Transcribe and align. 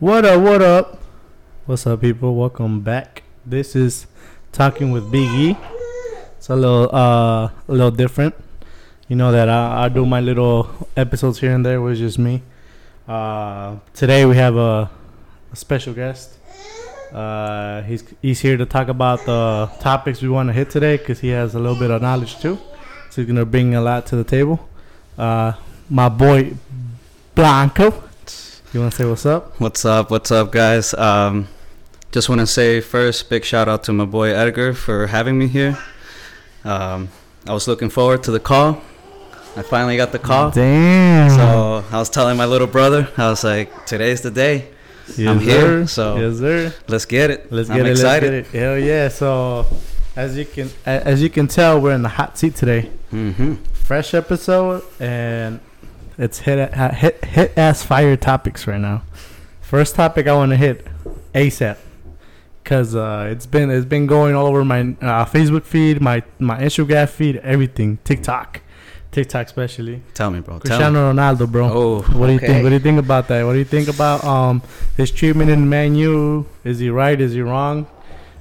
What 0.00 0.24
up? 0.24 0.40
What 0.40 0.62
up? 0.62 1.02
What's 1.66 1.84
up, 1.84 2.02
people? 2.02 2.36
Welcome 2.36 2.82
back. 2.82 3.24
This 3.44 3.74
is 3.74 4.06
talking 4.52 4.92
with 4.92 5.10
Big 5.10 5.28
E. 5.28 5.56
It's 6.36 6.48
a 6.48 6.54
little, 6.54 6.88
uh, 6.94 7.46
a 7.46 7.52
little 7.66 7.90
different. 7.90 8.36
You 9.08 9.16
know 9.16 9.32
that 9.32 9.48
I, 9.48 9.86
I 9.86 9.88
do 9.88 10.06
my 10.06 10.20
little 10.20 10.70
episodes 10.96 11.40
here 11.40 11.52
and 11.52 11.66
there 11.66 11.82
with 11.82 11.98
just 11.98 12.16
me. 12.16 12.42
Uh, 13.08 13.78
today 13.92 14.24
we 14.24 14.36
have 14.36 14.54
a, 14.54 14.88
a 15.52 15.56
special 15.56 15.94
guest. 15.94 16.38
Uh, 17.12 17.82
he's 17.82 18.04
he's 18.22 18.38
here 18.38 18.56
to 18.56 18.66
talk 18.66 18.86
about 18.86 19.26
the 19.26 19.68
topics 19.80 20.22
we 20.22 20.28
want 20.28 20.48
to 20.48 20.52
hit 20.52 20.70
today 20.70 20.96
because 20.96 21.18
he 21.18 21.30
has 21.30 21.56
a 21.56 21.58
little 21.58 21.76
bit 21.76 21.90
of 21.90 22.00
knowledge 22.02 22.38
too. 22.38 22.56
So 23.10 23.20
he's 23.20 23.26
gonna 23.26 23.44
bring 23.44 23.74
a 23.74 23.80
lot 23.80 24.06
to 24.06 24.16
the 24.16 24.22
table. 24.22 24.60
Uh, 25.18 25.54
my 25.90 26.08
boy 26.08 26.52
Blanco. 27.34 28.07
You 28.72 28.80
want 28.80 28.92
to 28.92 28.98
say 28.98 29.08
what's 29.08 29.24
up? 29.26 29.58
What's 29.60 29.84
up? 29.84 30.10
What's 30.10 30.30
up, 30.30 30.52
guys? 30.52 30.92
Um, 30.94 31.48
just 32.12 32.28
want 32.28 32.40
to 32.40 32.46
say 32.46 32.80
first, 32.80 33.30
big 33.30 33.44
shout 33.44 33.68
out 33.68 33.84
to 33.84 33.92
my 33.92 34.04
boy 34.04 34.28
Edgar 34.34 34.74
for 34.74 35.06
having 35.06 35.38
me 35.38 35.46
here. 35.48 35.78
Um, 36.64 37.08
I 37.46 37.54
was 37.54 37.66
looking 37.66 37.88
forward 37.88 38.22
to 38.24 38.30
the 38.30 38.40
call. 38.40 38.82
I 39.56 39.62
finally 39.62 39.96
got 39.96 40.12
the 40.12 40.18
call. 40.18 40.50
Damn. 40.50 41.30
So 41.30 41.84
I 41.90 41.98
was 41.98 42.10
telling 42.10 42.36
my 42.36 42.44
little 42.44 42.66
brother, 42.66 43.08
I 43.16 43.30
was 43.30 43.42
like, 43.42 43.86
today's 43.86 44.20
the 44.20 44.30
day. 44.30 44.68
Yes, 45.16 45.28
I'm 45.28 45.40
here, 45.40 45.86
sir. 45.86 45.86
so- 45.86 46.16
yes, 46.18 46.38
sir. 46.38 46.74
Let's 46.88 47.06
get 47.06 47.30
it. 47.30 47.50
Let's 47.50 47.70
I'm 47.70 47.78
get 47.78 47.86
it. 47.86 47.90
excited. 47.92 48.32
Let's 48.32 48.50
get 48.52 48.60
it. 48.60 48.62
Hell 48.62 48.78
yeah! 48.78 49.08
So, 49.08 49.66
as 50.14 50.36
you 50.36 50.44
can 50.44 50.68
as 50.84 51.22
you 51.22 51.30
can 51.30 51.48
tell, 51.48 51.80
we're 51.80 51.94
in 51.94 52.02
the 52.02 52.10
hot 52.10 52.36
seat 52.36 52.54
today. 52.54 52.90
hmm 53.08 53.54
Fresh 53.72 54.12
episode, 54.12 54.82
and 55.00 55.60
it's 56.18 56.40
hit 56.40 56.74
hit 56.74 57.24
hit 57.24 57.56
ass 57.56 57.82
fire 57.82 58.16
topics 58.16 58.66
right 58.66 58.80
now. 58.80 59.02
First 59.60 59.94
topic 59.94 60.26
I 60.26 60.34
want 60.34 60.50
to 60.50 60.56
hit 60.56 60.86
ASAP, 61.34 61.76
cause 62.64 62.94
uh, 62.94 63.28
it's 63.30 63.46
been 63.46 63.70
it's 63.70 63.86
been 63.86 64.06
going 64.06 64.34
all 64.34 64.46
over 64.46 64.64
my 64.64 64.80
uh, 64.80 65.24
Facebook 65.26 65.64
feed, 65.64 66.00
my 66.00 66.22
my 66.38 66.58
Instagram 66.60 67.08
feed, 67.08 67.36
everything, 67.36 67.98
TikTok, 68.04 68.60
TikTok 69.12 69.46
especially. 69.46 70.02
Tell 70.14 70.30
me, 70.30 70.40
bro. 70.40 70.54
Tell. 70.58 70.60
Cristiano 70.60 71.12
Ronaldo, 71.12 71.50
bro. 71.50 71.70
Oh, 71.70 72.02
What 72.18 72.28
do 72.28 72.32
you 72.32 72.38
think? 72.38 72.62
What 72.62 72.70
do 72.70 72.74
you 72.74 72.80
think 72.80 72.98
about 72.98 73.28
that? 73.28 73.44
What 73.44 73.52
do 73.52 73.58
you 73.58 73.64
think 73.64 73.88
about 73.88 74.24
um 74.24 74.62
his 74.96 75.10
treatment 75.10 75.50
in 75.50 75.68
Man 75.68 75.94
U? 75.94 76.46
Is 76.64 76.78
he 76.78 76.90
right? 76.90 77.20
Is 77.20 77.32
he 77.34 77.42
wrong? 77.42 77.86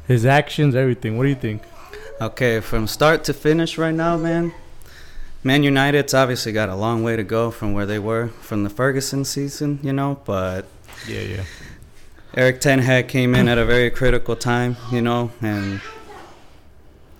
His 0.07 0.25
actions, 0.25 0.73
everything. 0.75 1.17
What 1.17 1.23
do 1.23 1.29
you 1.29 1.35
think? 1.35 1.61
Okay, 2.21 2.61
from 2.61 2.87
start 2.87 3.25
to 3.25 3.33
finish 3.33 3.77
right 3.77 3.93
now, 3.93 4.15
man. 4.17 4.53
Man 5.43 5.63
United's 5.63 6.13
obviously 6.13 6.51
got 6.51 6.69
a 6.69 6.75
long 6.75 7.03
way 7.03 7.15
to 7.15 7.23
go 7.23 7.51
from 7.51 7.73
where 7.73 7.85
they 7.85 7.99
were 7.99 8.27
from 8.41 8.63
the 8.63 8.69
Ferguson 8.69 9.23
season, 9.23 9.79
you 9.81 9.93
know, 9.93 10.19
but 10.25 10.65
Yeah, 11.07 11.21
yeah. 11.21 11.43
Eric 12.35 12.59
Ten 12.59 12.79
Hag 12.79 13.07
came 13.07 13.33
in 13.33 13.47
at 13.47 13.57
a 13.57 13.65
very 13.65 13.89
critical 13.89 14.35
time, 14.35 14.75
you 14.91 15.01
know, 15.01 15.31
and 15.41 15.81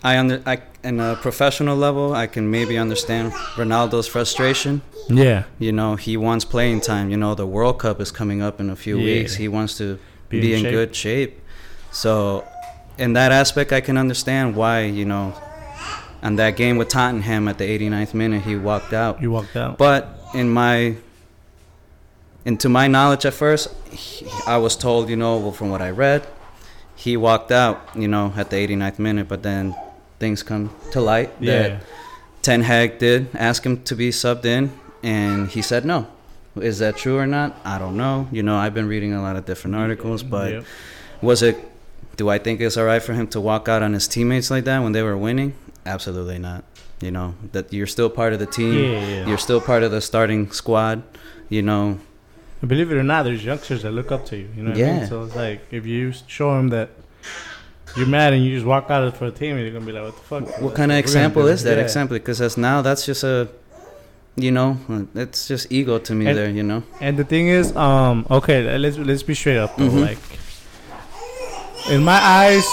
I 0.04 0.18
under 0.18 0.42
I 0.46 0.62
in 0.84 1.00
a 1.00 1.16
professional 1.16 1.76
level, 1.76 2.14
I 2.14 2.28
can 2.28 2.50
maybe 2.52 2.78
understand 2.78 3.34
Ronaldo's 3.56 4.08
frustration. 4.08 4.82
Yeah. 5.10 5.44
You 5.60 5.72
know, 5.72 5.96
he 5.96 6.16
wants 6.18 6.46
playing 6.46 6.82
time. 6.82 7.10
You 7.10 7.18
know, 7.18 7.34
the 7.36 7.48
World 7.48 7.80
Cup 7.80 8.00
is 8.00 8.12
coming 8.12 8.42
up 8.42 8.60
in 8.60 8.70
a 8.70 8.76
few 8.76 8.98
Yeah. 8.98 9.04
weeks. 9.20 9.36
He 9.36 9.48
wants 9.48 9.78
to 9.80 10.00
Be 10.30 10.40
be, 10.42 10.54
in 10.54 10.66
in, 10.66 10.72
good 10.72 10.96
shape. 10.96 11.42
So, 11.92 12.46
in 12.98 13.14
that 13.14 13.32
aspect, 13.32 13.74
I 13.74 13.82
can 13.82 13.98
understand 13.98 14.56
why, 14.56 14.82
you 14.84 15.04
know, 15.06 15.34
on 16.24 16.36
that 16.38 16.56
game 16.56 16.78
with 16.78 16.90
Tottenham 16.90 17.48
at 17.48 17.58
the 17.58 17.66
89th 17.66 18.14
minute, 18.14 18.44
he 18.44 18.56
walked 18.56 18.94
out. 18.94 19.22
You 19.22 19.32
walked 19.32 19.56
out. 19.56 19.78
But 19.78 20.20
in 20.34 20.50
my, 20.50 20.96
into 22.46 22.70
my 22.70 22.88
knowledge 22.88 23.26
at 23.26 23.34
first, 23.34 23.70
he, 23.92 24.28
I 24.46 24.58
was 24.58 24.76
told, 24.76 25.10
you 25.10 25.16
know, 25.16 25.38
well, 25.38 25.52
from 25.52 25.70
what 25.70 25.82
I 25.82 25.92
read, 25.92 26.28
he 26.96 27.16
walked 27.18 27.52
out, 27.52 27.82
you 27.96 28.08
know, 28.08 28.34
at 28.36 28.50
the 28.50 28.56
89th 28.56 29.00
minute. 29.00 29.28
But 29.28 29.44
then 29.44 29.76
things 30.20 30.44
come 30.44 30.72
to 30.92 31.02
light 31.02 31.32
yeah. 31.40 31.52
that 31.62 31.84
Ten 32.42 32.62
Hag 32.62 32.98
did 32.98 33.30
ask 33.36 33.66
him 33.66 33.84
to 33.84 33.96
be 33.96 34.10
subbed 34.10 34.46
in, 34.46 34.72
and 35.04 35.50
he 35.50 35.62
said 35.62 35.86
no. 35.86 36.08
Is 36.56 36.80
that 36.80 36.98
true 36.98 37.18
or 37.18 37.28
not? 37.28 37.56
I 37.64 37.78
don't 37.78 37.98
know. 37.98 38.28
You 38.32 38.42
know, 38.42 38.56
I've 38.56 38.74
been 38.74 38.88
reading 38.88 39.14
a 39.14 39.22
lot 39.22 39.36
of 39.36 39.46
different 39.46 39.76
articles, 39.76 40.24
but 40.24 40.52
Yep. 40.52 40.66
was 41.22 41.44
it? 41.44 41.58
Do 42.16 42.30
I 42.30 42.40
think 42.40 42.62
it's 42.62 42.78
all 42.78 42.86
right 42.86 43.02
for 43.02 43.14
him 43.14 43.28
to 43.28 43.40
walk 43.40 43.70
out 43.70 43.84
on 43.84 43.94
his 43.94 44.08
teammates 44.08 44.50
like 44.50 44.64
that 44.64 44.82
when 44.82 44.92
they 44.92 45.04
were 45.04 45.16
winning? 45.16 45.54
Absolutely 45.88 46.40
not. 46.40 46.64
You 47.02 47.12
know 47.12 47.36
that 47.54 47.72
you're 47.72 47.88
still 47.88 48.10
part 48.10 48.34
of 48.34 48.40
the 48.40 48.46
team. 48.48 48.74
Yeah, 48.74 49.08
yeah. 49.08 49.28
You're 49.28 49.38
still 49.38 49.62
part 49.62 49.84
of 49.84 49.92
the 49.92 50.02
starting 50.02 50.52
squad. 50.52 51.04
You 51.50 51.62
know, 51.62 52.00
Believe 52.66 52.92
it 52.92 52.98
or 52.98 53.04
not, 53.04 53.24
there's 53.24 53.46
youngsters 53.46 53.84
that 53.84 53.92
look 53.92 54.12
up 54.12 54.26
to 54.28 54.36
you. 54.38 54.50
You 54.58 54.64
know 54.64 54.72
what 54.72 54.80
I 54.80 54.82
mean? 54.82 54.96
Yeah. 55.02 55.06
So 55.08 55.24
it's 55.24 55.36
like 55.36 55.62
if 55.72 55.86
you 55.86 56.12
show 56.26 56.56
them 56.58 56.70
that 56.70 56.90
you're 57.96 58.08
mad 58.08 58.34
and 58.34 58.44
you 58.44 58.54
just 58.56 58.66
walk 58.66 58.90
out 58.90 59.04
of 59.04 59.16
for 59.16 59.26
a 59.28 59.32
team, 59.32 59.56
they're 59.56 59.72
gonna 59.72 59.86
be 59.86 59.92
like, 59.92 60.04
"What 60.04 60.16
the 60.18 60.24
fuck?" 60.24 60.62
what 60.62 60.74
kind 60.76 60.92
of 60.92 60.98
example 60.98 61.46
is 61.48 61.62
that? 61.64 61.78
Yeah. 61.78 61.84
Example, 61.84 62.18
because 62.18 62.40
that's 62.40 62.58
now 62.58 62.82
that's 62.82 63.06
just 63.06 63.24
a, 63.24 63.48
you 64.36 64.52
know, 64.52 64.78
it's 65.16 65.48
just 65.48 65.72
ego 65.72 66.00
to 66.00 66.14
me 66.16 66.26
And- 66.28 66.38
there. 66.38 66.50
You 66.50 66.64
know. 66.64 66.82
And 67.00 67.16
the 67.18 67.24
thing 67.24 67.48
is, 67.48 67.76
um, 67.76 68.26
okay, 68.30 68.76
let's 68.78 68.98
let's 68.98 69.24
be 69.24 69.36
straight 69.36 69.58
up 69.60 69.78
though. 69.78 69.88
Mhm. 69.90 70.02
Like, 70.02 70.18
in 71.94 72.04
my 72.04 72.20
eyes, 72.22 72.66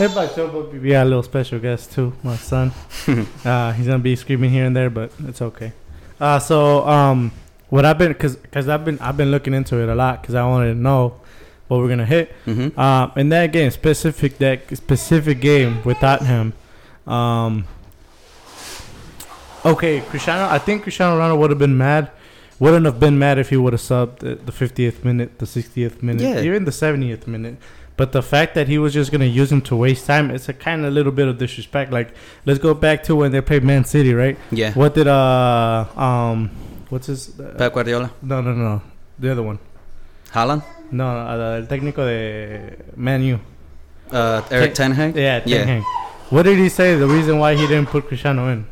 everybody 0.00 0.34
show 0.34 0.46
up. 0.60 0.72
We 0.72 0.90
got 0.90 1.02
a 1.02 1.08
little 1.08 1.22
special 1.22 1.58
guest 1.58 1.92
too, 1.92 2.12
my 2.22 2.36
son. 2.36 2.72
uh, 3.44 3.72
he's 3.72 3.86
gonna 3.86 3.98
be 3.98 4.16
screaming 4.16 4.50
here 4.50 4.64
and 4.64 4.74
there, 4.76 4.90
but 4.90 5.12
it's 5.26 5.42
okay. 5.42 5.72
Uh, 6.20 6.38
so 6.38 6.86
um, 6.88 7.32
what 7.68 7.84
I've 7.84 7.98
been, 7.98 8.14
cause, 8.14 8.38
cause 8.52 8.68
I've 8.68 8.84
been, 8.84 8.98
I've 9.00 9.16
been 9.16 9.30
looking 9.30 9.54
into 9.54 9.78
it 9.82 9.88
a 9.88 9.94
lot, 9.94 10.22
cause 10.22 10.34
I 10.34 10.46
wanted 10.46 10.74
to 10.74 10.78
know 10.80 11.20
what 11.68 11.78
we're 11.78 11.88
gonna 11.88 12.06
hit. 12.06 12.32
hmm 12.44 12.78
Um, 12.78 13.12
in 13.16 13.28
that 13.30 13.52
game, 13.52 13.70
specific 13.70 14.38
that 14.38 14.76
specific 14.76 15.40
game 15.40 15.82
with 15.84 15.98
Tottenham, 15.98 16.52
um, 17.06 17.66
okay, 19.64 20.00
Cristiano. 20.02 20.46
I 20.48 20.58
think 20.58 20.82
Cristiano 20.82 21.18
Ronaldo 21.18 21.38
would 21.38 21.50
have 21.50 21.58
been 21.58 21.76
mad. 21.78 22.10
Wouldn't 22.60 22.86
have 22.86 23.00
been 23.00 23.18
mad 23.18 23.38
if 23.38 23.50
he 23.50 23.56
would 23.56 23.72
have 23.72 23.82
subbed 23.82 24.22
at 24.30 24.46
the 24.46 24.52
50th 24.52 25.04
minute, 25.04 25.38
the 25.40 25.44
60th 25.44 26.02
minute, 26.04 26.22
Yeah. 26.22 26.40
even 26.40 26.64
the 26.64 26.70
70th 26.70 27.26
minute. 27.26 27.56
But 27.96 28.10
the 28.12 28.22
fact 28.22 28.54
that 28.56 28.66
he 28.66 28.76
was 28.78 28.92
just 28.92 29.12
gonna 29.12 29.24
use 29.24 29.52
him 29.52 29.60
to 29.62 29.76
waste 29.76 30.06
time, 30.06 30.30
it's 30.30 30.48
a 30.48 30.52
kind 30.52 30.84
of 30.84 30.92
little 30.92 31.12
bit 31.12 31.28
of 31.28 31.38
disrespect. 31.38 31.92
Like, 31.92 32.12
let's 32.44 32.58
go 32.58 32.74
back 32.74 33.04
to 33.04 33.14
when 33.14 33.30
they 33.30 33.40
played 33.40 33.62
Man 33.62 33.84
City, 33.84 34.12
right? 34.14 34.36
Yeah. 34.50 34.72
What 34.72 34.94
did 34.94 35.06
uh 35.06 35.84
um, 35.96 36.50
what's 36.90 37.06
his? 37.06 37.38
Uh, 37.38 37.54
Pep 37.56 37.72
Guardiola, 37.72 38.10
no, 38.22 38.40
no, 38.40 38.52
no, 38.52 38.82
the 39.18 39.30
other 39.30 39.42
one. 39.42 39.58
Haaland, 40.32 40.64
No, 40.90 41.06
uh, 41.06 41.60
el 41.60 41.66
técnico 41.68 42.04
de 42.04 42.76
Man 42.96 43.22
U. 43.22 43.38
uh, 44.10 44.42
Eric 44.50 44.74
Ten 44.74 44.90
Hag. 44.92 45.14
Yeah, 45.14 45.38
Ten 45.40 45.48
Yeah. 45.48 45.64
Hag. 45.64 45.82
What 46.30 46.42
did 46.44 46.58
he 46.58 46.68
say? 46.68 46.96
The 46.96 47.06
reason 47.06 47.38
why 47.38 47.54
he 47.54 47.64
didn't 47.68 47.86
put 47.90 48.08
Cristiano 48.08 48.48
in 48.48 48.66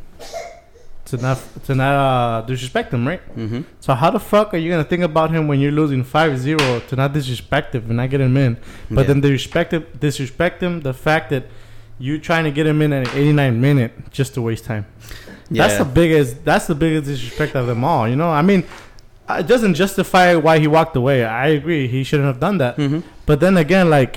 to 1.12 1.16
not 1.26 1.38
to 1.66 1.74
not 1.74 1.94
uh, 1.94 2.40
disrespect 2.50 2.88
him, 2.92 3.06
right? 3.06 3.20
hmm 3.36 3.60
So 3.80 3.94
how 3.94 4.10
the 4.16 4.18
fuck 4.32 4.52
are 4.54 4.60
you 4.62 4.68
gonna 4.72 4.90
think 4.92 5.04
about 5.12 5.30
him 5.30 5.42
when 5.48 5.58
you're 5.60 5.76
losing 5.82 6.02
5-0 6.04 6.86
to 6.88 6.96
not 6.96 7.12
disrespect 7.12 7.74
him 7.76 7.84
and 7.88 7.96
not 8.00 8.08
get 8.10 8.20
him 8.20 8.36
in, 8.36 8.52
but 8.90 9.02
Yeah. 9.02 9.08
then 9.08 9.20
disrespect 9.20 9.72
him, 9.72 9.82
disrespect 10.06 10.62
him 10.62 10.80
the 10.80 10.94
fact 11.06 11.30
that 11.30 11.44
you're 11.98 12.18
trying 12.28 12.44
to 12.44 12.50
get 12.58 12.66
him 12.66 12.82
in 12.82 12.92
at 12.92 13.06
89 13.14 13.60
minute 13.60 13.92
just 14.10 14.34
to 14.34 14.40
waste 14.42 14.64
time. 14.64 14.84
That's 15.50 15.76
the 15.78 15.84
biggest. 16.00 16.30
That's 16.48 16.66
the 16.66 16.74
biggest 16.74 17.04
disrespect 17.06 17.54
of 17.60 17.66
them 17.66 17.84
all. 17.84 18.08
You 18.08 18.16
know, 18.16 18.30
I 18.30 18.42
mean, 18.42 18.64
it 19.28 19.46
doesn't 19.46 19.74
justify 19.74 20.34
why 20.46 20.58
he 20.58 20.66
walked 20.66 20.96
away. 20.96 21.24
I 21.24 21.48
agree, 21.48 21.86
he 21.86 22.02
shouldn't 22.04 22.26
have 22.32 22.40
done 22.40 22.56
that. 22.64 22.74
hmm 22.76 23.00
But 23.28 23.40
then 23.40 23.56
again, 23.56 23.86
like 23.90 24.12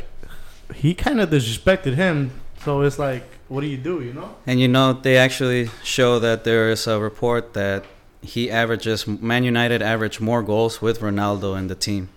he 0.73 0.93
kind 1.05 1.19
of 1.21 1.29
disrespected 1.29 1.93
him, 2.03 2.31
so 2.63 2.81
it's 2.81 2.97
like, 2.97 3.23
what 3.47 3.61
do 3.61 3.67
you 3.67 3.77
do? 3.77 4.01
You 4.01 4.13
know? 4.13 4.35
And 4.47 4.59
you 4.59 4.67
know, 4.67 4.93
they 4.93 5.17
actually 5.17 5.69
show 5.83 6.19
that 6.19 6.43
there 6.43 6.69
is 6.69 6.87
a 6.87 6.99
report 6.99 7.53
that 7.53 7.83
he 8.21 8.49
averages 8.49 9.05
Man 9.07 9.43
United 9.43 9.81
average 9.81 10.19
more 10.19 10.41
goals 10.41 10.81
with 10.81 10.99
Ronaldo 11.01 11.57
in 11.57 11.67
the 11.67 11.75
team. 11.75 12.09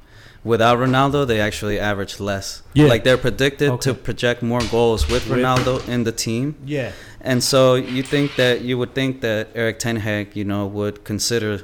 Without 0.44 0.78
Ronaldo, 0.78 1.26
they 1.26 1.40
actually 1.40 1.78
average 1.78 2.20
less. 2.20 2.62
Yeah. 2.72 2.86
Like 2.86 3.04
they're 3.04 3.18
predicted 3.18 3.70
Okay. 3.70 3.90
to 3.90 3.94
project 3.94 4.42
more 4.42 4.60
goals 4.70 5.06
with 5.08 5.28
With- 5.28 5.38
Ronaldo 5.38 5.86
in 5.88 6.04
the 6.04 6.12
team. 6.12 6.54
Yeah. 6.64 6.92
And 7.20 7.42
so 7.42 7.74
you 7.74 8.02
think 8.02 8.36
that 8.36 8.62
you 8.62 8.78
would 8.78 8.94
think 8.94 9.20
that 9.20 9.48
Eric 9.54 9.78
Ten 9.80 9.96
Hag, 9.96 10.36
you 10.36 10.44
know, 10.44 10.64
would 10.66 11.04
consider 11.04 11.62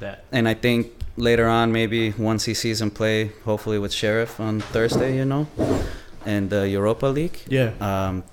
That. 0.00 0.24
and 0.32 0.48
I 0.48 0.54
think 0.54 0.88
later 1.16 1.46
on 1.48 1.70
maybe 1.72 2.10
once 2.18 2.44
he 2.44 2.52
sees 2.54 2.80
him 2.82 2.90
play, 2.90 3.30
hopefully 3.44 3.78
with 3.78 3.92
Sheriff 3.92 4.40
on 4.40 4.60
Thursday, 4.60 5.16
you 5.16 5.24
know, 5.24 5.46
and 6.26 6.50
the 6.50 6.68
Europa 6.68 7.06
League. 7.06 7.38
Yeah. 7.48 7.70
Um, 7.80 8.24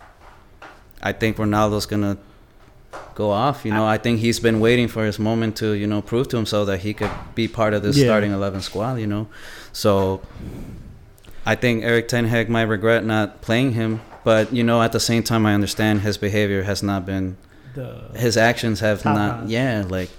I 1.01 1.11
think 1.13 1.37
Ronaldo's 1.37 1.85
gonna 1.85 2.17
go 3.15 3.31
off. 3.31 3.65
You 3.65 3.71
know, 3.73 3.85
I 3.85 3.97
think 3.97 4.19
he's 4.19 4.39
been 4.39 4.59
waiting 4.59 4.87
for 4.87 5.05
his 5.05 5.19
moment 5.19 5.55
to, 5.57 5.73
you 5.73 5.87
know, 5.87 6.01
prove 6.01 6.27
to 6.29 6.37
himself 6.37 6.67
that 6.67 6.79
he 6.79 6.93
could 6.93 7.11
be 7.35 7.47
part 7.47 7.73
of 7.73 7.83
this 7.83 7.97
Yeah. 7.97 8.05
starting 8.07 8.31
eleven 8.31 8.61
squad. 8.61 8.95
You 8.99 9.07
know, 9.07 9.27
so 9.73 10.21
I 11.45 11.55
think 11.55 11.83
Eric 11.83 12.07
Ten 12.07 12.25
Hag 12.25 12.49
might 12.49 12.63
regret 12.63 13.05
not 13.05 13.41
playing 13.41 13.73
him, 13.73 14.01
but 14.23 14.51
you 14.53 14.63
know, 14.63 14.81
at 14.81 14.91
the 14.91 14.99
same 14.99 15.23
time, 15.23 15.45
I 15.45 15.53
understand 15.53 16.01
his 16.01 16.17
behavior 16.17 16.63
has 16.63 16.81
not 16.83 17.05
been, 17.05 17.37
The 17.75 18.09
his 18.15 18.35
actions 18.37 18.79
have 18.81 19.05
not. 19.05 19.41
notch. 19.41 19.49
Yeah, 19.49 19.83
like 19.87 20.09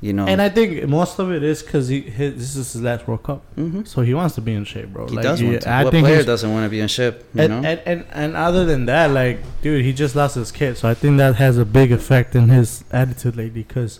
You 0.00 0.12
know, 0.12 0.26
And 0.28 0.40
I 0.40 0.48
think 0.48 0.86
most 0.88 1.18
of 1.18 1.32
it 1.32 1.42
is 1.42 1.60
because 1.60 1.88
he 1.88 2.02
his, 2.02 2.34
this 2.34 2.54
is 2.54 2.72
his 2.72 2.82
last 2.82 3.08
World 3.08 3.24
Cup, 3.24 3.42
hmm 3.56 3.82
so 3.82 4.02
he 4.02 4.14
wants 4.14 4.36
to 4.36 4.40
be 4.40 4.52
in 4.54 4.64
shape, 4.64 4.92
bro. 4.92 5.08
he 5.08 5.16
Like, 5.16 5.24
does 5.24 5.42
yeah, 5.42 5.48
want 5.48 5.62
to. 5.62 5.70
I 5.70 5.84
what 5.84 5.90
think 5.90 6.06
player 6.06 6.22
doesn't 6.22 6.52
want 6.52 6.64
to 6.66 6.70
be 6.70 6.78
in 6.78 6.86
shape? 6.86 7.16
You 7.34 7.42
and, 7.42 7.50
know, 7.62 7.68
and, 7.68 7.80
and 7.84 8.04
and 8.12 8.36
other 8.36 8.64
than 8.64 8.86
that, 8.86 9.10
like, 9.10 9.38
dude, 9.60 9.84
he 9.84 9.92
just 9.92 10.14
lost 10.14 10.36
his 10.36 10.52
kid, 10.52 10.78
so 10.78 10.88
I 10.88 10.94
think 10.94 11.18
that 11.18 11.34
has 11.36 11.58
a 11.58 11.64
big 11.64 11.90
effect 11.90 12.36
in 12.36 12.48
his 12.48 12.84
attitude 12.92 13.34
lately. 13.34 13.62
Because 13.66 13.98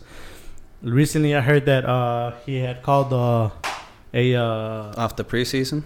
recently, 0.82 1.34
I 1.34 1.40
heard 1.40 1.66
that 1.66 1.84
uh 1.84 2.32
he 2.46 2.56
had 2.60 2.82
called 2.82 3.12
uh 3.12 3.50
a 4.14 4.34
uh 4.36 4.94
off 5.02 5.16
the 5.16 5.24
preseason. 5.24 5.82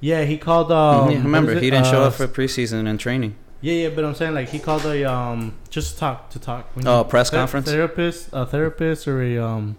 yeah 0.00 0.24
he 0.24 0.36
called 0.38 0.72
um 0.72 1.08
what 1.12 1.22
remember, 1.28 1.54
he 1.60 1.68
didn't 1.70 1.86
show 1.86 2.02
Uh, 2.02 2.08
up 2.08 2.14
for 2.14 2.26
preseason 2.26 2.88
and 2.88 2.98
training. 2.98 3.34
Yeah 3.60 3.72
yeah, 3.74 3.88
but 3.94 4.04
I'm 4.04 4.14
saying 4.14 4.34
like 4.34 4.48
he 4.48 4.58
called 4.58 4.84
a 4.86 5.04
um 5.10 5.54
just 5.70 5.98
talk 5.98 6.30
to 6.30 6.38
talk. 6.38 6.66
When 6.74 6.86
Oh, 6.86 7.04
press 7.04 7.30
ther- 7.30 7.36
conference? 7.38 7.68
Therapist, 7.70 8.28
a 8.32 8.46
therapist, 8.46 9.08
or 9.08 9.22
a 9.22 9.38
um 9.38 9.76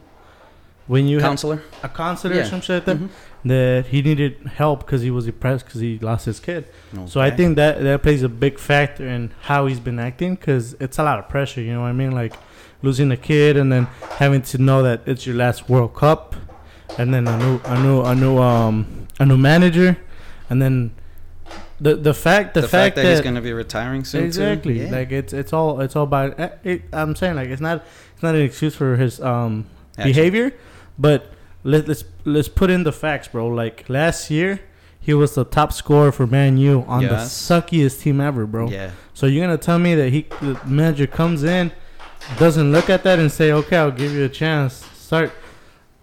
when 0.87 1.05
you 1.07 1.19
Counselor. 1.19 1.61
a 1.83 1.89
counselor 1.89 2.33
or 2.33 2.37
Yeah. 2.37 2.43
some 2.45 2.61
shit 2.61 2.87
like 2.87 2.97
that. 2.97 2.97
Mhm. 3.05 3.09
That 3.45 3.85
he 3.87 4.01
needed 4.01 4.35
help 4.55 4.79
because 4.85 5.01
he 5.03 5.11
was 5.11 5.25
depressed 5.25 5.65
because 5.65 5.79
he 5.81 5.99
lost 5.99 6.25
his 6.25 6.39
kid. 6.39 6.65
So 7.05 7.21
I 7.21 7.29
think 7.29 7.55
that 7.57 7.81
that 7.81 8.01
plays 8.03 8.23
a 8.23 8.29
big 8.29 8.57
factor 8.59 9.07
in 9.07 9.31
how 9.41 9.67
he's 9.67 9.79
been 9.79 9.99
acting 9.99 10.35
because 10.35 10.75
it's 10.79 10.97
a 10.97 11.03
lot 11.03 11.19
of 11.19 11.29
pressure. 11.29 11.61
You 11.61 11.73
know 11.73 11.81
what 11.81 11.87
I 11.87 11.93
mean? 11.93 12.11
Like 12.11 12.33
losing 12.81 13.11
a 13.11 13.17
kid 13.17 13.55
and 13.57 13.71
then 13.71 13.87
having 14.17 14.41
to 14.41 14.57
know 14.57 14.81
that 14.83 15.01
it's 15.05 15.25
your 15.27 15.35
last 15.35 15.69
World 15.69 15.93
Cup, 15.93 16.35
and 16.97 17.13
then 17.13 17.27
a 17.27 17.37
new 17.37 17.61
a 17.65 17.79
new 17.79 18.01
a 18.01 18.15
new 18.15 18.37
um 18.39 19.07
a 19.19 19.25
new 19.25 19.37
manager, 19.37 19.97
and 20.49 20.61
then 20.61 20.91
the 21.79 21.95
the 21.95 22.13
fact 22.13 22.53
the, 22.53 22.61
the, 22.61 22.67
fact, 22.67 22.95
that, 22.95 23.05
he's 23.05 23.21
gonna 23.21 23.41
be 23.41 23.53
retiring 23.53 24.03
soon. 24.03 24.23
exactly 24.25 24.75
Too, 24.75 24.85
yeah. 24.85 24.91
like 24.91 25.11
it's 25.11 25.33
it's 25.33 25.53
all 25.53 25.79
it's 25.81 25.95
all 25.95 26.03
about. 26.03 26.39
eh, 26.39 26.49
It, 26.63 26.81
I'm 26.91 27.15
saying 27.15 27.35
like 27.35 27.49
it's 27.49 27.61
not 27.61 27.85
it's 28.13 28.23
not 28.23 28.35
an 28.35 28.41
excuse 28.41 28.75
for 28.75 28.95
his 28.95 29.19
um 29.21 29.67
Action. 29.97 30.09
behavior, 30.11 30.53
but 30.97 31.31
let, 31.63 31.87
let's 31.87 32.03
let's 32.25 32.49
put 32.49 32.69
in 32.69 32.83
the 32.83 32.91
facts, 32.91 33.27
bro. 33.27 33.47
Like 33.47 33.85
last 33.89 34.29
year, 34.31 34.59
he 34.99 35.13
was 35.13 35.35
the 35.35 35.43
top 35.45 35.71
scorer 35.73 36.11
for 36.11 36.25
Man 36.25 36.57
U 36.57 36.83
on 36.87 37.01
Yes. 37.01 37.11
the 37.47 37.53
suckiest 37.53 38.01
team 38.01 38.19
ever, 38.21 38.45
bro. 38.45 38.69
Yeah. 38.69 38.91
So 39.13 39.25
you're 39.27 39.43
gonna 39.45 39.57
tell 39.57 39.79
me 39.79 39.93
that 39.95 40.09
he 40.11 40.25
the 40.41 40.59
manager 40.65 41.07
comes 41.07 41.43
in, 41.43 41.71
doesn't 42.39 42.71
look 42.71 42.89
at 42.89 43.03
that 43.03 43.19
and 43.19 43.31
say, 43.31 43.51
"Okay, 43.51 43.77
I'll 43.77 43.91
give 43.91 44.13
you 44.13 44.23
a 44.25 44.29
chance." 44.29 44.85
Start. 44.95 45.31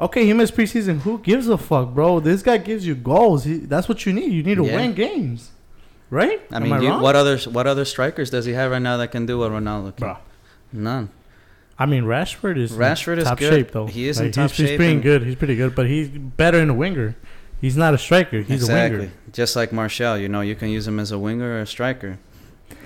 Okay, 0.01 0.27
he 0.27 0.33
missed 0.33 0.57
preseason. 0.57 1.01
Who 1.03 1.19
gives 1.19 1.47
a 1.49 1.57
fuck, 1.57 1.95
bro? 1.95 2.19
This 2.21 2.43
guy 2.43 2.57
gives 2.59 2.85
you 2.87 2.95
goals. 2.97 3.45
He, 3.45 3.59
that's 3.59 3.89
what 3.89 4.05
you 4.07 4.13
need. 4.13 4.33
You 4.33 4.43
need 4.43 4.57
to 4.57 4.65
Yeah. 4.67 4.77
win 4.77 4.93
games, 4.93 5.53
right? 6.11 6.41
I 6.51 6.57
Am 6.57 6.63
mean, 6.65 6.83
you, 6.83 6.89
wrong? 6.91 7.03
what 7.03 7.17
other 7.17 7.39
what 7.39 7.67
other 7.67 7.85
strikers 7.85 8.31
does 8.31 8.45
he 8.45 8.53
have 8.53 8.71
right 8.71 8.83
now 8.83 8.97
that 8.99 9.09
can 9.13 9.27
do 9.27 9.39
what 9.39 9.51
Ronaldo 9.53 9.97
can? 9.97 10.07
Bro. 10.07 10.17
None. 10.73 11.11
I 11.79 11.87
mean, 11.87 12.05
Rashford 12.05 12.57
is 12.57 12.73
Rashford 12.73 13.19
is 13.19 13.25
top 13.25 13.39
good. 13.39 13.53
shape 13.53 13.71
though. 13.73 13.87
He 13.87 14.09
is 14.09 14.21
in 14.21 14.31
top 14.33 14.51
he's, 14.51 14.69
He's 14.69 14.77
pretty 14.77 15.01
good. 15.01 15.25
He's 15.25 15.37
pretty 15.37 15.57
good, 15.57 15.75
but 15.75 15.87
he's 15.87 16.09
better 16.09 16.59
in 16.61 16.71
a 16.71 16.75
winger. 16.75 17.17
He's 17.61 17.77
not 17.77 17.95
a 17.95 17.99
striker. 17.99 18.41
He's 18.43 18.51
a 18.51 18.65
exactly. 18.67 18.99
winger. 18.99 19.13
Just 19.33 19.57
like 19.57 19.73
Martial, 19.73 20.19
you 20.19 20.29
know, 20.29 20.41
you 20.41 20.55
can 20.55 20.69
use 20.69 20.87
him 20.87 21.01
as 21.01 21.11
a 21.11 21.19
winger 21.19 21.57
or 21.57 21.61
a 21.61 21.67
striker. 21.67 22.19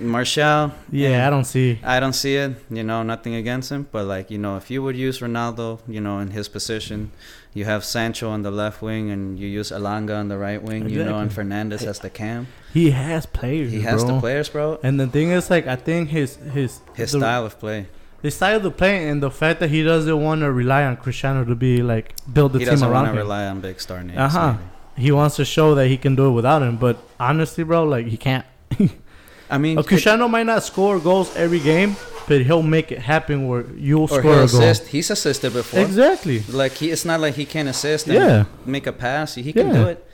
Martial, 0.00 0.72
Yeah, 0.90 1.26
I 1.26 1.30
don't 1.30 1.44
see. 1.44 1.80
I 1.82 2.00
don't 2.00 2.12
see 2.12 2.36
it. 2.36 2.56
You 2.70 2.82
know, 2.84 3.02
nothing 3.02 3.34
against 3.34 3.70
him, 3.70 3.88
but 3.90 4.04
like 4.06 4.30
you 4.30 4.38
know, 4.38 4.56
if 4.56 4.70
you 4.70 4.82
would 4.82 4.96
use 4.96 5.20
Ronaldo, 5.20 5.80
you 5.88 6.00
know, 6.00 6.18
in 6.20 6.30
his 6.30 6.48
position, 6.48 7.10
you 7.54 7.64
have 7.64 7.84
Sancho 7.84 8.28
on 8.30 8.42
the 8.42 8.50
left 8.50 8.80
wing, 8.82 9.10
and 9.10 9.38
you 9.38 9.48
use 9.48 9.70
Elanga 9.70 10.16
on 10.18 10.28
the 10.28 10.38
right 10.38 10.62
wing. 10.62 10.88
You 10.88 11.04
know, 11.04 11.18
and 11.18 11.30
Exactly. 11.30 11.44
Fernandes 11.44 11.86
as 11.86 11.98
the 12.00 12.10
cam. 12.10 12.46
He 12.72 12.90
has 12.92 13.26
players. 13.26 13.72
He 13.72 13.80
has 13.82 14.04
bro. 14.04 14.14
the 14.14 14.20
players, 14.20 14.48
bro. 14.48 14.78
And 14.82 15.00
the 15.00 15.06
thing 15.06 15.30
is, 15.30 15.50
like, 15.50 15.66
I 15.66 15.76
think 15.76 16.10
his 16.10 16.36
his 16.36 16.80
His 16.94 17.12
the, 17.12 17.18
style 17.18 17.44
of 17.46 17.58
play. 17.58 17.86
his 18.22 18.34
style 18.36 18.64
of 18.64 18.76
play, 18.76 19.08
and 19.08 19.22
the 19.22 19.30
fact 19.30 19.58
that 19.60 19.70
he 19.70 19.82
doesn't 19.82 20.20
want 20.22 20.42
to 20.42 20.52
rely 20.52 20.84
on 20.84 20.96
Cristiano 20.96 21.44
to 21.44 21.54
be 21.54 21.82
like 21.82 22.14
build 22.32 22.52
the 22.52 22.58
team. 22.60 22.68
around. 22.68 22.76
He 22.76 22.80
doesn't 22.80 22.92
want 22.92 23.06
to 23.06 23.10
him. 23.12 23.16
rely 23.18 23.46
on 23.46 23.60
big 23.60 23.80
star 23.80 24.02
names. 24.04 24.18
Uh-huh. 24.18 24.54
He 24.96 25.10
wants 25.12 25.36
to 25.36 25.44
show 25.44 25.74
that 25.76 25.86
he 25.88 25.96
can 25.96 26.14
do 26.16 26.26
it 26.28 26.32
without 26.32 26.60
him. 26.62 26.76
But 26.76 26.98
honestly, 27.18 27.64
bro, 27.64 27.84
like 27.84 28.06
he 28.06 28.16
can't. 28.16 28.44
I 29.50 29.58
mean, 29.58 29.82
Cristiano 29.82 30.28
might 30.28 30.46
not 30.46 30.62
score 30.62 30.98
goals 31.00 31.34
every 31.36 31.60
game, 31.60 31.96
but 32.28 32.42
he'll 32.42 32.62
make 32.62 32.92
it 32.92 32.98
happen 32.98 33.48
where 33.48 33.64
you'll 33.76 34.02
or 34.02 34.08
score 34.20 34.32
a 34.32 34.36
goal. 34.36 34.44
assist. 34.44 34.88
He's 34.88 35.10
assisted 35.10 35.52
before. 35.52 35.80
Exactly. 35.80 36.40
Like 36.50 36.72
he, 36.72 36.90
it's 36.90 37.04
not 37.04 37.20
like 37.20 37.34
he 37.34 37.44
can't 37.46 37.68
assist 37.68 38.06
and 38.06 38.14
Yeah. 38.16 38.44
make 38.66 38.86
a 38.86 38.92
pass. 38.92 39.34
He 39.36 39.52
can 39.52 39.68
Yeah. 39.68 39.72
do 39.72 39.86
it, 39.88 40.04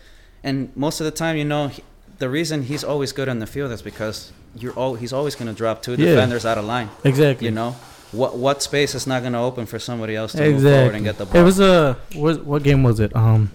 and 0.44 0.70
most 0.76 1.00
of 1.00 1.04
the 1.04 1.10
time, 1.10 1.36
you 1.36 1.44
know, 1.44 1.68
he, 1.68 1.82
the 2.18 2.28
reason 2.30 2.62
he's 2.62 2.84
always 2.84 3.10
good 3.12 3.28
on 3.28 3.40
the 3.40 3.46
field 3.46 3.72
is 3.72 3.82
because 3.82 4.30
you're 4.56 4.72
all, 4.74 4.94
he's 4.94 5.12
always 5.12 5.34
going 5.34 5.48
to 5.48 5.52
drop 5.54 5.82
two 5.82 5.92
Yeah. 5.92 6.10
defenders 6.14 6.44
out 6.46 6.56
of 6.58 6.64
line. 6.64 6.88
Exactly. 7.02 7.46
You 7.46 7.50
know, 7.50 7.74
what 8.12 8.36
what 8.38 8.62
space 8.62 8.94
is 8.94 9.04
not 9.08 9.22
going 9.22 9.32
to 9.32 9.40
open 9.40 9.66
for 9.66 9.80
somebody 9.80 10.14
else 10.14 10.30
to 10.34 10.48
move 10.48 10.62
forward 10.62 10.94
and 10.94 11.04
get 11.04 11.18
the 11.18 11.26
ball? 11.26 11.40
It 11.40 11.44
was 11.44 11.58
a 11.58 11.96
what, 12.14 12.44
what 12.44 12.62
game 12.62 12.84
was 12.84 13.00
it? 13.00 13.10
Um, 13.16 13.50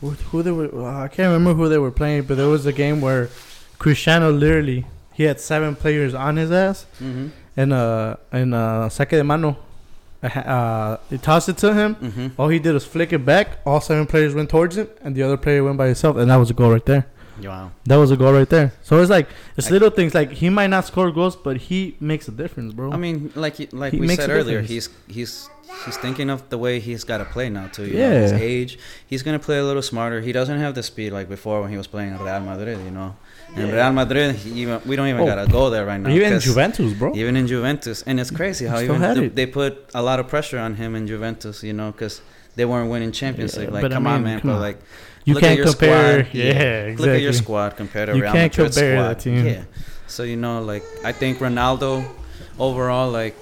who, 0.00 0.10
who 0.30 0.42
they 0.42 0.50
were? 0.52 0.70
uh, 0.86 1.04
I 1.04 1.08
can't 1.08 1.32
remember 1.32 1.52
who 1.62 1.68
they 1.68 1.76
were 1.78 1.90
playing, 1.90 2.22
but 2.22 2.36
there 2.38 2.48
was 2.48 2.64
a 2.64 2.72
game 2.72 3.00
where 3.02 3.28
Cristiano 3.78 4.30
literally 4.30 4.86
he 5.18 5.24
had 5.24 5.40
seven 5.40 5.74
players 5.74 6.14
on 6.14 6.36
his 6.36 6.52
ass, 6.52 6.86
mm-hmm. 7.00 7.28
and 7.56 7.72
uh, 7.72 8.16
and 8.30 8.54
uh, 8.54 8.88
saque 8.88 9.10
de 9.10 9.24
mano, 9.24 9.56
uh, 10.22 10.96
he 11.10 11.18
tossed 11.18 11.48
it 11.48 11.58
to 11.58 11.74
him. 11.74 11.96
Mm-hmm. 11.96 12.40
All 12.40 12.48
he 12.48 12.60
did 12.60 12.72
was 12.72 12.86
flick 12.86 13.12
it 13.12 13.24
back. 13.26 13.58
All 13.66 13.80
seven 13.80 14.06
players 14.06 14.32
went 14.32 14.48
towards 14.48 14.76
him, 14.76 14.88
and 15.02 15.16
the 15.16 15.24
other 15.24 15.36
player 15.36 15.64
went 15.64 15.76
by 15.76 15.86
himself, 15.86 16.16
and 16.16 16.30
that 16.30 16.36
was 16.36 16.50
a 16.50 16.54
goal 16.54 16.70
right 16.70 16.86
there. 16.86 17.08
Wow. 17.42 17.72
That 17.84 17.96
was 17.96 18.12
a 18.12 18.16
goal 18.16 18.32
right 18.32 18.48
there. 18.48 18.72
So 18.82 19.00
it's 19.00 19.10
like 19.10 19.28
it's 19.56 19.72
little 19.72 19.90
things. 19.90 20.14
Like 20.14 20.30
he 20.30 20.50
might 20.50 20.68
not 20.68 20.84
score 20.86 21.10
goals, 21.10 21.34
but 21.34 21.56
he 21.56 21.96
makes 21.98 22.28
a 22.28 22.32
difference, 22.32 22.72
bro. 22.72 22.92
I 22.92 22.96
mean, 22.96 23.32
like 23.34 23.72
like 23.72 23.92
He 23.92 24.00
we 24.00 24.14
said 24.14 24.30
earlier, 24.30 24.60
difference. 24.62 24.88
he's 25.06 25.16
he's 25.16 25.50
he's 25.84 25.96
thinking 25.96 26.30
of 26.30 26.48
the 26.48 26.58
way 26.58 26.78
he's 26.80 27.02
got 27.04 27.18
to 27.18 27.24
play 27.24 27.48
now 27.48 27.66
too. 27.68 27.86
You 27.86 27.98
know, 27.98 28.10
his 28.10 28.32
age, 28.32 28.78
he's 29.06 29.22
gonna 29.24 29.38
play 29.38 29.58
a 29.58 29.64
little 29.64 29.82
smarter. 29.82 30.20
He 30.20 30.32
doesn't 30.32 30.58
have 30.58 30.74
the 30.74 30.82
speed 30.82 31.12
like 31.12 31.28
before 31.28 31.60
when 31.60 31.70
he 31.70 31.76
was 31.76 31.86
playing 31.86 32.12
at 32.12 32.20
Real 32.20 32.40
Madrid. 32.40 32.78
You 32.84 32.90
know, 32.90 33.16
and 33.56 33.72
Real 33.72 33.92
Madrid, 33.92 34.36
even 34.46 34.80
we 34.86 34.94
don't 34.96 35.08
even 35.08 35.22
Oh. 35.22 35.26
gotta 35.26 35.50
go 35.50 35.70
there 35.70 35.84
right 35.86 36.00
now. 36.00 36.10
even 36.10 36.32
in 36.34 36.40
Juventus, 36.40 36.92
bro. 36.92 37.12
Even 37.14 37.36
in 37.36 37.46
Juventus, 37.46 38.02
and 38.06 38.20
it's 38.20 38.30
crazy 38.30 38.66
how 38.66 38.80
even 38.80 39.00
had 39.00 39.34
they, 39.34 39.46
put 39.46 39.88
a 39.94 40.02
lot 40.02 40.20
of 40.20 40.28
pressure 40.28 40.58
on 40.58 40.74
him 40.76 40.94
in 40.94 41.06
Juventus. 41.06 41.62
You 41.62 41.72
know, 41.72 41.90
because 41.92 42.20
they 42.56 42.64
weren't 42.64 42.90
winning 42.90 43.12
Champions 43.12 43.56
League. 43.56 43.70
Like, 43.70 43.82
but 43.82 43.92
I 43.92 43.96
come 43.96 44.06
on, 44.06 44.22
man. 44.22 44.40
come 44.40 44.50
but 44.50 44.56
on. 44.56 44.60
like, 44.62 44.78
You 45.24 45.34
look 45.34 45.42
can't 45.42 45.56
your 45.58 45.66
compare. 45.66 46.24
squad. 46.24 46.34
Yeah, 46.34 46.44
Yeah. 46.44 46.52
exactly. 46.84 47.06
look 47.06 47.16
at 47.16 47.22
your 47.22 47.32
squad 47.32 47.76
compared 47.76 48.08
to 48.08 48.16
You 48.16 48.22
Real 48.22 48.32
can't 48.32 48.52
compare 48.52 48.96
squad. 48.96 49.08
that 49.08 49.18
team. 49.20 49.46
Yeah. 49.46 49.62
So 50.06 50.22
you 50.22 50.36
know, 50.36 50.62
like 50.62 50.82
I 51.04 51.12
think 51.12 51.38
Ronaldo, 51.38 52.04
overall, 52.58 53.10
like 53.10 53.34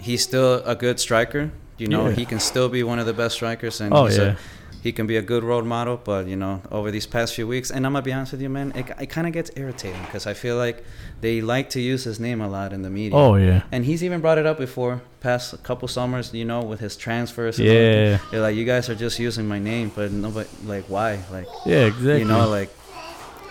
he's 0.00 0.22
still 0.22 0.62
a 0.64 0.74
good 0.74 0.98
striker. 1.00 1.50
You 1.78 1.88
know, 1.88 2.08
Yeah. 2.08 2.14
he 2.14 2.24
can 2.24 2.38
still 2.40 2.68
be 2.68 2.82
one 2.82 2.98
of 2.98 3.06
the 3.06 3.12
best 3.12 3.34
strikers, 3.34 3.80
and 3.80 3.92
Oh 3.92 4.06
he's 4.06 4.18
yeah. 4.18 4.24
a, 4.24 4.36
he 4.84 4.92
can 4.92 5.06
be 5.06 5.16
a 5.16 5.22
good 5.22 5.42
role 5.42 5.62
model. 5.62 5.96
But 6.10 6.26
you 6.28 6.36
know, 6.36 6.60
over 6.70 6.90
these 6.90 7.06
past 7.06 7.34
few 7.34 7.46
weeks, 7.48 7.70
and 7.70 7.86
I'm 7.86 7.94
gonna 7.94 8.02
be 8.02 8.12
honest 8.12 8.32
with 8.32 8.42
you, 8.42 8.50
man, 8.50 8.70
it, 8.76 8.86
it 9.00 9.06
kind 9.16 9.26
of 9.26 9.32
gets 9.32 9.50
irritating 9.56 10.02
because 10.02 10.26
I 10.26 10.34
feel 10.34 10.56
like 10.56 10.84
they 11.22 11.40
like 11.40 11.70
to 11.70 11.80
use 11.80 12.04
his 12.04 12.20
name 12.20 12.40
a 12.42 12.48
lot 12.48 12.72
in 12.74 12.82
the 12.82 12.90
media. 12.90 13.16
Oh 13.18 13.34
yeah. 13.36 13.62
And 13.72 13.86
he's 13.86 14.04
even 14.04 14.20
brought 14.20 14.36
it 14.36 14.46
up 14.46 14.58
before, 14.58 15.00
past 15.20 15.46
couple 15.62 15.88
summers, 15.88 16.34
you 16.34 16.44
know, 16.44 16.60
with 16.62 16.80
his 16.80 16.94
transfers. 16.96 17.58
and 17.58 17.66
Yeah. 17.66 18.18
They're 18.30 18.42
like, 18.42 18.56
you 18.56 18.66
guys 18.66 18.90
are 18.90 18.94
just 18.94 19.18
using 19.18 19.48
my 19.48 19.58
name, 19.58 19.90
but 19.96 20.12
nobody, 20.12 20.48
like, 20.66 20.84
why? 20.94 21.10
Like, 21.32 21.46
Yeah. 21.64 21.86
Exactly. 21.86 22.18
you 22.18 22.26
know, 22.26 22.46
like, 22.58 22.68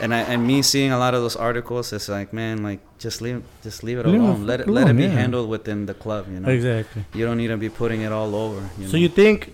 and 0.02 0.14
I 0.14 0.20
and 0.34 0.46
me 0.46 0.62
seeing 0.62 0.92
a 0.92 1.00
lot 1.00 1.14
of 1.16 1.22
those 1.26 1.36
articles, 1.36 1.94
it's 1.94 2.10
like, 2.10 2.32
man, 2.32 2.62
like, 2.62 2.80
just 3.00 3.22
leave, 3.22 3.42
just 3.64 3.84
leave 3.84 3.98
it 3.98 4.06
Leave 4.06 4.16
it 4.22 4.24
alone. 4.24 4.46
Let 4.46 4.60
it, 4.62 4.68
let 4.68 4.88
it 4.88 4.96
be 4.98 5.04
yeah. 5.04 5.10
handled 5.22 5.50
within 5.50 5.86
the 5.88 5.94
club. 5.94 6.28
You 6.32 6.40
know, 6.42 6.50
exactly. 6.50 7.06
you 7.14 7.26
don't 7.26 7.38
need 7.38 7.48
to 7.48 7.58
be 7.58 7.70
putting 7.70 8.02
it 8.02 8.12
all 8.12 8.36
over. 8.36 8.62
You 8.78 8.88
So 8.88 8.94
know? 8.94 9.00
you 9.00 9.10
think, 9.10 9.54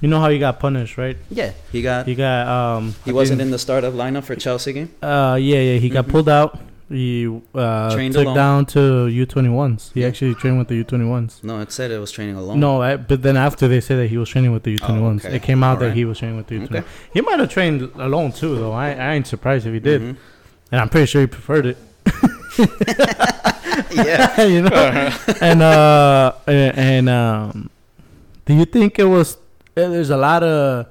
you 0.00 0.08
know 0.08 0.20
how 0.20 0.28
he 0.30 0.38
got 0.38 0.60
punished, 0.60 0.98
right? 0.98 1.16
yeah, 1.30 1.52
he 1.72 1.82
got, 1.82 2.06
He 2.06 2.14
got 2.14 2.46
um. 2.48 2.94
he 3.04 3.10
I 3.10 3.14
wasn't 3.14 3.38
think- 3.38 3.46
in 3.46 3.50
the 3.52 3.58
startup 3.58 3.94
lineup 3.94 4.24
for 4.24 4.36
Chelsea 4.36 4.72
game. 4.72 4.90
Uh, 5.02 5.38
yeah, 5.40 5.58
yeah. 5.60 5.78
He 5.78 5.88
got 5.88 6.06
Mhm. 6.06 6.10
pulled 6.10 6.28
out. 6.28 6.58
He 6.88 7.26
uh 7.52 7.92
Trained 7.92 8.14
took 8.14 8.26
alone. 8.26 8.36
down 8.36 8.66
to 8.66 9.08
U 9.08 9.26
twenty 9.26 9.48
ones. 9.48 9.90
He 9.92 10.02
Yeah. 10.02 10.06
actually 10.08 10.36
trained 10.36 10.56
with 10.58 10.68
the 10.68 10.76
U 10.76 10.84
twenty 10.84 11.04
ones. 11.04 11.40
No, 11.42 11.58
it 11.60 11.72
said 11.72 11.90
it 11.90 11.98
was 11.98 12.12
training 12.12 12.36
alone. 12.36 12.60
No, 12.60 12.80
I, 12.80 12.96
but 12.96 13.22
then 13.22 13.36
after 13.36 13.66
they 13.66 13.80
said 13.80 13.98
that 13.98 14.06
he 14.06 14.16
was 14.16 14.28
training 14.28 14.52
with 14.52 14.62
the 14.62 14.70
U 14.72 14.78
twenty 14.78 15.00
ones, 15.02 15.24
it 15.24 15.42
came 15.42 15.64
out 15.64 15.80
that 15.80 15.94
he 15.94 16.04
was 16.04 16.18
training 16.20 16.36
with 16.36 16.46
the 16.46 16.54
U 16.54 16.66
twenty. 16.68 16.78
Okay. 16.78 16.88
He 17.12 17.20
might 17.22 17.40
have 17.40 17.50
trained 17.50 17.90
alone 17.96 18.30
too, 18.30 18.54
though. 18.54 18.72
I, 18.72 18.90
I 18.92 19.14
ain't 19.14 19.26
surprised 19.26 19.66
if 19.66 19.72
he 19.74 19.80
did, 19.80 20.00
Mhm. 20.00 20.16
and 20.70 20.80
I'm 20.80 20.88
pretty 20.88 21.06
sure 21.06 21.22
he 21.22 21.26
preferred 21.26 21.66
it. 21.66 21.76
yeah. 23.92 24.42
you 24.54 24.62
know. 24.62 25.10
and 25.40 25.62
uh, 25.62 26.32
and, 26.46 26.78
and 26.78 27.08
um, 27.08 27.70
do 28.44 28.54
you 28.54 28.64
think 28.64 28.98
it 28.98 29.04
was? 29.06 29.36
There's 29.76 30.08
a 30.10 30.16
lot 30.16 30.42
of 30.42 30.86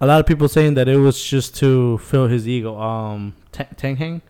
a 0.00 0.06
lot 0.06 0.18
of 0.18 0.26
people 0.26 0.48
saying 0.48 0.74
that 0.74 0.88
it 0.88 0.96
was 0.96 1.22
just 1.22 1.54
to 1.56 1.98
fill 1.98 2.26
his 2.26 2.48
ego. 2.48 2.78
Um, 2.80 3.34
Ta- 3.52 3.66
Tang 3.76 3.96
Hang, 3.96 4.22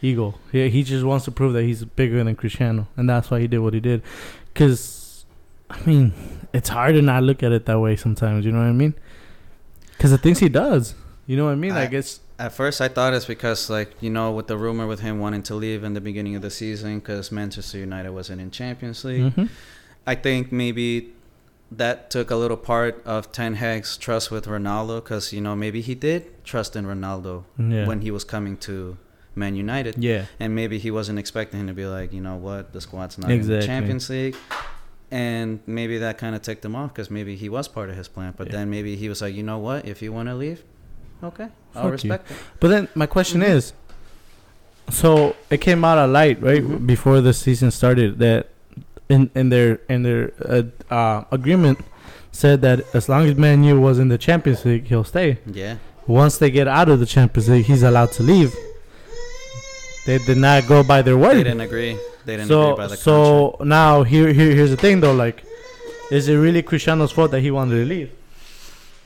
ego. 0.00 0.36
He 0.52 0.68
he 0.70 0.82
just 0.84 1.04
wants 1.04 1.24
to 1.24 1.32
prove 1.32 1.52
that 1.54 1.64
he's 1.64 1.84
bigger 1.84 2.22
than 2.22 2.36
Cristiano, 2.36 2.86
and 2.96 3.10
that's 3.10 3.30
why 3.32 3.40
he 3.40 3.48
did 3.48 3.58
what 3.58 3.74
he 3.74 3.80
did. 3.80 4.02
Cause, 4.54 5.24
I 5.68 5.84
mean, 5.84 6.12
it's 6.52 6.68
hard 6.68 6.94
to 6.94 7.02
not 7.02 7.24
look 7.24 7.42
at 7.42 7.50
it 7.50 7.66
that 7.66 7.80
way 7.80 7.96
sometimes. 7.96 8.46
You 8.46 8.52
know 8.52 8.60
what 8.60 8.68
I 8.68 8.72
mean? 8.72 8.94
Cause 9.98 10.12
the 10.12 10.18
things 10.18 10.38
he 10.38 10.48
does. 10.48 10.94
You 11.26 11.36
know 11.36 11.46
what 11.46 11.52
I 11.52 11.56
mean? 11.56 11.72
I- 11.72 11.80
Like 11.84 11.92
it's 11.92 12.20
At 12.38 12.52
first, 12.52 12.80
I 12.80 12.86
thought 12.88 13.14
it's 13.14 13.26
because, 13.26 13.68
like, 13.70 13.90
you 14.00 14.10
know, 14.10 14.30
with 14.32 14.46
the 14.48 14.56
rumor 14.56 14.86
with 14.86 15.00
him 15.00 15.18
wanting 15.20 15.42
to 15.44 15.54
leave 15.56 15.82
in 15.84 15.94
the 15.94 16.00
beginning 16.00 16.34
of 16.36 16.42
the 16.42 16.50
season 16.50 16.98
because 17.00 17.30
Manchester 17.32 17.78
United 17.78 18.10
wasn't 18.10 18.40
in 18.40 18.50
Champions 18.52 19.04
League. 19.04 19.32
mhm. 19.34 19.48
I 20.06 20.14
think 20.16 20.52
maybe 20.52 21.12
that 21.72 22.10
took 22.10 22.30
a 22.30 22.36
little 22.36 22.56
part 22.56 23.02
of 23.04 23.32
Ten 23.32 23.54
Hag's 23.56 23.96
trust 23.96 24.30
with 24.30 24.46
Ronaldo 24.46 25.02
because 25.02 25.32
you 25.32 25.40
know 25.40 25.56
maybe 25.56 25.80
he 25.80 25.94
did 25.94 26.44
trust 26.44 26.76
in 26.76 26.84
Ronaldo 26.86 27.44
Yeah. 27.58 27.86
when 27.86 28.00
he 28.02 28.10
was 28.10 28.22
coming 28.24 28.56
to 28.58 28.96
Man 29.34 29.56
United, 29.56 29.96
yeah. 29.98 30.26
and 30.38 30.54
maybe 30.54 30.78
he 30.78 30.90
wasn't 30.92 31.18
expecting 31.18 31.58
him 31.60 31.66
to 31.66 31.74
be 31.74 31.86
like, 31.86 32.12
you 32.12 32.20
know 32.20 32.36
what, 32.36 32.72
the 32.72 32.80
squad's 32.80 33.18
not 33.18 33.30
in 33.30 33.44
the 33.46 33.60
Champions 33.62 34.08
League, 34.08 34.36
and 35.10 35.58
maybe 35.66 35.98
that 35.98 36.18
kind 36.18 36.36
of 36.36 36.42
ticked 36.42 36.64
him 36.64 36.76
off 36.76 36.92
because 36.92 37.10
maybe 37.10 37.34
he 37.34 37.48
was 37.48 37.66
part 37.66 37.90
of 37.90 37.96
his 37.96 38.06
plan, 38.06 38.34
but 38.36 38.46
Yeah. 38.46 38.52
then 38.52 38.70
maybe 38.70 38.94
he 38.94 39.08
was 39.08 39.20
like, 39.22 39.34
you 39.34 39.42
know 39.42 39.58
what, 39.58 39.86
if 39.86 40.02
you 40.02 40.12
want 40.12 40.28
to 40.28 40.36
leave, 40.36 40.62
okay, 41.24 41.48
I'll 41.74 41.90
Fuck 41.90 42.04
you. 42.04 42.12
it. 42.12 42.22
But 42.60 42.68
then 42.68 42.88
my 42.94 43.06
question 43.06 43.40
Mhm. 43.40 43.48
is, 43.48 43.72
so 44.90 45.34
it 45.50 45.60
came 45.60 45.84
out 45.84 45.98
of 45.98 46.10
light 46.10 46.40
right 46.40 46.62
Mhm. 46.62 46.86
before 46.86 47.20
the 47.20 47.32
season 47.32 47.70
started 47.72 48.18
that 48.20 48.50
in 49.08 49.30
in 49.34 49.48
their 49.50 49.80
in 49.88 50.02
their 50.02 50.32
uh, 50.44 50.62
uh, 50.92 51.24
agreement 51.30 51.78
said 52.32 52.62
that 52.62 52.82
as 52.94 53.08
long 53.08 53.26
as 53.26 53.36
Man 53.36 53.62
U 53.64 53.80
was 53.80 53.98
in 53.98 54.08
the 54.08 54.18
Champions 54.18 54.64
League, 54.64 54.86
he'll 54.86 55.04
stay. 55.04 55.38
Yeah, 55.46 55.76
Once 56.06 56.38
they 56.38 56.50
get 56.50 56.66
out 56.66 56.88
of 56.88 56.98
the 57.00 57.06
Champions 57.06 57.48
League, 57.48 57.66
he's 57.66 57.82
allowed 57.82 58.12
to 58.12 58.22
leave. 58.22 58.52
They 60.06 60.18
did 60.18 60.36
not 60.38 60.66
go 60.66 60.82
by 60.82 61.00
their 61.02 61.16
they 61.16 61.44
didn't 61.44 61.60
agree. 61.62 61.96
They 62.26 62.36
didn't 62.36 62.50
agree 62.50 62.72
So 62.72 62.76
by 62.76 62.86
the 62.88 62.96
so 62.96 63.56
now 63.60 64.02
here 64.02 64.32
here 64.32 64.52
here's 64.54 64.70
the 64.70 64.76
thing 64.76 65.00
though, 65.00 65.14
like, 65.14 65.44
is 66.10 66.28
it 66.28 66.36
really 66.36 66.62
Cristiano's 66.62 67.12
fault 67.12 67.30
that 67.30 67.40
he 67.40 67.50
wanted 67.50 67.76
to 67.76 67.84
leave? 67.86 68.10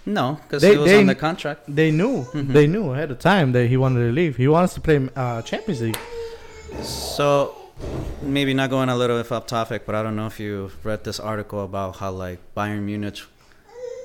No, 0.07 0.39
because 0.43 0.63
he 0.63 0.77
was 0.77 0.91
they- 0.91 0.99
on 1.01 1.07
the 1.07 1.15
contract. 1.15 1.61
They 1.69 1.91
knew. 1.91 2.25
Mhm. 2.33 2.53
They 2.53 2.67
knew 2.67 2.93
ahead 2.93 3.11
of 3.11 3.19
time 3.19 3.53
that 3.53 3.67
he 3.69 3.77
wanted 3.77 4.07
to 4.07 4.13
leave. 4.13 4.37
He 4.39 4.49
wants 4.49 4.73
to 4.75 4.81
play 4.81 4.99
uh, 5.15 5.43
Champions 5.43 5.83
League. 5.83 5.99
So 6.83 7.55
maybe 8.23 8.55
not 8.55 8.71
going 8.71 8.89
a 8.89 8.97
little 8.97 9.19
off 9.19 9.47
topic, 9.47 9.87
but 9.87 9.95
I 9.95 10.03
don't 10.03 10.17
know 10.17 10.27
if 10.27 10.39
you 10.41 10.71
read 10.83 11.05
this 11.05 11.21
article 11.21 11.65
about 11.65 11.97
how 11.97 12.11
like 12.11 12.39
Bayern 12.55 12.83
Munich 12.83 13.21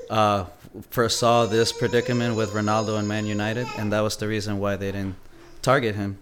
uh, 0.09 0.45
foresaw 0.89 1.45
this 1.45 1.71
predicament 1.71 2.35
with 2.35 2.51
Ronaldo 2.51 2.97
and 2.99 3.07
Man 3.07 3.25
United, 3.25 3.67
and 3.77 3.91
that 3.91 4.01
was 4.01 4.17
the 4.17 4.27
reason 4.27 4.59
why 4.59 4.75
they 4.75 4.91
didn't 4.91 5.15
target 5.61 5.95
him. 5.95 6.19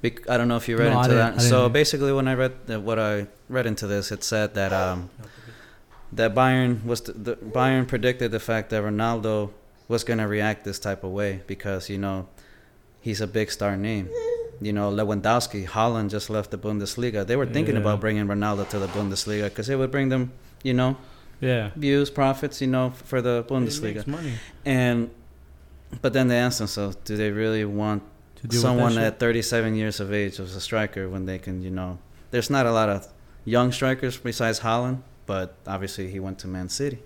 Bec- 0.00 0.28
I 0.28 0.36
don't 0.36 0.48
know 0.48 0.56
if 0.56 0.68
you 0.68 0.76
read 0.76 0.92
No, 0.92 1.00
into 1.02 1.14
that. 1.14 1.40
So 1.40 1.68
basically, 1.68 2.12
when 2.12 2.26
I 2.26 2.34
read 2.34 2.66
the, 2.66 2.80
what 2.80 2.98
I 2.98 3.26
read 3.48 3.66
into 3.66 3.86
this, 3.86 4.10
it 4.10 4.24
said 4.24 4.54
that 4.54 4.72
um, 4.72 5.10
that 6.12 6.34
Bayern 6.34 6.84
was 6.84 7.02
the, 7.02 7.12
the 7.12 7.36
Bayern 7.36 7.86
predicted 7.86 8.32
the 8.32 8.40
fact 8.40 8.70
that 8.70 8.82
Ronaldo 8.82 9.52
was 9.88 10.04
going 10.04 10.18
to 10.18 10.26
react 10.26 10.64
this 10.64 10.78
type 10.78 11.04
of 11.04 11.10
way 11.12 11.42
because 11.46 11.88
you 11.88 11.98
know 11.98 12.28
he's 13.00 13.20
a 13.20 13.26
big 13.26 13.50
star 13.50 13.76
name. 13.76 14.08
You 14.64 14.72
know 14.72 14.90
Lewandowski, 14.90 15.66
Haaland 15.66 16.10
just 16.10 16.30
left 16.30 16.50
the 16.50 16.58
Bundesliga. 16.58 17.26
They 17.26 17.36
were 17.36 17.46
thinking 17.46 17.74
Yeah. 17.74 17.80
about 17.80 18.00
bringing 18.00 18.26
Ronaldo 18.26 18.68
to 18.70 18.78
the 18.78 18.86
Bundesliga 18.88 19.44
because 19.44 19.68
it 19.68 19.76
would 19.76 19.90
bring 19.90 20.08
them, 20.08 20.32
you 20.62 20.74
know, 20.74 20.96
Yeah. 21.40 21.70
views, 21.76 22.10
profits, 22.10 22.60
you 22.60 22.68
know, 22.68 22.92
for 23.04 23.20
the 23.22 23.44
Bundesliga. 23.48 24.06
money 24.06 24.34
And 24.64 25.10
but 26.00 26.12
then 26.12 26.28
they 26.28 26.38
asked 26.38 26.58
themselves, 26.58 26.96
do 27.04 27.16
they 27.16 27.30
really 27.30 27.64
want 27.64 28.02
someone 28.50 28.96
at 28.98 29.18
37 29.20 29.74
years 29.74 30.00
of 30.00 30.12
age 30.12 30.40
as 30.40 30.56
a 30.56 30.60
striker 30.60 31.08
when 31.08 31.26
they 31.26 31.38
can, 31.38 31.62
you 31.62 31.70
know, 31.70 31.98
there's 32.30 32.50
not 32.50 32.64
a 32.66 32.72
lot 32.72 32.88
of 32.88 33.06
young 33.44 33.70
strikers 33.72 34.16
besides 34.16 34.60
Haaland, 34.60 34.98
but 35.26 35.54
obviously 35.66 36.08
he 36.10 36.18
went 36.18 36.38
to 36.40 36.48
Man 36.48 36.68
City. 36.68 36.98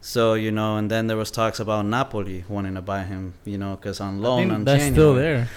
So 0.00 0.34
you 0.34 0.50
know, 0.50 0.76
and 0.76 0.90
then 0.90 1.06
there 1.06 1.16
was 1.16 1.30
talks 1.30 1.58
about 1.60 1.86
Napoli 1.86 2.44
wanting 2.48 2.74
to 2.74 2.82
buy 2.82 3.04
him, 3.04 3.34
you 3.44 3.56
know, 3.56 3.76
because 3.76 4.00
on 4.00 4.16
shit. 4.16 4.24
I 4.24 4.28
loan 4.28 4.38
think 4.40 4.52
on 4.52 4.64
that's 4.64 4.84
still 4.86 5.14
there. 5.14 5.48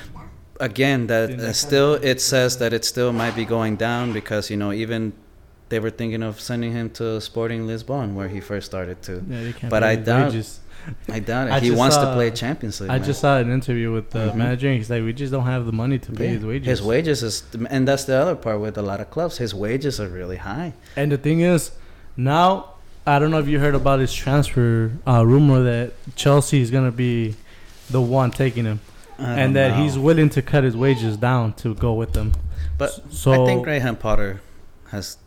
Again, 0.59 1.07
that 1.07 1.29
uh, 1.31 1.53
still 1.53 1.93
it 1.95 2.19
says 2.19 2.57
that 2.57 2.73
it 2.73 2.83
still 2.83 3.13
might 3.13 3.35
be 3.35 3.45
going 3.45 3.75
down 3.75 4.11
because 4.13 4.49
you 4.49 4.57
know 4.57 4.71
even 4.71 5.13
they 5.69 5.79
were 5.79 5.89
thinking 5.91 6.23
of 6.23 6.39
sending 6.39 6.71
him 6.71 6.89
to 6.91 7.19
Sporting 7.21 7.67
Lisbon 7.67 8.15
where 8.15 8.27
he 8.27 8.39
first 8.39 8.65
started 8.65 9.01
to. 9.03 9.23
Yeah, 9.29 9.69
But 9.69 9.83
I 9.83 9.95
doubt- 9.97 10.27
wages. 10.31 10.59
I 11.09 11.19
doubt 11.19 11.47
it. 11.47 11.51
I 11.51 11.59
he 11.59 11.67
just 11.67 11.77
wants 11.77 11.97
to 11.97 12.13
play 12.13 12.31
Champions 12.31 12.79
League. 12.79 12.89
I 12.89 12.97
man. 12.97 13.05
just 13.05 13.19
saw 13.19 13.37
an 13.37 13.51
interview 13.51 13.91
with 13.91 14.11
the 14.11 14.29
Mhm. 14.29 14.35
manager. 14.35 14.67
and 14.69 14.77
He's 14.77 14.89
like, 14.89 15.03
we 15.03 15.11
just 15.11 15.33
don't 15.33 15.43
have 15.45 15.65
the 15.65 15.73
money 15.73 15.99
to 15.99 16.11
pay 16.13 16.27
Yeah. 16.27 16.35
his 16.37 16.45
wages. 16.45 16.67
His 16.67 16.81
wages 16.81 17.23
is, 17.23 17.43
and 17.69 17.85
that's 17.85 18.05
the 18.05 18.15
other 18.15 18.35
part 18.35 18.61
with 18.61 18.77
a 18.77 18.81
lot 18.81 19.01
of 19.01 19.11
clubs. 19.11 19.37
His 19.37 19.53
wages 19.53 19.99
are 19.99 20.07
really 20.07 20.37
high. 20.37 20.71
And 20.95 21.11
the 21.11 21.17
thing 21.17 21.41
is, 21.41 21.71
now 22.15 22.47
I 23.05 23.19
don't 23.19 23.31
know 23.31 23.39
if 23.39 23.47
you 23.49 23.59
heard 23.59 23.75
about 23.75 23.99
his 23.99 24.13
transfer 24.13 24.91
uh, 25.05 25.25
rumor 25.25 25.61
that 25.63 25.91
Chelsea 26.15 26.61
is 26.61 26.71
gonna 26.71 26.91
be 26.91 27.35
the 27.89 27.99
one 28.01 28.31
taking 28.31 28.63
him, 28.63 28.79
and 29.17 29.55
that 29.55 29.71
know. 29.71 29.83
he's 29.83 29.97
willing 29.97 30.29
to 30.29 30.41
cut 30.41 30.63
his 30.63 30.75
wages 30.75 31.17
down 31.17 31.53
to 31.53 31.73
go 31.75 31.93
with 31.93 32.13
them. 32.13 32.33
But 32.77 33.13
so 33.13 33.31
I 33.31 33.45
think 33.45 33.63
Graham 33.63 33.95
Potter 33.95 34.41
has 34.89 35.17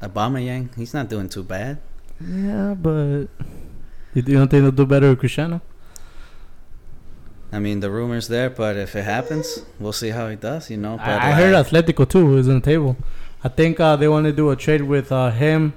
Aubameyang. 0.00 0.74
He's 0.76 0.94
not 0.94 1.08
doing 1.08 1.28
too 1.28 1.42
bad. 1.42 1.80
yeah, 2.20 2.74
but 2.74 3.28
you 4.14 4.22
don't 4.22 4.48
think 4.48 4.62
they'll 4.62 4.70
do 4.70 4.86
better 4.86 5.10
with 5.10 5.18
Cristiano? 5.18 5.60
I 7.52 7.58
mean, 7.58 7.80
the 7.80 7.90
rumors 7.90 8.28
there, 8.28 8.48
but 8.48 8.76
if 8.76 8.94
it 8.94 9.02
happens, 9.02 9.64
we'll 9.80 9.92
see 9.92 10.10
how 10.10 10.28
he 10.28 10.36
does. 10.36 10.70
You 10.70 10.76
know. 10.76 10.96
But 10.96 11.08
I, 11.08 11.30
I 11.30 11.32
heard 11.32 11.54
Atletico 11.54 12.08
too 12.08 12.36
is 12.36 12.48
on 12.48 12.56
the 12.56 12.60
table. 12.60 12.96
I 13.42 13.48
think 13.48 13.80
uh, 13.80 13.96
they 13.96 14.06
want 14.06 14.26
to 14.26 14.32
do 14.32 14.50
a 14.50 14.56
trade 14.56 14.82
with 14.82 15.10
uh, 15.10 15.30
him. 15.30 15.74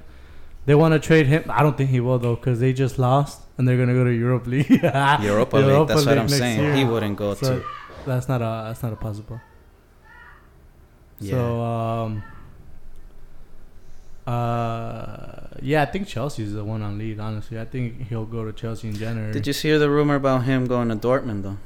They 0.65 0.75
want 0.75 0.93
to 0.93 0.99
trade 0.99 1.27
him. 1.27 1.43
I 1.49 1.61
don't 1.61 1.75
think 1.77 1.89
he 1.89 1.99
will 1.99 2.19
though, 2.19 2.35
because 2.35 2.59
they 2.59 2.71
just 2.73 2.97
lost 2.97 3.41
and 3.57 3.67
they're 3.67 3.77
gonna 3.77 3.93
go 3.93 4.03
to 4.05 4.11
Europe 4.13 4.47
League. 4.47 4.69
Europa 5.21 5.57
League. 5.57 5.65
Europa 5.67 5.93
That's 5.93 6.05
what 6.05 6.17
I'm 6.17 6.29
saying. 6.29 6.59
year. 6.61 6.73
He 6.75 6.85
wouldn't 6.85 7.17
go 7.17 7.33
So 7.35 7.59
to. 7.59 7.65
that's 8.05 8.27
not 8.29 8.41
a 8.41 8.67
that's 8.67 8.81
not 8.83 8.93
a 8.93 8.95
possible. 8.95 9.41
Yeah. 11.19 11.31
So 11.31 11.61
um, 11.61 12.23
uh, 14.25 15.47
yeah, 15.61 15.81
I 15.81 15.85
think 15.85 16.07
Chelsea's 16.07 16.53
the 16.53 16.63
one 16.63 16.81
on 16.81 16.97
lead. 16.97 17.19
Honestly, 17.19 17.59
I 17.59 17.65
think 17.65 18.07
he'll 18.07 18.25
go 18.25 18.45
to 18.45 18.53
Chelsea 18.53 18.87
in 18.87 18.95
January. 18.95 19.33
Did 19.33 19.45
you 19.47 19.53
hear 19.53 19.79
the 19.79 19.89
rumor 19.89 20.15
about 20.15 20.43
him 20.45 20.65
going 20.65 20.89
to 20.89 20.95
Dortmund 20.95 21.43
though? 21.43 21.57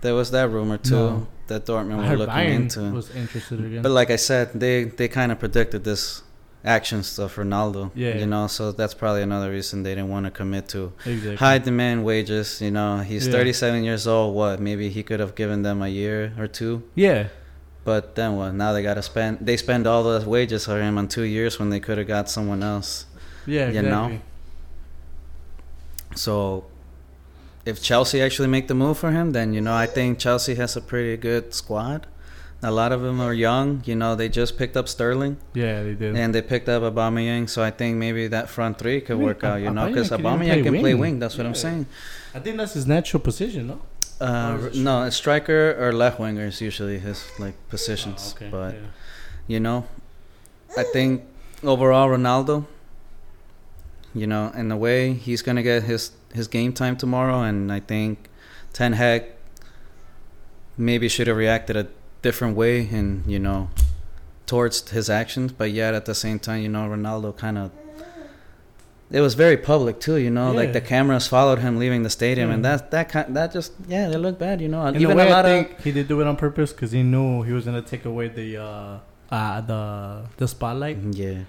There 0.00 0.14
was 0.14 0.30
that 0.32 0.50
rumor 0.50 0.78
too 0.78 0.90
No. 0.94 1.26
that 1.46 1.64
Dortmund 1.64 2.08
were 2.08 2.16
looking 2.16 2.34
Bayern 2.34 2.54
into. 2.62 2.80
was 2.92 3.14
interested 3.14 3.64
again. 3.64 3.82
But 3.82 3.92
like 3.92 4.10
I 4.10 4.16
said, 4.16 4.50
they 4.54 4.84
they 4.84 5.08
kind 5.08 5.30
of 5.32 5.38
predicted 5.38 5.84
this 5.84 6.22
actions 6.66 7.18
of 7.18 7.34
Ronaldo. 7.36 7.90
Yeah. 7.94 8.16
You 8.18 8.26
know, 8.26 8.46
so 8.48 8.72
that's 8.72 8.92
probably 8.94 9.22
another 9.22 9.50
reason 9.50 9.82
they 9.84 9.94
didn't 9.94 10.10
want 10.10 10.24
to 10.26 10.30
commit 10.32 10.68
to 10.70 10.92
exactly. 11.04 11.36
high 11.36 11.58
demand 11.58 12.04
wages. 12.04 12.60
You 12.60 12.72
know, 12.72 12.98
he's 12.98 13.26
Yeah. 13.26 13.32
37 13.32 13.84
years 13.84 14.06
old. 14.06 14.34
What? 14.34 14.60
Maybe 14.60 14.88
he 14.90 15.02
could 15.02 15.20
have 15.20 15.34
given 15.34 15.62
them 15.62 15.80
a 15.82 15.88
year 15.88 16.32
or 16.38 16.46
two. 16.48 16.82
Yeah, 16.94 17.28
But 17.84 18.16
then 18.16 18.36
what? 18.36 18.52
Now 18.54 18.72
they 18.72 18.82
got 18.82 18.94
to 18.94 19.02
spend. 19.02 19.38
They 19.40 19.56
spend 19.56 19.86
all 19.86 20.02
those 20.02 20.26
wages 20.26 20.64
for 20.66 20.80
him 20.82 20.98
on 20.98 21.06
two 21.08 21.22
years 21.22 21.58
when 21.60 21.70
they 21.70 21.78
could 21.80 21.98
have 21.98 22.08
got 22.08 22.28
someone 22.28 22.62
else. 22.62 23.06
yeah, 23.46 23.70
You 23.70 23.78
exactly. 23.80 23.90
know? 23.90 24.20
So, 26.14 26.64
if 27.64 27.82
Chelsea 27.82 28.20
actually 28.22 28.48
make 28.48 28.68
the 28.68 28.74
move 28.74 28.98
for 28.98 29.10
him, 29.10 29.32
then 29.32 29.52
you 29.52 29.60
know 29.60 29.74
I 29.74 29.86
think 29.86 30.18
Chelsea 30.18 30.54
has 30.56 30.76
a 30.76 30.80
pretty 30.80 31.16
good 31.16 31.52
squad. 31.54 32.06
A 32.66 32.70
lot 32.80 32.90
of 32.96 33.00
them 33.06 33.18
are 33.26 33.32
young. 33.48 33.68
You 33.90 33.94
know, 34.02 34.10
they 34.20 34.28
just 34.28 34.52
picked 34.60 34.76
up 34.80 34.86
Sterling 34.88 35.34
Yeah, 35.54 35.82
they 35.86 35.94
did. 35.94 36.16
and 36.16 36.34
they 36.34 36.42
picked 36.52 36.68
up 36.68 36.82
Aubameyang. 36.82 37.48
So 37.48 37.62
I 37.62 37.70
think 37.70 37.96
maybe 38.04 38.22
that 38.36 38.46
front 38.56 38.74
three 38.80 39.00
could 39.00 39.16
I 39.16 39.18
mean, 39.18 39.26
work 39.28 39.44
out. 39.44 39.56
You 39.64 39.70
know, 39.70 39.82
Aubameyang 39.82 39.94
because 39.94 40.08
can 40.08 40.20
even 40.20 40.32
Aubameyang 40.32 40.52
play 40.54 40.62
can 40.62 40.72
play 40.84 40.94
wing. 40.94 41.00
wing. 41.00 41.18
That's 41.22 41.36
what 41.38 41.46
I'm 41.46 41.54
saying. 41.66 41.86
I 42.34 42.38
think 42.40 42.54
that's 42.60 42.74
his 42.74 42.86
natural 42.96 43.20
position, 43.30 43.62
no? 43.72 43.78
Uh, 44.20 44.58
it 44.72 44.74
no, 44.88 45.02
a 45.02 45.10
striker 45.10 45.76
or 45.78 45.92
left 45.92 46.18
winger 46.18 46.46
is 46.46 46.60
usually 46.60 46.98
his 46.98 47.18
like 47.38 47.54
positions. 47.68 48.20
Oh, 48.34 48.36
okay, 48.36 48.48
But 48.50 48.74
yeah. 48.74 48.80
you 49.52 49.60
know, 49.60 49.78
I 50.76 50.84
think 50.94 51.22
overall 51.62 52.08
Ronaldo, 52.08 52.64
you 54.14 54.26
know, 54.26 54.44
in 54.56 54.72
a 54.72 54.76
way 54.86 55.12
he's 55.26 55.42
gonna 55.42 55.62
get 55.62 55.82
his 55.84 56.12
his 56.38 56.48
game 56.48 56.72
time 56.72 56.96
tomorrow, 56.96 57.38
and 57.48 57.70
I 57.70 57.80
think 57.80 58.28
Ten 58.72 58.92
Hag 58.94 59.22
maybe 60.76 61.08
should 61.08 61.26
have 61.26 61.36
reacted 61.36 61.76
a 61.76 61.86
different 62.22 62.56
way, 62.56 62.88
and 62.88 63.24
you 63.26 63.38
know, 63.38 63.68
towards 64.46 64.90
his 64.90 65.08
actions. 65.10 65.52
But 65.52 65.70
yet 65.72 65.94
at 65.94 66.04
the 66.06 66.14
same 66.14 66.38
time, 66.38 66.62
you 66.62 66.68
know, 66.68 66.88
Ronaldo 66.88 67.36
kind 67.36 67.58
of. 67.58 67.70
It 69.08 69.20
was 69.20 69.34
very 69.34 69.56
public 69.56 70.00
too, 70.00 70.16
you 70.16 70.30
know. 70.30 70.50
Like 70.50 70.72
the 70.72 70.80
cameras 70.80 71.28
followed 71.28 71.60
him 71.60 71.78
leaving 71.78 72.02
the 72.02 72.10
stadium, 72.10 72.50
and 72.50 72.64
Yeah. 72.64 72.76
that 72.78 72.90
that 72.90 73.08
kind 73.08 73.36
that 73.36 73.52
just 73.52 73.72
yeah, 73.86 74.08
they 74.08 74.16
look 74.16 74.36
bad, 74.36 74.60
you 74.60 74.66
know. 74.68 74.84
In 74.86 74.96
Even 74.96 75.12
a 75.12 75.16
way, 75.16 75.28
a 75.28 75.30
lot 75.30 75.46
I 75.46 75.50
of 75.50 75.84
he 75.84 75.92
did 75.92 76.08
do 76.08 76.20
it 76.20 76.26
on 76.26 76.34
purpose 76.36 76.72
because 76.72 76.90
he 76.90 77.04
knew 77.04 77.42
he 77.42 77.52
was 77.52 77.64
gonna 77.66 77.82
take 77.82 78.04
away 78.04 78.26
the 78.28 78.56
uh, 78.56 78.98
uh 79.30 79.60
the 79.60 80.22
the 80.38 80.48
spotlight. 80.48 80.98
yeah, 81.12 81.44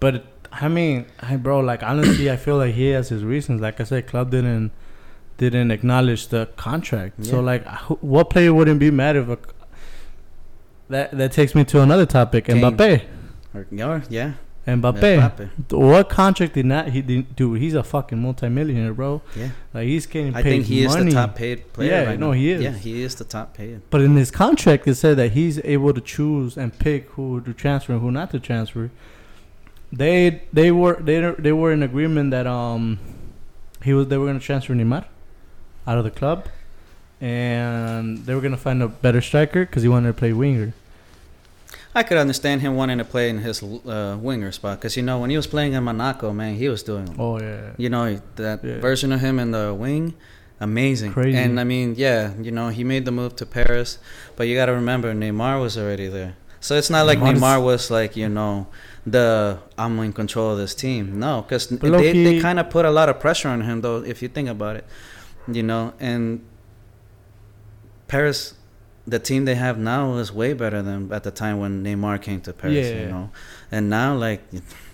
But 0.00 0.24
I 0.50 0.66
mean, 0.66 1.06
I 1.20 1.36
bro, 1.36 1.60
like 1.60 1.84
honestly, 1.84 2.28
I 2.28 2.36
feel 2.36 2.56
like 2.56 2.74
he 2.74 2.88
has 2.88 3.08
his 3.08 3.22
reasons. 3.22 3.60
Like 3.60 3.80
I 3.80 3.84
said, 3.84 4.08
club 4.08 4.32
didn't 4.32 4.72
didn't 5.38 5.70
acknowledge 5.70 6.26
the 6.28 6.46
contract. 6.56 7.24
So 7.24 7.40
like, 7.40 7.64
who- 7.86 7.98
what 8.00 8.30
player 8.30 8.52
wouldn't 8.52 8.80
be 8.80 8.90
mad 8.90 9.14
if 9.14 9.28
a 9.28 9.38
that 10.88 11.10
that 11.16 11.32
takes 11.32 11.54
me 11.54 11.64
to 11.64 11.80
another 11.82 12.06
topic, 12.06 12.46
Kane. 12.46 12.56
Mbappe. 12.56 13.04
or, 13.54 13.66
yeah, 14.10 14.34
Mbappe. 14.66 15.00
Mbappe. 15.00 15.72
What 15.72 16.08
contract 16.08 16.54
did 16.54 16.66
not 16.66 16.88
he 16.88 17.02
did 17.02 17.34
dude? 17.36 17.60
He's 17.60 17.74
a 17.74 17.82
fucking 17.82 18.20
multimillionaire, 18.20 18.94
bro. 18.94 19.22
yeah. 19.36 19.50
Like 19.72 19.86
he's 19.86 20.06
getting 20.06 20.32
paid 20.32 20.38
I 20.40 20.42
think 20.42 20.64
he 20.66 20.86
money. 20.86 21.08
is 21.08 21.14
the 21.14 21.20
top 21.20 21.34
paid 21.36 21.72
player. 21.72 21.90
Yeah, 21.90 22.04
right 22.04 22.18
no, 22.18 22.28
now. 22.28 22.32
he 22.32 22.50
is. 22.50 22.62
Yeah, 22.62 22.72
he 22.72 23.02
is 23.02 23.14
the 23.14 23.24
top 23.24 23.54
paid. 23.54 23.82
But 23.90 24.00
in 24.00 24.16
his 24.16 24.30
contract, 24.30 24.86
it 24.88 24.94
said 24.96 25.16
that 25.18 25.32
he's 25.32 25.60
able 25.64 25.92
to 25.94 26.00
choose 26.00 26.56
and 26.56 26.76
pick 26.78 27.10
who 27.10 27.40
to 27.42 27.52
transfer 27.52 27.92
and 27.92 28.00
who 28.02 28.10
not 28.10 28.30
to 28.32 28.40
transfer. 28.40 28.90
they 29.92 30.42
they 30.52 30.70
were 30.72 30.96
they 31.00 31.20
they 31.38 31.52
were 31.52 31.72
in 31.72 31.82
agreement 31.82 32.30
that 32.32 32.46
um 32.46 32.98
he 33.82 33.92
was 33.94 34.08
they 34.08 34.18
were 34.18 34.26
gonna 34.26 34.40
transfer 34.40 34.74
Neymar 34.74 35.04
out 35.86 35.98
of 35.98 36.04
the 36.04 36.10
club, 36.10 36.48
and 37.20 38.18
they 38.26 38.34
were 38.34 38.40
gonna 38.40 38.56
find 38.56 38.82
a 38.82 38.88
better 38.88 39.20
striker 39.20 39.64
because 39.66 39.82
he 39.82 39.88
wanted 39.88 40.08
to 40.08 40.14
play 40.14 40.32
winger. 40.32 40.72
I 41.94 42.02
could 42.02 42.18
understand 42.18 42.60
him 42.60 42.76
wanting 42.76 42.98
to 42.98 43.04
play 43.04 43.30
in 43.30 43.38
his 43.38 43.62
uh, 43.62 44.18
winger 44.20 44.52
spot 44.52 44.78
because 44.78 44.96
you 44.96 45.02
know 45.02 45.18
when 45.18 45.30
he 45.30 45.36
was 45.36 45.46
playing 45.46 45.72
in 45.72 45.82
Monaco, 45.84 46.32
man, 46.32 46.54
he 46.56 46.68
was 46.68 46.82
doing. 46.82 47.14
Oh 47.18 47.40
yeah. 47.40 47.70
You 47.78 47.88
know 47.88 48.20
that 48.36 48.62
Yeah. 48.62 48.80
version 48.80 49.12
of 49.12 49.20
him 49.20 49.38
in 49.38 49.50
the 49.52 49.72
wing, 49.72 50.12
amazing. 50.60 51.12
Crazy. 51.12 51.38
And 51.38 51.58
I 51.58 51.64
mean, 51.64 51.94
yeah, 51.96 52.34
you 52.40 52.50
know 52.50 52.68
he 52.68 52.84
made 52.84 53.06
the 53.06 53.12
move 53.12 53.34
to 53.36 53.46
Paris, 53.46 53.98
but 54.36 54.46
you 54.46 54.54
got 54.54 54.66
to 54.66 54.72
remember 54.72 55.14
Neymar 55.14 55.60
was 55.60 55.78
already 55.78 56.08
there. 56.08 56.34
So 56.60 56.74
it's 56.76 56.90
not 56.90 57.06
like 57.06 57.18
Neymar's- 57.18 57.40
Neymar 57.40 57.64
was 57.64 57.90
like 57.90 58.14
you 58.14 58.28
know 58.28 58.66
the 59.06 59.58
I'm 59.78 59.98
in 60.00 60.12
control 60.12 60.50
of 60.52 60.58
this 60.58 60.74
team. 60.74 61.18
No, 61.18 61.42
because 61.42 61.68
they, 61.68 62.12
they 62.24 62.40
kind 62.40 62.60
of 62.60 62.68
put 62.68 62.84
a 62.84 62.90
lot 62.90 63.08
of 63.08 63.20
pressure 63.20 63.48
on 63.48 63.62
him 63.62 63.80
though. 63.80 64.02
If 64.04 64.20
you 64.20 64.28
think 64.28 64.50
about 64.50 64.76
it, 64.76 64.84
you 65.50 65.62
know, 65.62 65.94
and 65.98 66.44
Paris. 68.08 68.54
The 69.08 69.20
team 69.20 69.44
they 69.44 69.54
have 69.54 69.78
now 69.78 70.16
is 70.16 70.32
way 70.32 70.52
better 70.52 70.82
than 70.82 71.12
at 71.12 71.22
the 71.22 71.30
time 71.30 71.60
when 71.60 71.84
Neymar 71.84 72.20
came 72.20 72.40
to 72.40 72.52
Paris, 72.52 72.86
Yeah. 72.88 73.00
you 73.02 73.06
know. 73.06 73.30
And 73.70 73.88
now, 73.88 74.16
like, 74.16 74.40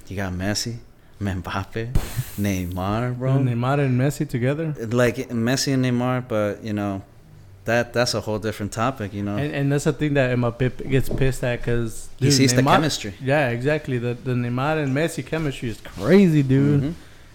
you 0.06 0.16
got 0.16 0.34
Messi, 0.34 0.76
Mbappe, 1.20 1.94
Neymar, 2.38 3.16
bro. 3.18 3.32
Neymar 3.38 3.78
and 3.80 3.98
Messi 3.98 4.28
together. 4.28 4.74
Like 4.90 5.16
Messi 5.30 5.72
and 5.72 5.84
Neymar, 5.84 6.28
but 6.28 6.62
you 6.62 6.72
know, 6.74 7.02
that 7.64 7.92
that's 7.94 8.12
a 8.12 8.20
whole 8.20 8.38
different 8.38 8.72
topic, 8.72 9.14
you 9.14 9.22
know. 9.22 9.36
And, 9.36 9.54
and 9.54 9.72
that's 9.72 9.84
the 9.84 9.92
thing 9.94 10.12
that 10.14 10.36
Mbappe 10.36 10.90
gets 10.90 11.08
pissed 11.08 11.42
at 11.44 11.60
because 11.60 12.10
he 12.18 12.30
sees 12.30 12.52
the 12.52 12.62
chemistry. 12.62 13.14
Yeah, 13.22 13.48
exactly. 13.48 13.96
The 13.98 14.12
the 14.14 14.32
Neymar 14.32 14.82
and 14.82 14.94
Messi 14.94 15.24
chemistry 15.24 15.70
is 15.70 15.80
crazy, 15.80 16.42
dude. 16.42 16.82
Mhm. 16.82 16.94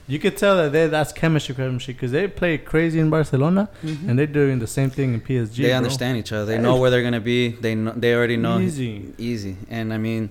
You 0.10 0.20
could 0.20 0.38
tell 0.38 0.56
that 0.58 0.72
they 0.72 0.88
that's 0.88 1.12
chemistry, 1.12 1.54
chemistry, 1.56 1.94
because 1.94 2.12
they 2.12 2.28
play 2.28 2.58
crazy 2.58 3.00
in 3.00 3.10
Barcelona, 3.10 3.68
Mhm. 3.84 4.08
and 4.08 4.18
they're 4.18 4.26
doing 4.42 4.60
the 4.60 4.68
same 4.68 4.90
thing 4.90 5.14
in 5.14 5.20
PSG. 5.22 5.64
They 5.64 5.70
bro. 5.70 5.78
understand 5.78 6.18
each 6.18 6.32
other. 6.32 6.46
They 6.46 6.58
know 6.58 6.78
where 6.78 6.90
they're 6.90 7.04
gonna 7.04 7.20
be. 7.36 7.50
They 7.50 7.76
know, 7.76 7.94
they 7.96 8.14
already 8.16 8.38
know 8.38 8.58
Easy. 8.60 9.14
easy. 9.18 9.58
And 9.70 9.94
I 9.94 9.98
mean, 9.98 10.30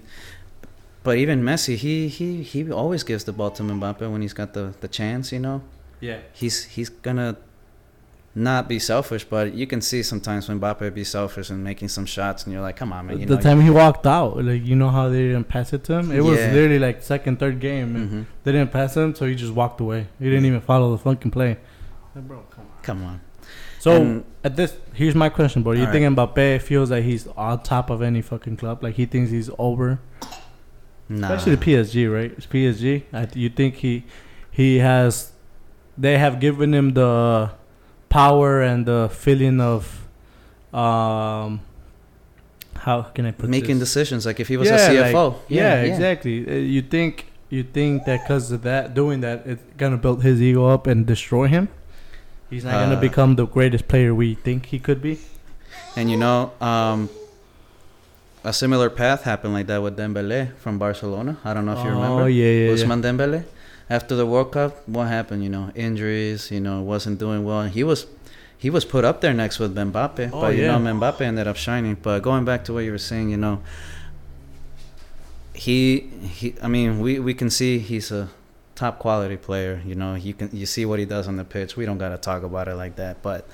but 1.03 1.19
even 1.19 1.43
Messi, 1.43 1.77
he 1.77 2.09
he 2.09 2.43
he 2.43 2.71
always 2.73 3.03
gives 3.05 3.25
the 3.25 3.33
ball 3.33 3.51
to 3.51 3.63
Mbappe 3.63 4.11
when 4.11 4.23
he's 4.23 4.33
got 4.33 4.55
the 4.55 4.73
the 4.81 4.89
chance. 4.89 5.31
You 5.33 5.41
know, 5.41 5.61
Yeah. 6.01 6.19
he's 6.33 6.65
he's 6.65 6.89
gonna 6.89 7.37
not 8.39 8.69
be 8.69 8.79
selfish, 8.79 9.25
but 9.25 9.55
you 9.55 9.67
can 9.67 9.81
see 9.81 10.03
sometimes 10.03 10.47
when 10.47 10.61
Mbappe 10.61 10.93
be 10.95 11.05
selfish 11.05 11.49
and 11.49 11.65
making 11.65 11.89
some 11.89 12.05
shots, 12.05 12.45
and 12.45 12.53
you're 12.53 12.61
like, 12.61 12.77
come 12.77 12.93
on, 12.93 13.07
man. 13.07 13.19
You 13.19 13.25
the 13.27 13.37
know, 13.37 13.41
time 13.41 13.63
he 13.63 13.71
walked 13.71 14.07
out, 14.07 14.45
like 14.45 14.63
you 14.65 14.77
know 14.77 14.91
how 14.91 15.09
they 15.09 15.23
didn't 15.29 15.49
pass 15.49 15.73
it 15.73 15.83
to 15.85 15.95
him. 15.95 16.13
It 16.13 16.21
was 16.23 16.39
literally 16.39 16.79
like 16.79 17.03
second, 17.03 17.39
third 17.41 17.61
game. 17.61 17.97
and 17.97 18.11
Mhm. 18.11 18.27
They 18.45 18.53
didn't 18.53 18.73
pass 18.73 18.95
him, 18.97 19.15
so 19.15 19.25
he 19.27 19.35
just 19.35 19.55
walked 19.55 19.81
away. 19.81 20.07
He 20.19 20.27
didn't 20.27 20.45
even 20.45 20.61
follow 20.61 20.91
the 20.93 20.99
fucking 20.99 21.31
play. 21.31 21.57
Like, 22.15 22.29
bro, 22.29 22.41
come 22.51 22.65
on. 22.67 22.83
Come 22.83 23.05
on. 23.05 23.21
So 23.79 23.93
And- 24.03 24.25
at 24.45 24.57
this, 24.57 24.77
here's 24.93 25.15
my 25.15 25.29
question, 25.31 25.63
bro. 25.63 25.73
You 25.73 25.87
think 25.91 26.05
Mbappe 26.17 26.61
feels 26.61 26.91
like 26.91 27.05
he's 27.05 27.27
on 27.39 27.63
top 27.63 27.89
of 27.89 28.03
any 28.03 28.21
fucking 28.21 28.57
club? 28.59 28.83
Like 28.83 28.97
he 28.97 29.07
thinks 29.07 29.31
he's 29.31 29.49
over, 29.59 29.99
Nah. 31.09 31.27
especially 31.33 31.55
the 31.55 31.65
PSG, 31.65 32.07
right? 32.13 32.33
It's 32.37 32.47
PSG. 32.47 33.05
You 33.35 33.49
think 33.49 33.77
he 33.77 34.05
he 34.51 34.79
has? 34.79 35.33
They 35.97 36.19
have 36.19 36.39
given 36.41 36.75
him 36.75 36.93
the 36.95 37.53
power 38.21 38.63
and 38.71 38.81
the 38.87 39.09
feeling 39.23 39.61
of 39.61 39.81
um. 40.73 41.61
How 42.87 43.03
can 43.03 43.25
I 43.27 43.33
put 43.33 43.49
making 43.51 43.79
this? 43.81 43.89
decisions 43.89 44.27
like 44.29 44.39
if 44.39 44.49
he 44.53 44.57
was 44.57 44.69
Yeah, 44.69 44.77
a 44.77 45.01
like- 45.03 45.15
CFO. 45.15 45.35
yeah, 45.49 45.83
exactly. 45.91 46.37
Uh, 46.47 46.53
you 46.75 46.83
think 46.83 47.13
you 47.51 47.63
think 47.77 48.05
that 48.07 48.19
because 48.23 48.53
of 48.57 48.63
that, 48.63 48.95
doing 48.95 49.19
that, 49.27 49.43
it's 49.47 49.63
gonna 49.81 49.97
build 50.07 50.23
his 50.23 50.41
ego 50.49 50.67
up 50.75 50.87
and 50.87 50.99
destroy 51.15 51.47
him. 51.57 51.65
He's 52.51 52.65
not 52.65 52.75
gonna 52.83 52.95
Uh, 53.01 53.09
become 53.09 53.31
the 53.43 53.47
greatest 53.57 53.85
player 53.89 54.15
we 54.15 54.29
think 54.47 54.67
he 54.67 54.79
could 54.79 55.01
be. 55.09 55.15
And 55.97 56.11
you 56.13 56.17
know, 56.25 56.53
um, 56.61 57.09
a 58.45 58.53
similar 58.53 58.89
path 58.91 59.21
happened 59.25 59.53
like 59.59 59.67
that 59.67 59.81
with 59.83 59.97
Dembele 59.97 60.41
from 60.63 60.79
Barcelona. 60.79 61.33
I 61.45 61.51
don't 61.55 61.65
know 61.67 61.73
if 61.79 61.83
you 61.85 61.91
remember. 61.91 62.23
Oh 62.23 62.27
yeah, 62.41 62.45
yeah, 62.45 62.67
yeah. 62.71 62.73
Ousmane 62.75 63.03
Dembele. 63.03 63.41
After 63.89 64.15
the 64.21 64.27
World 64.33 64.51
Cup, 64.53 64.73
what 64.87 65.07
happened? 65.09 65.43
You 65.47 65.51
know, 65.57 65.71
injuries. 65.75 66.51
You 66.55 66.61
know, 66.67 66.77
wasn't 66.83 67.19
doing 67.19 67.41
well. 67.49 67.61
And 67.67 67.73
he 67.79 67.83
was, 67.91 68.07
he 68.59 68.71
was 68.71 68.85
put 68.85 69.05
up 69.05 69.21
there 69.21 69.35
next 69.35 69.59
with 69.59 69.75
Mbappe. 69.75 70.31
Oh, 70.33 70.41
but 70.41 70.57
you 70.57 70.63
yeah. 70.65 70.79
know, 70.79 70.93
Mbappe 70.95 71.21
ended 71.21 71.47
up 71.47 71.57
shining. 71.57 71.95
But 72.01 72.21
going 72.23 72.45
back 72.45 72.65
to 72.65 72.73
what 72.73 72.81
you 72.81 72.91
were 72.93 72.99
saying, 72.99 73.31
you 73.31 73.37
know, 73.37 73.61
he 75.55 76.01
he. 76.23 76.55
I 76.63 76.69
mean, 76.69 77.01
we 77.01 77.19
we 77.19 77.35
can 77.35 77.51
see 77.51 77.79
he's 77.79 78.11
a 78.11 78.29
top 78.75 78.99
quality 78.99 79.37
player. 79.37 79.83
You 79.85 79.95
know, 79.95 80.15
you 80.15 80.35
can 80.35 80.51
you 80.53 80.67
see 80.67 80.85
what 80.87 80.99
he 80.99 81.05
does 81.05 81.29
on 81.29 81.37
the 81.37 81.45
pitch. 81.45 81.77
We 81.77 81.87
don't 81.87 81.99
gotta 81.99 82.19
talk 82.19 82.43
about 82.43 82.69
it 82.69 82.75
like 82.75 82.97
that, 82.97 83.23
but 83.23 83.49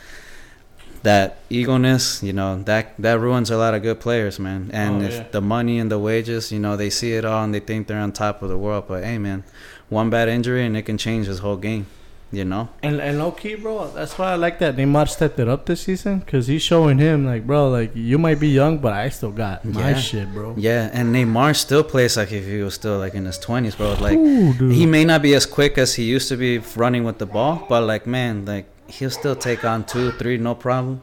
that 1.02 1.48
egoness, 1.48 2.22
you 2.22 2.32
know, 2.32 2.62
that 2.62 2.94
that 2.98 3.18
ruins 3.18 3.50
a 3.50 3.56
lot 3.56 3.74
of 3.74 3.82
good 3.82 4.00
players, 4.00 4.38
man. 4.38 4.70
Oh, 4.72 4.76
and 4.76 5.02
Oh, 5.02 5.06
if 5.06 5.12
yeah. 5.14 5.26
the 5.30 5.40
money 5.40 5.78
and 5.78 5.90
the 5.90 5.98
wages, 5.98 6.52
you 6.52 6.58
know, 6.60 6.76
they 6.76 6.90
see 6.90 7.12
it 7.14 7.24
all 7.24 7.44
and 7.44 7.52
they 7.54 7.60
think 7.60 7.86
they're 7.86 7.98
on 7.98 8.12
top 8.12 8.42
of 8.42 8.48
the 8.48 8.58
world. 8.58 8.84
But 8.88 9.04
hey, 9.04 9.18
man, 9.18 9.44
one 9.88 10.10
bad 10.10 10.28
injury 10.28 10.64
and 10.64 10.76
it 10.76 10.82
can 10.82 10.98
change 10.98 11.26
his 11.26 11.40
whole 11.40 11.56
game. 11.56 11.86
You 12.34 12.46
know, 12.46 12.70
And 12.82 12.98
and 12.98 13.18
low 13.18 13.30
key, 13.30 13.56
bro, 13.56 13.88
that's 13.92 14.16
why 14.16 14.32
I 14.32 14.36
like 14.36 14.58
that 14.60 14.76
Neymar 14.76 15.06
stepped 15.10 15.38
it 15.38 15.48
up 15.48 15.66
this 15.66 15.82
season 15.82 16.20
because 16.20 16.46
he's 16.46 16.62
showing 16.62 16.96
him 16.96 17.26
like, 17.26 17.46
bro, 17.46 17.68
like 17.68 17.90
you 17.94 18.16
might 18.16 18.40
be 18.40 18.48
young, 18.48 18.78
but 18.78 18.94
I 18.94 19.10
still 19.10 19.32
got 19.32 19.64
my 19.66 19.90
Yeah. 19.90 19.96
shit, 19.98 20.32
bro. 20.32 20.54
yeah. 20.56 20.88
And 20.94 21.14
Neymar 21.14 21.54
still 21.54 21.84
plays 21.84 22.16
like 22.16 22.32
if 22.32 22.46
he 22.46 22.62
was 22.62 22.72
still 22.72 22.96
like 22.98 23.12
in 23.14 23.26
his 23.26 23.38
twenties, 23.38 23.74
bro. 23.76 23.92
Like 24.00 24.16
Ooh, 24.16 24.52
he 24.70 24.86
may 24.86 25.04
not 25.04 25.20
be 25.20 25.34
as 25.34 25.44
quick 25.44 25.76
as 25.76 25.94
he 25.96 26.04
used 26.04 26.28
to 26.30 26.36
be 26.38 26.56
running 26.74 27.04
with 27.04 27.18
the 27.18 27.26
ball, 27.26 27.66
but 27.68 27.82
like 27.82 28.06
man, 28.06 28.46
like 28.46 28.64
he'll 28.88 29.10
still 29.10 29.36
take 29.36 29.62
on 29.62 29.84
two, 29.84 30.12
three, 30.12 30.38
no 30.38 30.54
problem. 30.54 31.02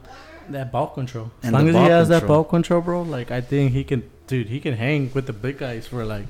that 0.50 0.72
ball 0.72 0.88
control. 0.88 1.30
As 1.42 1.46
And 1.46 1.52
long 1.54 1.68
as 1.68 1.74
he 1.76 1.82
has 1.94 2.08
that 2.08 2.26
ball 2.26 2.42
control, 2.42 2.80
bro, 2.80 3.02
like 3.02 3.30
I 3.30 3.40
think 3.40 3.70
he 3.70 3.84
can, 3.84 4.02
dude. 4.26 4.48
He 4.48 4.58
can 4.58 4.74
hang 4.74 5.12
with 5.14 5.26
the 5.30 5.32
big 5.32 5.58
guys 5.58 5.86
for 5.86 6.04
like 6.04 6.26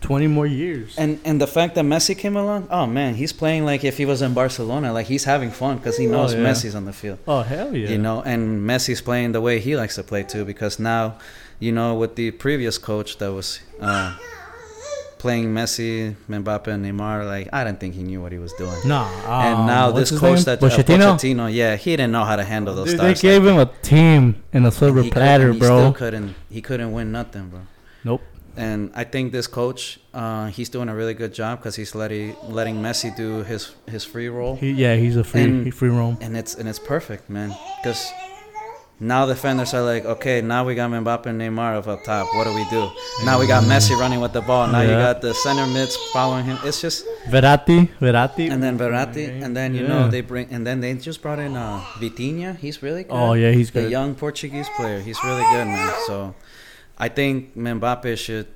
twenty 0.00 0.26
more 0.26 0.46
years. 0.46 0.94
And 0.98 1.18
and 1.24 1.40
the 1.40 1.46
fact 1.46 1.74
that 1.76 1.84
Messi 1.84 2.16
came 2.16 2.36
along, 2.36 2.68
oh 2.70 2.86
man, 2.86 3.14
he's 3.14 3.32
playing 3.32 3.64
like 3.64 3.84
if 3.84 3.96
he 3.98 4.04
was 4.06 4.22
in 4.22 4.34
Barcelona, 4.34 4.92
like 4.92 5.06
he's 5.06 5.24
having 5.24 5.50
fun 5.50 5.76
because 5.78 5.96
he 5.96 6.06
Oh, 6.08 6.12
knows 6.12 6.34
yeah. 6.34 6.40
Messi's 6.40 6.74
on 6.74 6.84
the 6.84 6.92
field. 6.92 7.18
oh 7.26 7.42
hell 7.42 7.74
yeah, 7.74 7.88
You 7.90 7.98
know, 7.98 8.22
and 8.22 8.60
Messi's 8.68 9.00
playing 9.02 9.32
the 9.32 9.40
way 9.40 9.58
he 9.60 9.76
likes 9.76 9.94
to 9.96 10.02
play 10.02 10.22
too, 10.22 10.44
because 10.44 10.78
now, 10.78 11.16
you 11.60 11.72
know, 11.72 11.94
with 11.94 12.14
the 12.16 12.30
previous 12.32 12.78
coach 12.78 13.18
that 13.18 13.32
was 13.32 13.60
uh, 13.80 14.16
playing 15.18 15.52
Messi, 15.52 16.14
Mbappe, 16.30 16.68
and 16.68 16.84
Neymar, 16.86 17.26
like 17.26 17.48
I 17.52 17.64
didn't 17.64 17.80
think 17.80 17.94
he 17.94 18.02
knew 18.04 18.22
what 18.22 18.30
he 18.30 18.38
was 18.38 18.52
doing. 18.52 18.76
Nah. 18.86 19.08
and 19.46 19.58
um, 19.60 19.66
now 19.66 19.90
this 19.90 20.10
coach 20.16 20.36
name? 20.36 20.44
that 20.44 20.62
uh, 20.62 20.68
Pochettino. 20.68 21.16
Pochettino, 21.16 21.52
yeah, 21.52 21.74
he 21.76 21.90
didn't 21.96 22.12
know 22.12 22.24
how 22.24 22.36
to 22.36 22.44
handle 22.44 22.74
those 22.76 22.90
Dude, 22.92 23.00
they 23.00 23.14
gave 23.14 23.44
him 23.44 23.58
a 23.58 23.66
team 23.82 24.42
in 24.52 24.64
a 24.64 24.70
silver 24.70 25.02
he 25.02 25.10
platter, 25.10 25.52
he 25.52 25.58
bro. 25.58 25.78
Still 25.80 25.92
couldn't 25.92 26.34
he 26.48 26.62
couldn't 26.62 26.92
win 26.92 27.10
nothing, 27.10 27.48
bro. 27.48 27.60
Nope. 28.04 28.22
And 28.58 28.90
I 28.94 29.04
think 29.04 29.30
this 29.32 29.46
coach, 29.46 30.00
uh, 30.12 30.46
he's 30.56 30.68
doing 30.68 30.88
a 30.88 30.94
really 30.94 31.14
good 31.14 31.32
job 31.32 31.58
because 31.60 31.76
he's 31.76 31.94
letting 31.94 32.34
letting 32.48 32.76
Messi 32.82 33.14
do 33.16 33.42
his 33.44 33.62
his 33.86 34.04
free 34.04 34.28
role. 34.28 34.56
He, 34.56 34.70
yeah, 34.72 34.96
he's 34.96 35.16
a 35.16 35.24
free, 35.24 35.42
And- 35.44 35.64
he 35.64 35.70
free 35.70 35.90
roam. 35.90 36.18
and 36.20 36.36
it's 36.36 36.54
and 36.58 36.68
it's 36.68 36.80
perfect, 36.94 37.30
man. 37.30 37.50
Because 37.78 38.00
now 39.00 39.26
the 39.26 39.34
defenders 39.34 39.74
are 39.74 39.82
like, 39.82 40.04
okay, 40.04 40.40
now 40.42 40.64
we 40.64 40.74
got 40.74 40.90
Mbappe 40.90 41.26
and 41.26 41.40
Neymar 41.40 41.86
up 41.86 42.02
top. 42.02 42.26
What 42.34 42.44
do 42.48 42.52
we 42.54 42.64
do? 42.68 42.90
Now 43.24 43.38
we 43.38 43.46
got 43.46 43.62
Messi 43.62 43.94
running 43.96 44.20
with 44.20 44.32
the 44.32 44.40
ball. 44.40 44.66
Now 44.66 44.80
you 44.82 44.90
got 44.90 45.20
the 45.22 45.32
center 45.34 45.66
mids 45.68 45.94
following 46.12 46.44
him. 46.44 46.58
It's 46.64 46.80
just 46.80 47.06
Verratti, 47.30 47.88
Verratti, 48.00 48.50
and 48.50 48.60
then 48.60 48.76
Verratti, 48.76 49.40
and 49.40 49.56
then 49.56 49.72
you 49.76 49.82
Yeah. 49.82 49.88
know 49.88 50.10
they 50.10 50.20
bring 50.22 50.48
and 50.50 50.66
then 50.66 50.80
they 50.80 50.92
just 50.94 51.22
brought 51.22 51.38
in 51.38 51.54
uh, 51.56 51.78
Vitinha. 52.00 52.56
He's 52.58 52.82
really 52.82 53.04
good. 53.04 53.12
Oh 53.14 53.34
yeah, 53.34 53.52
he's 53.52 53.70
good. 53.70 53.84
the 53.84 53.90
young 53.90 54.16
Portuguese 54.16 54.68
player. 54.76 54.98
He's 54.98 55.22
really 55.22 55.46
good, 55.54 55.66
man. 55.68 55.92
So 56.08 56.34
I 56.98 57.08
think 57.08 57.56
Mbappe 57.56 58.18
should 58.18 58.48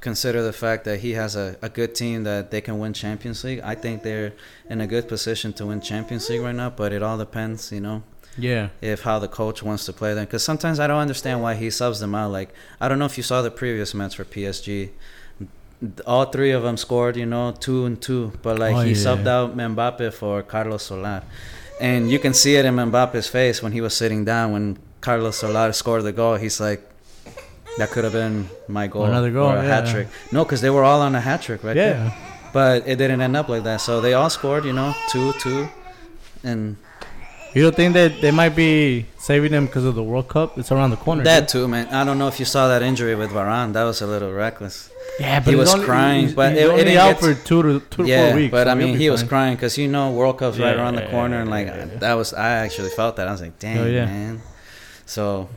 consider 0.00 0.42
the 0.42 0.52
fact 0.52 0.84
that 0.84 1.00
he 1.00 1.12
has 1.12 1.36
a, 1.36 1.56
a 1.60 1.68
good 1.68 1.94
team 1.94 2.24
that 2.24 2.50
they 2.50 2.60
can 2.62 2.78
win 2.78 2.92
Champions 2.94 3.44
League. 3.44 3.60
I 3.62 3.74
think 3.74 4.02
they're 4.02 4.32
in 4.70 4.80
a 4.80 4.86
good 4.86 5.06
position 5.08 5.52
to 5.54 5.66
win 5.66 5.80
Champions 5.82 6.28
League 6.30 6.40
right 6.40 6.54
now, 6.54 6.70
but 6.70 6.92
it 6.92 7.02
all 7.02 7.18
depends, 7.18 7.70
you 7.70 7.80
know, 7.80 8.02
Yeah. 8.38 8.68
if 8.80 9.02
how 9.02 9.18
the 9.18 9.28
coach 9.28 9.62
wants 9.62 9.84
to 9.86 9.92
play 9.92 10.14
them. 10.14 10.24
Because 10.24 10.42
sometimes 10.42 10.80
I 10.80 10.86
don't 10.86 11.00
understand 11.00 11.42
why 11.42 11.54
he 11.54 11.68
subs 11.70 12.00
them 12.00 12.14
out. 12.14 12.30
Like 12.32 12.48
I 12.80 12.88
don't 12.88 12.98
know 12.98 13.04
if 13.04 13.18
you 13.18 13.22
saw 13.22 13.42
the 13.42 13.50
previous 13.50 13.92
match 13.92 14.16
for 14.16 14.24
PSG. 14.24 14.90
All 16.06 16.26
three 16.26 16.50
of 16.50 16.62
them 16.62 16.76
scored, 16.76 17.16
you 17.16 17.24
know, 17.26 17.52
two 17.52 17.86
and 17.86 18.00
two. 18.00 18.32
But 18.42 18.58
like 18.58 18.74
Oh, 18.76 18.80
he 18.80 18.90
yeah. 18.92 18.96
subbed 18.96 19.26
out 19.26 19.56
Mbappe 19.56 20.12
for 20.12 20.42
Carlos 20.42 20.82
Soler, 20.84 21.22
and 21.80 22.10
you 22.10 22.18
can 22.18 22.34
see 22.34 22.56
it 22.56 22.64
in 22.66 22.74
Mbappe's 22.76 23.28
face 23.28 23.62
when 23.62 23.72
he 23.72 23.80
was 23.80 23.94
sitting 23.96 24.24
down 24.24 24.52
when 24.52 24.78
Carlos 25.00 25.36
Soler 25.38 25.72
scored 25.72 26.04
the 26.04 26.12
goal. 26.12 26.36
He's 26.36 26.60
like, 26.60 26.82
"That 27.78 27.90
could 27.90 28.04
have 28.04 28.12
been 28.12 28.48
my 28.68 28.86
goal, 28.86 29.04
Another 29.04 29.30
goal, 29.30 29.50
or 29.50 29.56
a 29.56 29.62
hat 29.62 29.86
trick." 29.88 30.08
No, 30.32 30.44
because 30.44 30.60
they 30.60 30.70
were 30.70 30.84
all 30.84 31.00
on 31.02 31.14
a 31.14 31.20
hat 31.20 31.42
trick, 31.42 31.62
right? 31.64 31.74
there. 31.74 31.94
Yeah. 31.94 32.12
But 32.52 32.82
it 32.86 32.96
didn't 32.96 33.20
end 33.20 33.36
up 33.36 33.48
like 33.48 33.62
that. 33.64 33.80
So 33.80 34.00
they 34.00 34.14
all 34.14 34.28
scored, 34.30 34.64
you 34.64 34.72
know, 34.72 34.92
two, 35.10 35.32
two, 35.34 35.68
and 36.42 36.76
You 37.52 37.62
don't 37.62 37.74
think 37.74 37.94
that 37.94 38.20
they 38.20 38.30
might 38.30 38.54
be 38.54 39.06
saving 39.18 39.50
them 39.50 39.66
because 39.66 39.84
of 39.84 39.96
the 39.96 40.02
World 40.04 40.28
Cup? 40.28 40.56
It's 40.56 40.70
around 40.70 40.90
the 40.90 40.96
corner. 40.96 41.24
That 41.24 41.48
too, 41.48 41.66
man. 41.66 41.88
I 41.88 42.04
don't 42.04 42.16
know 42.16 42.28
if 42.28 42.38
you 42.38 42.46
saw 42.46 42.68
that 42.68 42.80
injury 42.80 43.16
with 43.16 43.30
Varane. 43.30 43.72
That 43.72 43.82
was 43.84 44.00
a 44.02 44.06
little 44.06 44.32
reckless. 44.32 44.88
Yeah, 45.18 45.40
but 45.40 45.50
He 45.50 45.56
was 45.56 45.74
only- 45.74 45.84
crying, 45.84 46.20
he's- 46.22 46.34
but 46.34 46.52
he's 46.52 46.60
it- 46.60 46.64
it 46.66 46.70
only 46.70 46.84
didn't 46.84 46.98
out 46.98 47.18
for 47.20 47.34
two 47.34 47.62
to 47.64 47.80
two 47.90 48.02
to 48.04 48.08
yeah, 48.08 48.26
four 48.28 48.36
weeks. 48.36 48.52
but 48.52 48.66
so 48.68 48.70
I 48.70 48.74
mean, 48.76 48.96
he 48.96 49.10
was 49.10 49.22
crying 49.24 49.56
because 49.56 49.76
you 49.76 49.88
know 49.88 50.12
World 50.12 50.38
Cup's 50.38 50.58
right 50.60 50.76
around 50.76 50.94
the 50.94 51.02
Yeah, 51.02 51.10
corner, 51.10 51.40
and 51.40 51.50
like 51.50 51.66
yeah, 51.66 51.76
yeah. 51.90 51.98
that 51.98 52.14
was 52.14 52.32
I 52.32 52.50
actually 52.64 52.90
felt 52.90 53.16
that 53.16 53.26
I 53.26 53.32
was 53.32 53.40
like, 53.40 53.50
oh, 53.58 53.58
dang 53.66 53.78
Oh, 53.78 53.86
yeah. 53.86 54.06
man. 54.06 54.42
So 55.06 55.48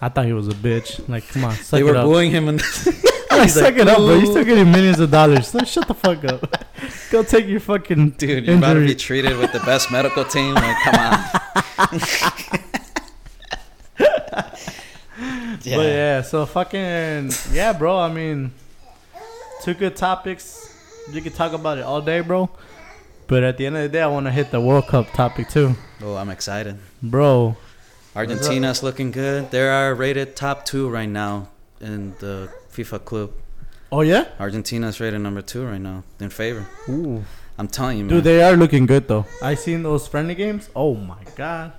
I 0.00 0.08
thought 0.08 0.24
he 0.26 0.32
was 0.32 0.48
a 0.48 0.52
bitch. 0.52 1.06
Like, 1.08 1.28
come 1.28 1.44
on, 1.44 1.54
suck 1.54 1.78
they 1.78 1.82
were 1.82 1.96
up. 1.96 2.04
booing 2.04 2.30
him, 2.30 2.48
and 2.48 2.60
Like, 3.30 3.48
suck 3.50 3.62
like, 3.62 3.76
it 3.76 3.88
up, 3.88 3.98
bro. 3.98 4.14
You're 4.16 4.26
still 4.26 4.44
getting 4.44 4.70
millions 4.72 4.98
of 5.00 5.10
dollars. 5.10 5.48
So 5.48 5.60
shut 5.60 5.86
the 5.86 5.94
fuck 5.94 6.24
up. 6.24 6.66
Go 7.10 7.22
take 7.22 7.46
your 7.46 7.60
fucking 7.60 8.10
dude, 8.10 8.46
you're 8.46 8.56
about 8.58 8.74
to 8.74 8.86
be 8.86 8.94
treated 8.94 9.36
with 9.38 9.52
the 9.52 9.60
best 9.60 9.90
medical 9.92 10.24
team. 10.24 10.54
Like, 10.54 10.76
come 10.84 10.94
on. 10.96 12.00
But 15.62 15.66
yeah, 15.66 16.22
so 16.22 16.46
fucking 16.46 17.30
yeah, 17.52 17.72
bro. 17.74 17.98
I 17.98 18.10
mean, 18.12 18.52
two 19.62 19.74
good 19.74 19.94
topics. 19.94 20.74
You 21.12 21.20
could 21.20 21.34
talk 21.34 21.52
about 21.52 21.76
it 21.78 21.82
all 21.84 22.00
day, 22.00 22.20
bro. 22.20 22.48
But 23.26 23.42
at 23.42 23.58
the 23.58 23.66
end 23.66 23.76
of 23.76 23.82
the 23.82 23.88
day, 23.88 24.00
I 24.02 24.06
want 24.06 24.26
to 24.26 24.32
hit 24.32 24.50
the 24.50 24.60
World 24.60 24.86
Cup 24.88 25.12
topic 25.12 25.48
too, 25.48 25.74
Oh, 26.02 26.16
I'm 26.16 26.30
excited. 26.30 26.78
bro. 27.02 27.56
Argentina's 28.14 28.82
looking 28.82 29.10
good. 29.10 29.50
They 29.50 29.68
are 29.68 29.94
rated 29.94 30.34
top 30.36 30.64
two 30.64 30.88
right 30.88 31.08
now 31.08 31.48
in 31.80 32.14
the 32.18 32.50
FIFA 32.72 33.04
club. 33.04 33.32
Oh 33.92 34.00
yeah, 34.02 34.28
Argentina's 34.38 35.00
rated 35.00 35.20
number 35.20 35.42
two 35.42 35.64
right 35.64 35.80
now 35.80 36.04
in 36.18 36.30
favor. 36.30 36.66
Ooh. 36.88 37.24
I'm 37.58 37.68
telling 37.68 37.98
you, 37.98 38.04
man. 38.04 38.14
dude, 38.14 38.24
they 38.24 38.42
are 38.42 38.56
looking 38.56 38.86
good 38.86 39.06
though. 39.06 39.26
I 39.42 39.54
seen 39.54 39.82
those 39.82 40.08
friendly 40.08 40.34
games. 40.34 40.70
Oh 40.74 40.94
my 40.94 41.22
god, 41.36 41.72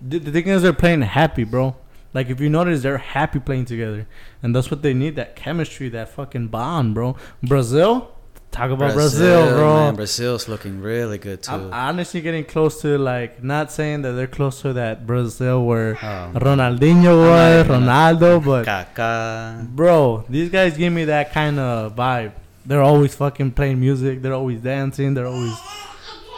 the, 0.00 0.18
the 0.18 0.30
thing 0.30 0.48
is 0.48 0.62
they're 0.62 0.72
playing 0.74 1.02
happy, 1.02 1.44
bro. 1.44 1.74
Like 2.12 2.28
if 2.28 2.38
you 2.38 2.50
notice, 2.50 2.82
they're 2.82 2.98
happy 2.98 3.40
playing 3.40 3.64
together, 3.64 4.06
and 4.42 4.54
that's 4.54 4.70
what 4.70 4.82
they 4.82 4.92
need. 4.92 5.16
That 5.16 5.34
chemistry, 5.34 5.88
that 5.88 6.10
fucking 6.10 6.48
bond, 6.48 6.94
bro. 6.94 7.16
Brazil, 7.42 8.12
talk 8.52 8.70
about 8.70 8.94
Brazil, 8.94 9.48
bro. 9.56 9.74
Man, 9.74 9.94
Brazil's 9.96 10.46
looking 10.48 10.80
really 10.80 11.18
good 11.18 11.42
too. 11.42 11.52
I'm 11.52 11.72
honestly 11.72 12.20
getting 12.20 12.44
close 12.44 12.80
to 12.82 12.98
like 12.98 13.42
not 13.42 13.72
saying 13.72 14.02
that 14.02 14.12
they're 14.12 14.26
close 14.28 14.60
to 14.62 14.74
that 14.74 15.06
Brazil 15.06 15.64
where 15.64 15.96
Oh. 16.02 16.30
Ronaldinho 16.34 17.16
was, 17.18 17.66
not 17.66 17.66
even- 17.66 17.82
Ronaldo, 17.82 18.44
but 18.50 18.66
Kaká. 18.66 19.66
bro, 19.68 20.24
these 20.28 20.50
guys 20.50 20.76
give 20.76 20.92
me 20.92 21.06
that 21.06 21.32
kind 21.32 21.58
of 21.58 21.96
vibe. 21.96 22.32
They're 22.64 22.82
always 22.82 23.14
fucking 23.14 23.52
playing 23.52 23.80
music. 23.80 24.22
They're 24.22 24.34
always 24.34 24.60
dancing. 24.60 25.14
They're 25.14 25.26
always 25.26 25.56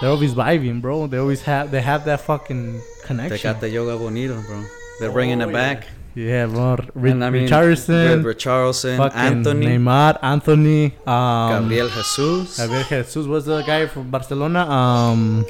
they're 0.00 0.10
always 0.10 0.32
vibing, 0.34 0.80
bro. 0.80 1.06
They 1.06 1.18
always 1.18 1.42
have 1.42 1.70
they 1.70 1.82
have 1.82 2.06
that 2.06 2.20
fucking 2.22 2.80
connection. 3.04 3.36
They 3.36 3.42
got 3.42 3.60
the 3.60 3.68
jogo 3.68 3.98
bonito, 3.98 4.40
bro. 4.42 4.64
They're 5.00 5.10
oh, 5.10 5.12
bringing 5.12 5.42
Oh, 5.42 5.48
it 5.48 5.52
yeah. 5.52 5.74
back. 5.74 5.88
Yeah, 6.14 6.46
bro. 6.46 6.76
Ri- 6.94 7.10
And 7.10 7.24
I 7.24 7.30
mean, 7.30 7.42
Richardson, 7.42 8.22
Ri- 8.22 8.34
Richarlison, 8.34 8.96
fucking 8.98 9.18
Antony, 9.18 9.66
Neymar, 9.66 10.18
Antony, 10.22 10.94
um, 11.06 11.62
Gabriel 11.68 11.88
Jesus, 11.88 12.56
Gabriel 12.58 12.84
Jesus 13.02 13.26
was 13.26 13.44
the 13.46 13.62
guy 13.62 13.86
from 13.86 14.10
Barcelona. 14.10 14.60
Um, 14.70 15.44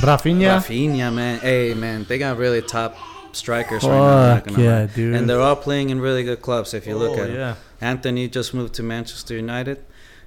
Rafinha. 0.00 0.56
Rafinha, 0.58 1.12
man. 1.12 1.40
Hey, 1.40 1.74
man, 1.74 2.04
they 2.08 2.18
got 2.18 2.38
really 2.38 2.62
top 2.62 2.96
strikers 3.32 3.84
right 3.84 3.90
now. 3.90 4.02
I'm 4.02 4.28
not 4.36 4.44
Fuck 4.44 4.54
gonna 4.54 4.62
yeah, 4.64 4.86
dude. 4.86 5.14
And 5.14 5.28
they're 5.28 5.40
all 5.40 5.56
playing 5.56 5.90
in 5.90 6.00
really 6.00 6.24
good 6.24 6.40
clubs. 6.40 6.72
If 6.72 6.86
you 6.86 6.96
look 6.96 7.18
Oh, 7.18 7.22
at 7.22 7.30
it, 7.30 7.34
yeah. 7.36 7.54
Antony 7.80 8.28
just 8.28 8.54
moved 8.54 8.74
to 8.74 8.82
Manchester 8.82 9.34
United. 9.34 9.78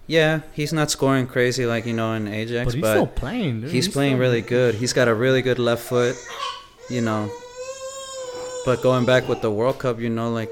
Yeah, 0.07 0.41
he's 0.53 0.73
not 0.73 0.91
scoring 0.91 1.25
crazy 1.25 1.65
like 1.65 1.85
you 1.85 1.93
know 1.93 2.13
in 2.13 2.27
Ajax, 2.27 2.65
But 2.65 2.73
he's 2.75 2.81
but 2.81 2.93
still 2.93 3.07
playing, 3.07 3.61
dude. 3.61 3.71
he's 3.71 3.87
playing 3.87 4.13
still- 4.15 4.19
really 4.19 4.41
good. 4.41 4.75
He's 4.75 4.93
got 4.93 5.07
a 5.07 5.13
really 5.15 5.41
good 5.41 5.57
left 5.57 5.83
foot, 5.83 6.15
you 6.89 7.01
know. 7.01 7.31
But 8.63 8.83
going 8.83 9.05
back 9.05 9.27
with 9.27 9.41
the 9.41 9.49
World 9.49 9.79
Cup, 9.79 9.99
you 9.99 10.09
know, 10.09 10.29
like 10.31 10.51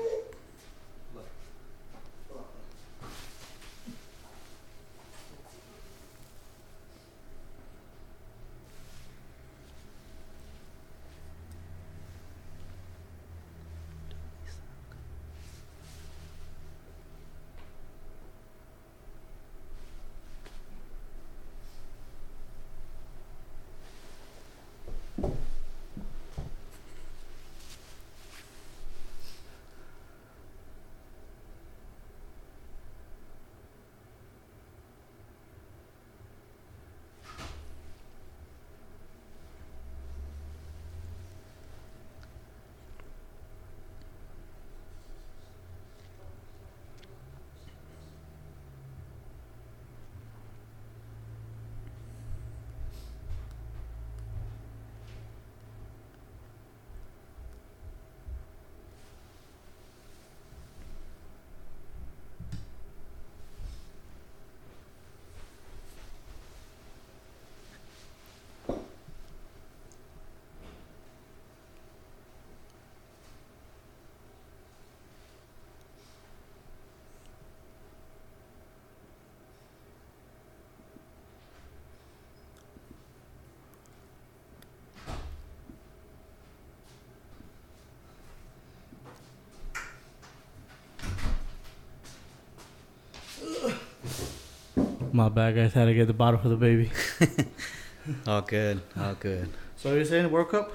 My 95.13 95.29
bad, 95.29 95.55
guys. 95.55 95.73
Had 95.73 95.85
to 95.85 95.93
get 95.93 96.07
the 96.07 96.13
bottle 96.13 96.39
for 96.39 96.49
the 96.49 96.55
baby. 96.55 96.91
all 98.27 98.41
good, 98.41 98.81
all 98.99 99.13
good. 99.15 99.49
So 99.77 99.93
you're 99.93 100.05
saying 100.05 100.29
World 100.31 100.49
Cup? 100.49 100.71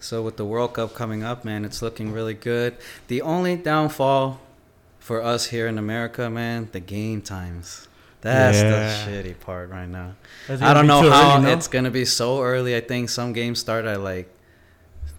So 0.00 0.22
with 0.22 0.36
the 0.36 0.44
World 0.44 0.74
Cup 0.74 0.94
coming 0.94 1.22
up, 1.24 1.44
man, 1.44 1.64
it's 1.64 1.82
looking 1.82 2.12
really 2.12 2.34
good. 2.34 2.76
The 3.08 3.22
only 3.22 3.56
downfall 3.56 4.40
for 4.98 5.22
us 5.22 5.46
here 5.46 5.66
in 5.66 5.76
America, 5.78 6.30
man, 6.30 6.68
the 6.72 6.80
game 6.80 7.20
times. 7.22 7.88
That's 8.20 8.58
Yeah. 8.58 8.70
the 8.70 9.10
shitty 9.10 9.40
part 9.40 9.70
right 9.70 9.88
now. 9.88 10.14
I 10.48 10.74
don't 10.74 10.86
know 10.86 11.08
how 11.10 11.36
early, 11.36 11.44
no? 11.46 11.52
it's 11.52 11.68
gonna 11.68 11.90
be 11.90 12.04
so 12.04 12.42
early. 12.42 12.76
I 12.76 12.80
think 12.80 13.10
some 13.10 13.32
games 13.32 13.58
start 13.60 13.84
at 13.84 14.00
like 14.00 14.28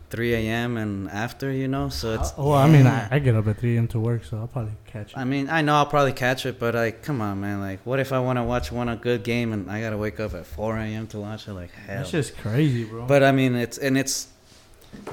3 0.09 0.33
a.m. 0.33 0.77
and 0.77 1.09
after, 1.09 1.51
you 1.51 1.67
know. 1.67 1.89
So 1.89 2.13
it's. 2.13 2.33
Oh, 2.37 2.53
I 2.53 2.67
mean. 2.67 2.87
I, 2.87 3.07
I 3.11 3.19
get 3.19 3.35
up 3.35 3.47
at 3.47 3.57
3 3.59 3.75
a.m. 3.75 3.87
to 3.89 3.99
work, 3.99 4.23
so 4.23 4.37
I'll 4.37 4.47
probably 4.47 4.73
catch 4.87 5.11
it. 5.11 5.17
I 5.17 5.23
mean, 5.23 5.49
I 5.49 5.61
know 5.61 5.75
I'll 5.75 5.85
probably 5.85 6.13
catch 6.13 6.45
it, 6.45 6.59
but 6.59 6.75
like, 6.75 7.03
come 7.03 7.21
on, 7.21 7.39
man. 7.41 7.59
Like, 7.59 7.79
what 7.85 7.99
if 7.99 8.11
I 8.11 8.19
want 8.19 8.37
to 8.37 8.43
watch 8.43 8.71
one 8.71 8.89
a 8.89 8.95
good 8.95 9.23
game 9.23 9.53
and 9.53 9.69
I 9.69 9.81
gotta 9.81 9.97
wake 9.97 10.19
up 10.19 10.33
at 10.33 10.45
4 10.45 10.77
a.m. 10.77 11.07
to 11.07 11.19
watch 11.19 11.47
it? 11.47 11.53
Like, 11.53 11.71
hell. 11.71 11.97
That's 11.97 12.11
just 12.11 12.37
crazy, 12.37 12.85
bro. 12.85 13.05
But 13.05 13.23
I 13.23 13.31
mean, 13.31 13.55
it's 13.55 13.77
and 13.77 13.97
it's. 13.97 14.27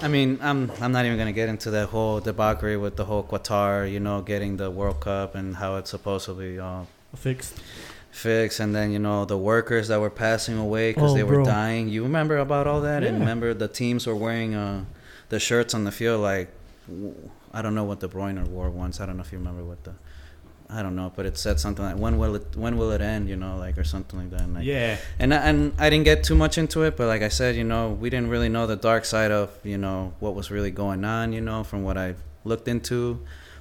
I 0.00 0.08
mean, 0.08 0.38
I'm 0.40 0.72
I'm 0.80 0.92
not 0.92 1.04
even 1.04 1.18
gonna 1.18 1.32
get 1.32 1.50
into 1.50 1.70
that 1.72 1.88
whole 1.88 2.20
debauchery 2.20 2.78
with 2.78 2.96
the 2.96 3.04
whole 3.04 3.22
Qatar, 3.22 3.90
you 3.90 4.00
know, 4.00 4.22
getting 4.22 4.56
the 4.56 4.70
World 4.70 5.00
Cup 5.00 5.34
and 5.34 5.56
how 5.56 5.76
it's 5.76 5.90
supposed 5.90 6.24
to 6.26 6.34
be 6.34 6.58
all 6.58 6.86
Fixed. 7.16 7.58
Fixed, 8.16 8.60
and 8.60 8.74
then 8.74 8.90
you 8.92 8.98
know 8.98 9.24
the 9.26 9.36
workers 9.36 9.88
that 9.88 10.00
were 10.00 10.10
passing 10.26 10.56
away 10.56 10.92
because 10.92 11.12
Oh, 11.12 11.14
they 11.14 11.22
were 11.22 11.34
bro. 11.42 11.44
dying. 11.44 11.88
You 11.88 12.02
remember 12.04 12.38
about 12.38 12.66
all 12.66 12.80
that? 12.80 13.02
And 13.04 13.20
remember 13.20 13.52
the 13.52 13.68
teams 13.68 14.06
were 14.06 14.16
wearing 14.16 14.54
uh, 14.54 14.84
the 15.28 15.38
shirts 15.38 15.74
on 15.74 15.84
the 15.84 15.92
field 15.92 16.20
like 16.22 16.48
i 17.52 17.60
don't 17.62 17.74
know 17.74 17.84
what 17.84 18.00
De 18.00 18.08
Bruyne 18.08 18.38
wore 18.48 18.70
once. 18.70 19.00
I 19.00 19.06
don't 19.06 19.16
know 19.18 19.22
if 19.22 19.32
you 19.32 19.38
remember 19.38 19.64
what 19.64 19.82
the. 19.84 19.92
I 20.68 20.82
don't 20.82 20.96
know, 20.96 21.12
but 21.14 21.26
it 21.26 21.36
said 21.38 21.60
something 21.60 21.84
like 21.84 21.96
when 22.04 22.16
will 22.18 22.34
it 22.36 22.56
when 22.56 22.76
will 22.78 22.90
it 22.92 23.00
end, 23.00 23.28
you 23.28 23.36
know, 23.36 23.56
like 23.58 23.76
or 23.78 23.84
something 23.84 24.18
like 24.18 24.30
that. 24.30 24.40
And, 24.40 24.54
like, 24.54 24.64
yeah. 24.64 24.96
and 25.18 25.32
I- 25.34 25.42
and 25.48 25.72
I 25.78 25.90
didn't 25.90 26.04
get 26.12 26.24
too 26.24 26.34
much 26.34 26.58
into 26.58 26.82
it, 26.84 26.96
but 26.96 27.06
like 27.08 27.22
I 27.22 27.28
said, 27.28 27.54
you 27.54 27.64
know, 27.64 27.90
we 27.90 28.08
didn't 28.10 28.30
really 28.30 28.48
know 28.48 28.66
the 28.66 28.76
dark 28.90 29.04
side 29.04 29.30
of 29.30 29.46
you 29.62 29.78
know 29.78 30.14
what 30.20 30.34
was 30.34 30.50
really 30.50 30.70
going 30.72 31.04
on. 31.04 31.32
You 31.32 31.40
know, 31.42 31.62
from 31.64 31.84
what 31.84 31.96
I 31.98 32.14
looked 32.44 32.66
into, 32.66 33.20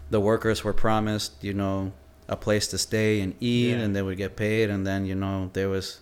the 0.10 0.20
workers 0.20 0.64
were 0.64 0.74
promised, 0.74 1.32
you 1.44 1.54
know, 1.54 1.92
a 2.28 2.36
place 2.36 2.68
to 2.68 2.78
stay 2.78 3.20
and 3.22 3.34
eat, 3.40 3.72
Yeah. 3.72 3.78
and 3.84 3.96
they 3.96 4.02
would 4.02 4.18
get 4.18 4.36
paid, 4.36 4.70
and 4.70 4.86
then 4.86 5.06
you 5.06 5.16
know 5.16 5.50
there 5.54 5.70
was 5.70 6.00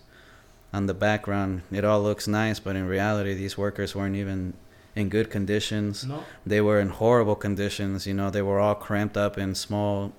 on 0.72 0.86
the 0.86 0.94
background, 0.94 1.62
it 1.70 1.84
all 1.84 2.02
looks 2.02 2.26
nice, 2.26 2.58
but 2.58 2.74
in 2.76 2.86
reality, 2.86 3.32
these 3.34 3.56
workers 3.56 3.94
weren't 3.94 4.16
even 4.16 4.54
in 4.96 5.08
good 5.08 5.30
conditions. 5.30 6.04
No. 6.04 6.24
They 6.46 6.60
were 6.60 6.80
in 6.80 6.88
horrible 6.88 7.36
conditions. 7.36 8.06
You 8.06 8.14
know, 8.14 8.30
they 8.30 8.42
were 8.42 8.58
all 8.58 8.74
cramped 8.74 9.16
up 9.16 9.38
in 9.38 9.54
small 9.54 10.12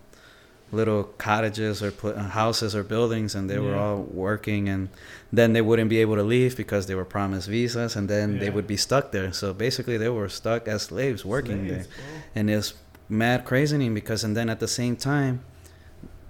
little 0.71 1.03
cottages 1.17 1.81
or 1.83 1.91
pl- 1.91 2.15
houses 2.17 2.75
or 2.75 2.83
buildings, 2.83 3.35
and 3.35 3.49
they 3.49 3.59
were 3.59 3.75
all 3.75 4.01
working, 4.03 4.67
and 4.69 4.89
then 5.31 5.53
they 5.53 5.61
wouldn't 5.61 5.89
be 5.89 5.99
able 5.99 6.15
to 6.15 6.23
leave 6.23 6.55
because 6.57 6.87
they 6.87 6.95
were 6.95 7.05
promised 7.05 7.47
visas, 7.47 7.95
and 7.95 8.09
then 8.09 8.39
they 8.39 8.49
would 8.49 8.67
be 8.67 8.77
stuck 8.77 9.11
there. 9.11 9.31
So 9.33 9.53
basically, 9.53 9.97
they 9.97 10.09
were 10.09 10.29
stuck 10.29 10.67
as 10.67 10.83
slaves 10.83 11.23
working 11.25 11.67
there 11.67 11.83
Slaves, 11.83 11.87
bro. 11.87 12.31
and 12.35 12.49
it's 12.49 12.73
mad 13.09 13.45
crazy 13.45 13.89
because 13.89 14.23
and 14.23 14.35
then 14.35 14.49
at 14.49 14.59
the 14.59 14.67
same 14.67 14.95
time 14.95 15.41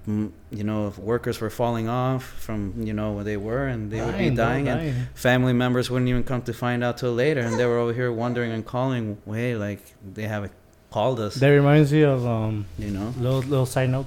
you 0.07 0.63
know 0.63 0.87
if 0.87 0.97
workers 0.99 1.41
were 1.41 1.49
falling 1.49 1.89
off 1.89 2.23
from 2.23 2.73
you 2.87 2.93
know 2.93 3.11
where 3.13 3.23
they 3.23 3.37
were 3.37 3.65
and 3.65 3.91
they 3.91 4.01
would 4.05 4.17
be 4.17 4.29
bro, 4.29 4.45
dying 4.45 4.67
and 4.67 5.07
family 5.15 5.53
members 5.53 5.89
wouldn't 5.89 6.09
even 6.09 6.23
come 6.23 6.41
to 6.43 6.53
find 6.53 6.83
out 6.83 6.97
till 6.97 7.13
later 7.13 7.41
and 7.41 7.57
they 7.59 7.65
were 7.65 7.77
over 7.79 7.93
here 7.93 8.11
wondering 8.11 8.51
and 8.51 8.65
calling 8.65 9.17
hey 9.25 9.55
like 9.55 9.81
they 10.13 10.23
haven't 10.27 10.51
called 10.91 11.19
us 11.19 11.35
That 11.35 11.49
reminds 11.49 11.91
me 11.91 12.03
of 12.03 12.25
um 12.25 12.65
you 12.77 12.91
know 12.91 13.13
little 13.17 13.39
little 13.41 13.65
side 13.65 13.89
note. 13.89 14.05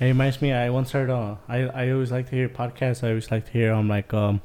It 0.00 0.06
reminds 0.06 0.42
me. 0.42 0.52
I 0.52 0.70
once 0.70 0.90
heard. 0.90 1.08
Uh, 1.08 1.36
I 1.48 1.58
I 1.82 1.90
always 1.92 2.10
like 2.10 2.28
to 2.30 2.34
hear 2.34 2.48
podcasts. 2.48 3.04
I 3.04 3.10
always 3.10 3.30
like 3.30 3.44
to 3.46 3.52
hear 3.52 3.72
um 3.72 3.88
like 3.88 4.12
um 4.12 4.40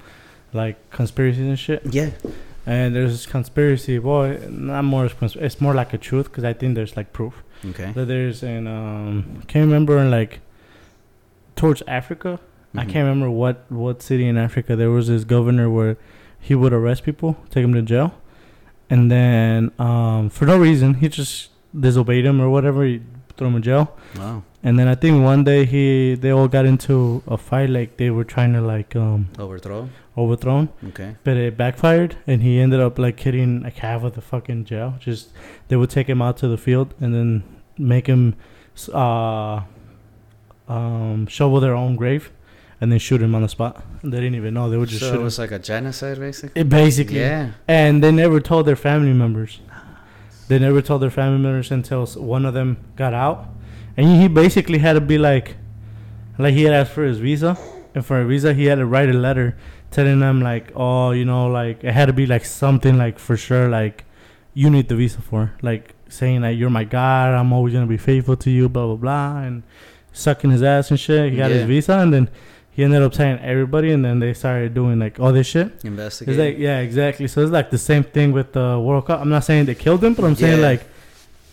like 0.54 0.78
conspiracies 0.92 1.48
and 1.48 1.58
shit. 1.58 1.82
yeah 1.92 2.12
And 2.68 2.94
there's 2.96 3.12
this 3.14 3.26
conspiracy. 3.26 3.98
Boy, 3.98 4.38
not 4.50 4.84
more. 4.84 5.10
It's 5.22 5.60
more 5.60 5.74
like 5.74 5.92
a 5.94 5.98
truth 5.98 6.26
because 6.26 6.44
I 6.44 6.54
think 6.54 6.76
there's 6.76 6.96
like 6.96 7.14
proof 7.14 7.34
okay 7.72 7.92
that 7.94 8.06
there's 8.06 8.44
an 8.44 8.68
um. 8.68 9.42
Can't 9.48 9.66
remember 9.66 9.98
in 9.98 10.12
like 10.12 10.42
towards 11.60 11.82
Africa. 12.00 12.32
I 12.76 12.84
Mhm. 12.86 12.90
can't 12.92 13.06
remember 13.08 13.30
what 13.44 13.56
what 13.84 14.02
city 14.10 14.26
in 14.32 14.38
Africa 14.48 14.72
there 14.82 14.92
was 14.98 15.06
this 15.14 15.24
governor 15.36 15.68
where 15.78 15.94
he 16.48 16.54
would 16.62 16.74
arrest 16.80 17.02
people, 17.10 17.32
take 17.54 17.64
them 17.66 17.74
to 17.80 17.82
jail, 17.94 18.10
and 18.90 19.02
then 19.16 19.72
um 19.88 20.30
for 20.36 20.46
no 20.54 20.58
reason 20.68 20.90
he 21.02 21.08
just 21.20 21.34
disobeyed 21.88 22.26
him 22.30 22.38
or 22.44 22.50
whatever. 22.56 22.82
He 22.92 23.02
threw 23.36 23.48
him 23.50 23.56
in 23.56 23.64
jail. 23.72 23.86
wow 24.22 24.38
And 24.68 24.74
then 24.78 24.88
I 24.94 24.96
think 25.02 25.14
one 25.34 25.42
day 25.52 25.62
he 25.74 25.86
they 26.24 26.32
all 26.38 26.48
got 26.58 26.66
into 26.74 26.96
a 27.36 27.38
fight 27.50 27.70
like 27.78 27.90
they 28.02 28.10
were 28.18 28.28
trying 28.36 28.54
to 28.58 28.62
like 28.74 28.92
um 29.06 29.20
overthrow 29.46 29.82
overthrow 30.22 30.56
him, 30.62 30.70
okay 30.92 31.10
but 31.26 31.36
it 31.46 31.52
backfired 31.64 32.12
and 32.30 32.38
he 32.48 32.52
ended 32.66 32.82
up 32.88 33.00
like 33.06 33.18
hitting 33.28 33.52
like 33.68 33.78
half 33.88 34.02
of 34.08 34.12
the 34.18 34.24
fucking 34.32 34.62
jail. 34.72 34.90
Just 35.08 35.24
they 35.70 35.78
would 35.80 35.92
take 35.98 36.08
him 36.14 36.22
out 36.26 36.36
to 36.44 36.48
the 36.54 36.58
field 36.68 36.90
and 37.02 37.10
then 37.18 37.30
make 37.94 38.06
him 38.14 38.24
uh 38.94 39.62
um 40.70 41.28
shovel 41.28 41.60
their 41.60 41.76
own 41.76 41.96
grave 41.96 42.32
and 42.80 42.92
then 42.92 43.00
shoot 43.00 43.22
him 43.22 43.36
on 43.36 43.42
the 43.42 43.50
spot. 43.50 43.84
They 44.04 44.18
didn't 44.18 44.36
even 44.36 44.54
know. 44.54 44.70
They 44.70 44.78
were 44.78 44.86
just 44.86 45.02
so 45.02 45.12
shoot 45.12 45.20
it 45.20 45.24
was 45.24 45.38
like 45.38 45.52
a 45.52 45.60
genocide 45.60 46.20
basically? 46.20 46.62
It 46.62 46.70
basically. 46.70 47.20
Yeah. 47.20 47.52
And 47.68 48.02
they 48.04 48.12
never 48.12 48.40
told 48.40 48.66
their 48.66 48.78
family 48.78 49.14
members. 49.14 49.60
They 50.48 50.58
never 50.58 50.82
told 50.82 51.02
their 51.02 51.12
family 51.12 51.40
members 51.40 51.72
until 51.72 52.06
one 52.08 52.46
of 52.46 52.54
them 52.54 52.78
got 52.96 53.14
out, 53.14 53.50
and 53.96 54.08
he 54.20 54.28
basically 54.28 54.80
had 54.80 54.94
to 54.94 55.02
be 55.02 55.20
like, 55.20 55.58
like 56.40 56.56
he 56.56 56.64
had 56.64 56.74
asked 56.74 56.92
for 56.92 57.04
his 57.04 57.20
visa, 57.20 57.56
and 57.94 58.04
for 58.04 58.22
a 58.22 58.26
visa 58.26 58.54
he 58.54 58.66
had 58.66 58.76
to 58.76 58.86
write 58.86 59.10
a 59.10 59.14
letter 59.14 59.56
telling 59.92 60.20
them 60.20 60.42
like, 60.42 60.72
oh, 60.76 61.12
you 61.12 61.26
know, 61.26 61.48
like 61.48 61.84
it 61.84 61.92
had 61.92 62.08
to 62.08 62.14
be 62.14 62.26
like 62.26 62.46
something 62.46 62.98
like 62.98 63.20
for 63.20 63.38
sure, 63.38 63.70
like 63.70 64.06
you 64.56 64.72
need 64.72 64.90
the 64.90 64.96
visa 64.96 65.22
for, 65.22 65.54
like 65.62 65.94
saying 66.08 66.42
like 66.42 66.58
you're 66.58 66.72
my 66.72 66.84
god, 66.84 67.36
I'm 67.36 67.54
always 67.54 67.74
gonna 67.74 67.86
be 67.86 67.98
faithful 67.98 68.38
to 68.38 68.50
you, 68.50 68.70
blah 68.70 68.88
blah 68.88 68.96
blah, 68.96 69.38
and 69.42 69.62
sucking 70.20 70.52
his 70.52 70.64
ass 70.64 70.92
and 70.92 71.00
shit. 71.00 71.32
He 71.32 71.38
got 71.38 71.52
his 71.52 71.66
visa, 71.66 71.98
and 72.00 72.14
then 72.14 72.30
he 72.72 72.84
ended 72.84 73.02
up 73.02 73.12
telling 73.14 73.40
everybody, 73.40 73.92
and 73.92 74.04
then 74.06 74.20
they 74.20 74.34
started 74.34 74.74
doing 74.74 75.00
like 75.00 75.20
all 75.20 75.34
this 75.34 75.48
shit. 75.48 75.84
investigate 75.84 76.34
It's 76.36 76.40
like 76.40 76.58
yeah, 76.58 76.80
exactly. 76.80 77.28
So 77.28 77.42
it's 77.42 77.52
like 77.52 77.70
the 77.72 77.78
same 77.78 78.04
thing 78.04 78.32
with 78.32 78.54
the 78.54 78.80
World 78.80 79.08
Cup. 79.08 79.20
I'm 79.22 79.30
not 79.30 79.44
saying 79.44 79.66
they 79.66 79.76
killed 79.76 80.04
him, 80.04 80.14
but 80.14 80.26
I'm 80.26 80.36
saying 80.36 80.60
Yeah. 80.60 80.66
like 80.72 80.84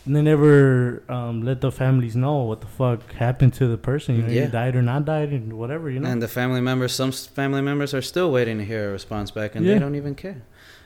they 0.09 0.22
never 0.22 1.02
um, 1.09 1.42
let 1.42 1.61
the 1.61 1.72
families 1.72 2.14
know 2.14 2.42
what 2.44 2.61
the 2.61 2.68
fuck 2.68 3.12
happened 3.14 3.52
to 3.55 3.66
the 3.66 3.76
person. 3.76 4.14
You 4.14 4.22
know, 4.22 4.29
Yeah. 4.29 4.44
he 4.44 4.50
died 4.52 4.76
or 4.76 4.83
not 4.83 5.05
died, 5.05 5.31
and 5.31 5.52
whatever. 5.55 5.90
You 5.90 5.98
know. 5.98 6.09
And 6.09 6.22
the 6.22 6.29
family 6.29 6.61
members, 6.61 6.92
some 6.92 7.11
family 7.11 7.61
members 7.61 7.92
are 7.92 8.02
still 8.02 8.31
waiting 8.31 8.59
to 8.59 8.64
hear 8.64 8.90
a 8.90 8.92
response 8.92 9.33
back, 9.33 9.57
and 9.57 9.64
Yeah. 9.66 9.74
they 9.74 9.79
don't 9.81 9.96
even 9.96 10.14
care, 10.14 10.42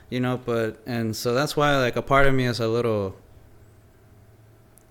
you 0.09 0.19
know. 0.19 0.39
But 0.43 0.79
and 0.87 1.15
so 1.15 1.35
that's 1.35 1.55
why, 1.55 1.77
like, 1.77 1.95
a 1.95 2.01
part 2.01 2.25
of 2.25 2.33
me 2.33 2.45
is 2.47 2.59
a 2.59 2.67
little 2.67 3.15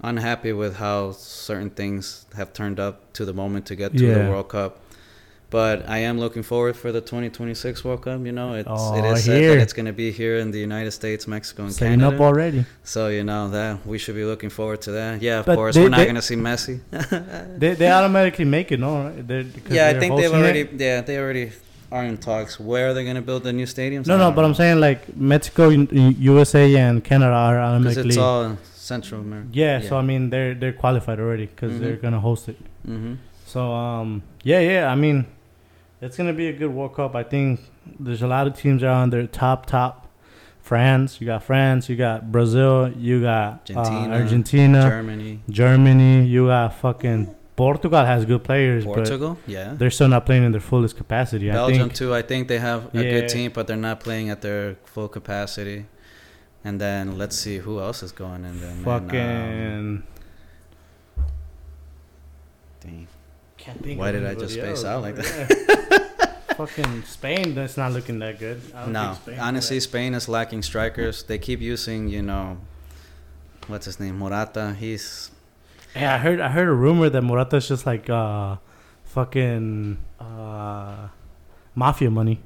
unhappy 0.02 0.52
with 0.52 0.76
how 0.76 1.12
certain 1.12 1.70
things 1.70 2.26
have 2.36 2.52
turned 2.52 2.80
up 2.80 3.12
to 3.14 3.24
the 3.24 3.32
moment 3.34 3.66
to 3.66 3.76
get 3.76 3.96
to 3.96 4.06
Yeah. 4.06 4.14
the 4.24 4.30
World 4.30 4.48
Cup. 4.48 4.78
But 5.50 5.88
I 5.88 5.98
am 5.98 6.20
looking 6.20 6.44
forward 6.44 6.76
for 6.76 6.92
the 6.92 7.00
2026 7.00 7.84
World 7.84 8.02
Cup. 8.02 8.24
You 8.24 8.30
know, 8.30 8.54
it's 8.54 8.68
Oh, 8.70 8.94
it 8.96 9.04
is 9.12 9.24
said 9.24 9.42
that 9.58 9.58
it's 9.62 9.72
going 9.72 9.86
to 9.86 9.92
be 9.92 10.12
here 10.12 10.36
in 10.36 10.52
the 10.52 10.60
United 10.60 10.92
States, 10.92 11.26
Mexico, 11.26 11.64
and 11.64 11.72
Setting 11.72 11.98
Canada. 11.98 12.14
up 12.16 12.20
already. 12.22 12.64
so 12.84 13.08
you 13.08 13.24
know 13.24 13.50
that 13.50 13.84
we 13.84 13.98
should 13.98 14.14
be 14.14 14.24
looking 14.24 14.48
forward 14.48 14.80
to 14.82 14.92
that. 14.92 15.20
Yeah, 15.20 15.40
of 15.40 15.46
But 15.46 15.56
course, 15.56 15.74
they- 15.74 15.82
we're 15.82 15.88
not 15.88 16.04
going 16.04 16.14
to 16.14 16.22
see 16.22 16.36
Messi. 16.36 16.78
They 17.58 17.74
they 17.74 17.90
automatically 17.90 18.44
make 18.44 18.70
it, 18.70 18.78
no? 18.78 19.12
They're, 19.28 19.44
yeah, 19.68 19.88
I 19.88 19.98
think 19.98 20.16
they've 20.16 20.32
already. 20.32 20.60
it. 20.60 20.70
Yeah, 20.78 21.00
they 21.00 21.18
already 21.18 21.50
are 21.90 22.04
in 22.04 22.16
talks. 22.18 22.60
Where 22.60 22.90
are 22.90 22.94
they 22.94 23.02
going 23.02 23.16
to 23.16 23.26
build 23.30 23.42
the 23.42 23.52
new 23.52 23.66
stadiums? 23.66 24.06
No, 24.06 24.16
no, 24.16 24.30
but 24.30 24.44
I'm 24.44 24.54
saying 24.54 24.78
like 24.78 25.00
Mexico, 25.16 25.68
USA, 25.70 26.76
and 26.76 27.02
Canada 27.02 27.32
are 27.34 27.58
automatically. 27.60 28.10
it's 28.10 28.18
all 28.18 28.56
Central 28.94 29.20
America. 29.29 29.48
yeah, 29.64 29.76
so. 29.88 29.92
I 30.00 30.03
mean 30.11 30.22
they're 30.33 30.55
they're 30.61 30.79
qualified 30.85 31.18
already 31.24 31.46
because 31.53 31.72
Mhm. 31.72 31.81
they're 31.83 32.00
gonna 32.05 32.22
host 32.29 32.44
it. 32.53 32.59
Mm-hmm. 32.92 33.14
So 33.53 33.61
um 33.87 34.09
yeah 34.50 34.61
yeah 34.72 34.83
I 34.94 34.96
mean 35.05 35.18
it's 36.05 36.16
gonna 36.18 36.38
be 36.42 36.46
a 36.55 36.57
good 36.61 36.72
World 36.76 36.94
Cup. 36.98 37.12
I 37.22 37.24
think 37.35 37.48
there's 38.05 38.22
a 38.29 38.31
lot 38.37 38.44
of 38.48 38.53
teams 38.62 38.79
that 38.83 38.88
are 38.94 39.03
on 39.05 39.11
their 39.14 39.26
top 39.42 39.61
top. 39.76 39.94
France, 40.70 41.20
you 41.20 41.26
got 41.33 41.42
France, 41.50 41.88
you 41.90 41.96
got 41.96 42.31
Brazil, 42.31 42.92
you 43.07 43.16
got 43.22 43.48
Argentina, 43.74 44.14
uh, 44.14 44.18
Argentina, 44.20 44.81
Germany, 44.94 45.33
Germany, 45.62 46.14
you 46.35 46.46
got 46.55 46.74
fucking 46.85 47.20
Portugal 47.57 48.05
has 48.12 48.24
good 48.24 48.42
players, 48.50 48.85
Portugal. 48.85 49.33
Yeah. 49.46 49.74
they're 49.79 49.90
still 49.98 50.09
not 50.16 50.24
playing 50.26 50.44
in 50.44 50.53
their 50.53 50.61
fullest 50.72 50.94
capacity. 51.03 51.46
I 51.50 51.55
Belgium 51.55 51.79
think 51.88 51.94
too. 52.00 52.14
I 52.14 52.22
think 52.22 52.48
they 52.48 52.59
have 52.70 52.81
a 52.94 53.03
Yeah. 53.05 53.11
good 53.14 53.29
team, 53.37 53.48
but 53.57 53.62
they're 53.66 53.85
not 53.90 53.98
playing 54.07 54.31
at 54.35 54.40
their 54.46 54.76
full 54.92 55.09
capacity. 55.09 55.79
And 56.64 56.81
then 56.81 57.16
let's 57.16 57.37
see 57.37 57.59
who 57.59 57.81
else 57.81 58.03
is 58.03 58.12
going 58.12 58.44
in 58.44 58.61
there. 58.61 58.75
man. 58.75 58.85
fucking. 58.85 59.79
Um, 59.79 60.05
dang. 62.81 63.09
can't 63.57 63.83
think 63.83 63.99
Why 63.99 64.12
did 64.12 64.27
I 64.27 64.35
just 64.35 64.57
anybody 64.57 64.77
space 64.77 64.85
else. 64.85 64.85
out 64.85 65.03
like 65.03 65.16
that? 65.16 66.37
fucking 66.57 67.03
Spain, 67.05 67.55
that's 67.55 67.77
not 67.77 67.92
looking 67.92 68.18
that 68.18 68.38
good. 68.38 68.61
I 68.75 68.87
No, 68.87 69.12
think 69.14 69.23
Spain- 69.37 69.38
honestly, 69.40 69.81
Spain 69.81 70.14
is 70.14 70.29
lacking 70.29 70.62
strikers. 70.62 71.23
They 71.23 71.38
keep 71.38 71.61
using, 71.61 72.09
you 72.09 72.23
know, 72.23 72.59
what's 73.66 73.87
his 73.87 73.99
name, 74.01 74.18
Morata. 74.18 74.77
He's 74.79 75.31
Yeah, 75.96 76.14
I 76.14 76.18
heard. 76.18 76.40
I 76.40 76.49
heard 76.51 76.68
a 76.68 76.73
rumor 76.73 77.09
that 77.09 77.23
Morata's 77.23 77.68
just 77.68 77.87
like 77.87 78.09
uh, 78.11 78.57
fucking 79.05 79.96
uh, 80.20 81.09
mafia 81.75 82.11
money. 82.11 82.40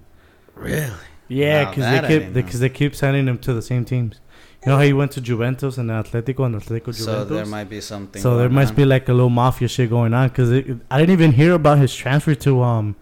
really. 0.54 0.92
Yeah, 1.28 1.68
because 1.68 1.84
they 1.84 2.08
keep 2.08 2.32
because 2.32 2.60
they 2.60 2.68
keep 2.68 2.94
sending 2.94 3.26
him 3.26 3.38
to 3.38 3.54
the 3.54 3.62
same 3.62 3.84
teams. 3.84 4.20
You 4.64 4.70
know 4.70 4.76
how 4.78 4.82
he 4.82 4.94
went 4.94 5.12
to 5.12 5.20
Juventus 5.20 5.76
and 5.76 5.90
then 5.90 6.02
Atletico 6.02 6.46
and 6.46 6.54
Atletico 6.54 6.86
Juventus. 6.86 7.04
So 7.04 7.24
there 7.24 7.44
might 7.44 7.68
be 7.68 7.80
something. 7.82 8.22
So 8.22 8.38
there 8.38 8.48
must 8.48 8.70
on. 8.70 8.76
be 8.76 8.84
like 8.86 9.08
a 9.08 9.12
little 9.12 9.28
mafia 9.28 9.68
shit 9.68 9.90
going 9.90 10.14
on 10.14 10.28
because 10.28 10.50
I 10.90 10.98
didn't 10.98 11.12
even 11.12 11.32
hear 11.32 11.52
about 11.52 11.78
his 11.78 11.94
transfer 11.94 12.34
to 12.34 12.62
um 12.62 12.96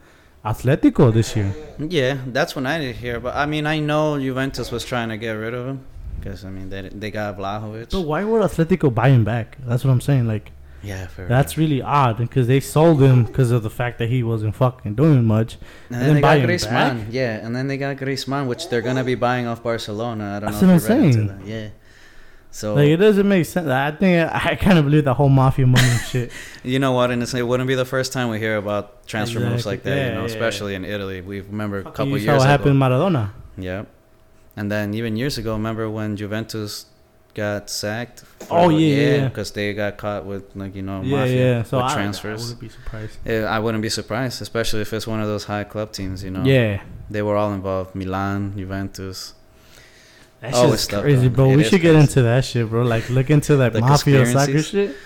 Atletico 0.45 1.13
this 1.13 1.37
year. 1.37 1.55
Yeah, 1.79 2.19
that's 2.27 2.57
when 2.57 2.67
I 2.67 2.79
did 2.79 2.97
hear. 2.97 3.21
But 3.21 3.37
I 3.37 3.47
mean, 3.47 3.67
I 3.67 3.79
know 3.79 4.19
Juventus 4.19 4.73
was 4.73 4.85
trying 4.85 5.11
to 5.11 5.17
get 5.17 5.33
rid 5.33 5.55
of 5.55 5.67
him 5.67 5.85
because 6.19 6.45
I 6.45 6.51
mean 6.51 6.69
they 6.69 6.89
they 6.89 7.11
got 7.11 7.39
Vlahovic. 7.39 7.93
So 7.93 8.01
why 8.01 8.25
would 8.25 8.43
Atletico 8.43 8.93
buy 8.93 9.11
him 9.11 9.25
back? 9.25 9.57
That's 9.65 9.85
what 9.85 9.93
I'm 9.93 10.01
saying. 10.01 10.27
Like 10.27 10.51
yeah, 10.83 11.07
that's 11.17 11.57
really 11.57 11.81
odd 11.83 12.19
because 12.19 12.47
they 12.47 12.61
sold 12.61 13.01
him 13.03 13.25
because 13.25 13.51
of 13.51 13.63
the 13.63 13.71
fact 13.71 13.99
that 13.99 14.09
he 14.09 14.23
wasn't 14.23 14.55
fucking 14.55 14.95
doing 14.95 15.25
much. 15.25 15.57
And 15.91 15.97
and 15.97 16.03
then 16.07 16.15
they 16.17 16.21
got 16.21 16.39
Griezmann. 16.39 17.07
Yeah, 17.11 17.35
and 17.45 17.55
then 17.55 17.69
they 17.69 17.77
got 17.77 17.97
Griezmann, 17.97 18.47
which 18.49 18.69
they're 18.69 18.83
gonna 18.83 19.05
be 19.05 19.15
buying 19.15 19.47
off 19.47 19.63
Barcelona. 19.63 20.37
I 20.37 20.41
don't 20.41 20.51
That's 20.53 20.63
know 20.63 20.69
what 20.69 20.75
I'm 20.75 21.13
saying. 21.13 21.27
that. 21.29 21.47
Yeah. 21.47 21.69
So 22.55 22.75
Like 22.75 22.89
it 22.89 22.99
doesn't 22.99 23.27
make 23.27 23.47
sense. 23.47 23.67
I 23.69 23.93
think 23.93 24.31
I 24.31 24.57
kind 24.57 24.79
of 24.79 24.85
believe 24.85 25.05
the 25.05 25.15
whole 25.15 25.31
mafia 25.31 25.67
money 25.67 25.89
shit. 26.11 26.31
you 26.63 26.79
know 26.79 26.93
what? 26.93 27.11
And 27.11 27.23
it's, 27.23 27.33
it 27.33 27.47
wouldn't 27.47 27.67
be 27.67 27.75
the 27.75 27.87
first 27.87 28.13
time 28.13 28.29
we 28.29 28.39
hear 28.39 28.57
about 28.59 29.07
transfer 29.07 29.41
moves 29.41 29.65
like 29.65 29.85
that. 29.85 29.97
Yeah, 29.97 30.09
you 30.09 30.15
know, 30.17 30.21
yeah, 30.21 30.27
especially 30.27 30.75
in 30.75 30.85
Italy. 30.85 31.23
We 31.23 31.41
remember 31.41 31.79
a 31.79 31.85
couple 31.85 32.09
you 32.09 32.17
years 32.17 32.25
saw 32.27 32.33
what 32.33 32.41
ago. 32.43 32.49
happened 32.51 32.71
in 32.73 32.77
Maradona. 32.79 33.31
Yeah. 33.57 33.85
And 34.55 34.71
then 34.71 34.93
even 34.93 35.17
years 35.17 35.39
ago, 35.39 35.55
remember 35.55 35.89
when 35.89 36.15
Juventus 36.17 36.85
got 37.35 37.71
sacked? 37.71 38.21
for- 38.21 38.27
Oh, 38.51 38.69
yeah, 38.69 38.79
yeah, 38.79 38.97
yeah. 39.17 39.29
because 39.29 39.51
they 39.53 39.73
got 39.75 39.97
caught 39.97 40.25
with 40.27 40.45
like 40.55 40.75
you 40.75 40.83
know 40.83 41.01
yeah, 41.03 41.17
mafia 41.17 41.37
yeah. 41.59 41.63
So 41.63 41.77
with 41.79 41.87
I, 41.87 41.95
transfers. 41.95 42.41
I 42.41 42.45
wouldn't 42.45 42.61
be 42.61 42.69
surprised. 42.69 43.19
Yeah, 43.25 43.41
I 43.45 43.59
wouldn't 43.59 43.83
be 43.83 43.89
surprised, 43.89 44.43
especially 44.43 44.81
if 44.83 44.93
it's 44.93 45.07
one 45.07 45.21
of 45.21 45.27
those 45.29 45.45
high 45.45 45.65
club 45.65 45.93
teams. 45.93 46.23
You 46.25 46.31
know, 46.31 46.45
Yeah, 46.45 46.83
they 47.11 47.23
were 47.23 47.37
all 47.37 47.53
involved: 47.53 47.95
Milan, 47.95 48.53
Juventus. 48.57 49.35
that's 50.41 50.59
just 50.61 50.85
stuff, 50.85 51.03
crazy, 51.03 51.29
bro. 51.29 51.51
It 51.51 51.57
we 51.57 51.65
should 51.65 51.81
get 51.81 51.95
into 51.95 52.23
that 52.23 52.45
shit, 52.45 52.69
bro. 52.69 52.83
Like 52.83 53.09
look 53.11 53.31
into 53.31 53.57
that 53.57 53.73
The 53.73 53.81
mafia 53.81 54.27
soccer 54.27 54.63
shit. 54.63 54.97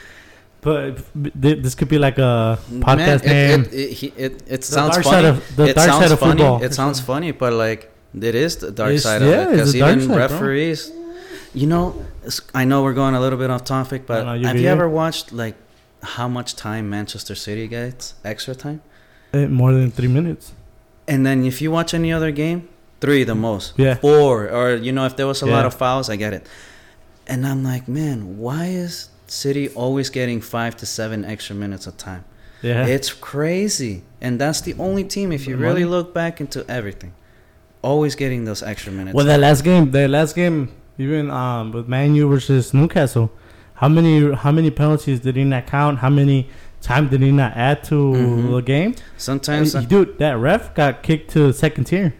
But 0.62 0.98
this 1.14 1.76
could 1.76 1.88
be 1.88 1.98
like 1.98 2.18
a 2.18 2.58
Man, 2.70 2.82
podcast 2.82 3.22
it, 3.22 3.26
name. 3.26 3.60
It, 3.70 4.02
it, 4.02 4.12
it, 4.18 4.42
it 4.48 4.64
sounds 4.64 4.98
funny. 4.98 5.28
of 5.28 5.56
the 5.56 5.64
it 5.66 5.74
dark 5.76 5.88
sounds 5.90 6.02
side 6.02 6.10
of 6.12 6.18
funny. 6.18 6.40
football. 6.40 6.62
It 6.64 6.74
sounds 6.74 6.98
funny, 6.98 7.30
but 7.30 7.52
like 7.52 7.92
it 8.20 8.34
is 8.34 8.56
the 8.56 8.72
dark 8.72 8.88
It's- 8.90 9.04
side 9.04 9.22
of 9.22 9.28
it 9.28 9.50
because 9.52 9.76
even 9.76 10.00
side, 10.00 10.28
bro. 10.28 10.38
You 11.56 11.66
know, 11.66 11.84
I 12.54 12.64
know 12.64 12.82
we're 12.82 12.92
going 13.02 13.14
a 13.14 13.20
little 13.20 13.38
bit 13.38 13.50
off 13.50 13.64
topic, 13.64 14.06
but 14.06 14.24
No, 14.24 14.36
no, 14.36 14.46
have 14.48 14.56
you 14.56 14.64
yeah. 14.64 14.72
ever 14.76 14.88
watched 14.88 15.32
like 15.32 15.56
how 16.02 16.28
much 16.28 16.54
time 16.54 16.88
Manchester 16.90 17.34
City 17.34 17.66
gets 17.66 18.14
extra 18.24 18.54
time. 18.54 18.80
Eh, 19.32 19.46
more 19.46 19.72
than 19.72 19.90
three 19.90 20.08
minutes. 20.08 20.52
And 21.08 21.24
then 21.26 21.44
if 21.44 21.60
you 21.62 21.70
watch 21.70 21.94
any 21.94 22.12
other 22.12 22.30
game, 22.30 22.68
three 23.00 23.24
the 23.24 23.34
most. 23.34 23.72
Yeah. 23.76 23.94
Four. 23.94 24.48
Or, 24.50 24.74
you 24.74 24.92
know, 24.92 25.04
if 25.06 25.16
there 25.16 25.26
was 25.26 25.40
a 25.42 25.46
lot 25.46 25.64
of 25.64 25.74
fouls, 25.74 26.10
I 26.10 26.16
get 26.16 26.32
it. 26.32 26.46
And 27.26 27.46
I'm 27.46 27.62
like, 27.64 27.88
man, 27.88 28.38
why 28.38 28.66
is 28.66 29.08
City 29.26 29.68
always 29.70 30.10
getting 30.10 30.40
five 30.40 30.76
to 30.76 30.86
seven 30.86 31.24
extra 31.24 31.56
minutes 31.56 31.86
of 31.86 31.96
time? 31.96 32.24
Yeah. 32.62 32.86
It's 32.86 33.12
crazy. 33.12 34.02
And 34.20 34.40
that's 34.40 34.60
the 34.60 34.74
only 34.78 35.04
team, 35.04 35.32
if 35.32 35.46
you 35.46 35.56
really 35.56 35.84
look 35.84 36.12
back 36.14 36.40
into 36.40 36.64
everything, 36.68 37.12
always 37.82 38.14
getting 38.14 38.44
those 38.44 38.62
extra 38.62 38.92
minutes. 38.92 39.14
well, 39.14 39.26
that 39.26 39.40
last 39.40 39.62
game, 39.64 39.90
the 39.90 40.06
last 40.08 40.34
game, 40.34 40.70
even 40.98 41.30
um 41.30 41.72
with 41.72 41.88
Man 41.88 42.14
U 42.14 42.28
versus 42.28 42.72
Newcastle, 42.74 43.30
how 43.74 43.88
many 43.88 44.32
how 44.32 44.52
many 44.52 44.70
penalties 44.70 45.20
did 45.20 45.36
he 45.36 45.44
not 45.44 45.66
count? 45.66 45.98
How 45.98 46.10
many 46.10 46.48
time 46.82 47.08
did 47.08 47.20
he 47.22 47.32
not 47.32 47.56
add 47.56 47.82
to 47.84 47.94
Mhm. 47.94 48.50
the 48.54 48.60
game? 48.62 48.94
Sometimes, 49.16 49.74
Uh, 49.74 49.80
dude, 49.80 50.18
that 50.18 50.38
ref 50.38 50.74
got 50.74 51.02
kicked 51.02 51.30
to 51.32 51.52
second 51.52 51.84
tier. 51.84 52.14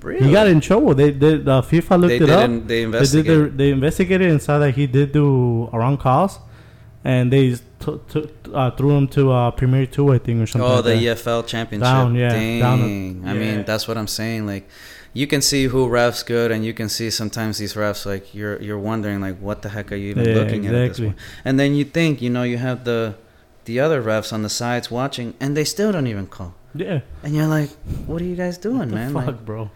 really, 0.00 0.26
He 0.26 0.32
got 0.32 0.46
in 0.48 0.60
trouble. 0.60 0.94
They 0.94 1.10
did. 1.12 1.48
Uh, 1.48 1.62
FIFA 1.62 2.00
looked 2.00 2.08
they 2.10 2.16
it 2.16 2.30
up. 2.30 2.48
They 2.50 2.56
They 2.58 2.74
did. 2.80 2.84
investigated. 2.84 3.58
They 3.58 3.70
investigated 3.70 4.30
and 4.30 4.40
saw 4.42 4.58
that 4.58 4.74
he 4.74 4.86
did 4.86 5.12
do 5.12 5.68
a 5.72 5.78
wrong 5.78 5.96
calls, 5.96 6.38
and 7.04 7.32
they 7.32 7.54
t- 7.78 8.00
t- 8.12 8.28
uh, 8.54 8.70
threw 8.72 8.90
him 8.96 9.06
to 9.08 9.30
uh, 9.32 9.50
Premier 9.52 9.86
Two, 9.86 10.12
I 10.12 10.18
think, 10.18 10.42
or 10.42 10.46
something. 10.46 10.68
Oh, 10.70 10.76
like 10.76 10.84
the 10.84 10.90
that. 10.90 11.18
EFL 11.18 11.42
championship. 11.46 11.84
Down, 11.86 12.14
yeah, 12.14 12.30
Dang. 12.30 12.60
down 12.60 12.80
I 13.26 13.32
yeah. 13.34 13.38
mean, 13.40 13.64
that's 13.64 13.86
what 13.86 13.96
I'm 13.96 14.08
saying. 14.08 14.46
Like, 14.46 14.68
you 15.20 15.26
can 15.32 15.40
see 15.50 15.62
who 15.72 15.80
refs 16.00 16.22
good, 16.34 16.48
and 16.54 16.60
you 16.68 16.74
can 16.80 16.88
see 16.96 17.08
sometimes 17.20 17.54
these 17.58 17.74
refs 17.82 18.02
like 18.12 18.24
you're 18.38 18.56
you're 18.66 18.82
wondering 18.90 19.18
like, 19.26 19.38
what 19.46 19.58
the 19.62 19.70
heck 19.76 19.90
are 19.92 19.96
you 20.02 20.10
even 20.14 20.24
Yeah, 20.26 20.38
looking 20.40 20.62
at 20.66 20.74
at 20.74 20.78
this 20.88 20.98
exactly. 20.98 21.06
point? 21.06 21.18
And 21.46 21.54
then 21.60 21.70
you 21.78 21.84
think, 21.98 22.12
you 22.24 22.30
know, 22.36 22.42
you 22.52 22.58
have 22.68 22.78
the 22.84 23.00
the 23.64 23.76
other 23.84 24.00
refs 24.12 24.30
on 24.32 24.42
the 24.42 24.52
sides 24.62 24.86
watching, 24.90 25.28
and 25.40 25.56
they 25.56 25.64
still 25.64 25.90
don't 25.92 26.06
even 26.14 26.26
call. 26.26 26.52
Yeah, 26.74 27.00
And 27.24 27.34
you're 27.34 27.46
like, 27.58 27.70
what 28.06 28.20
are 28.22 28.28
you 28.32 28.36
guys 28.36 28.58
doing, 28.58 28.78
what 28.78 28.88
the 28.90 28.94
man? 29.00 29.12
fuck, 29.14 29.26
Like, 29.26 29.44
bro. 29.46 29.70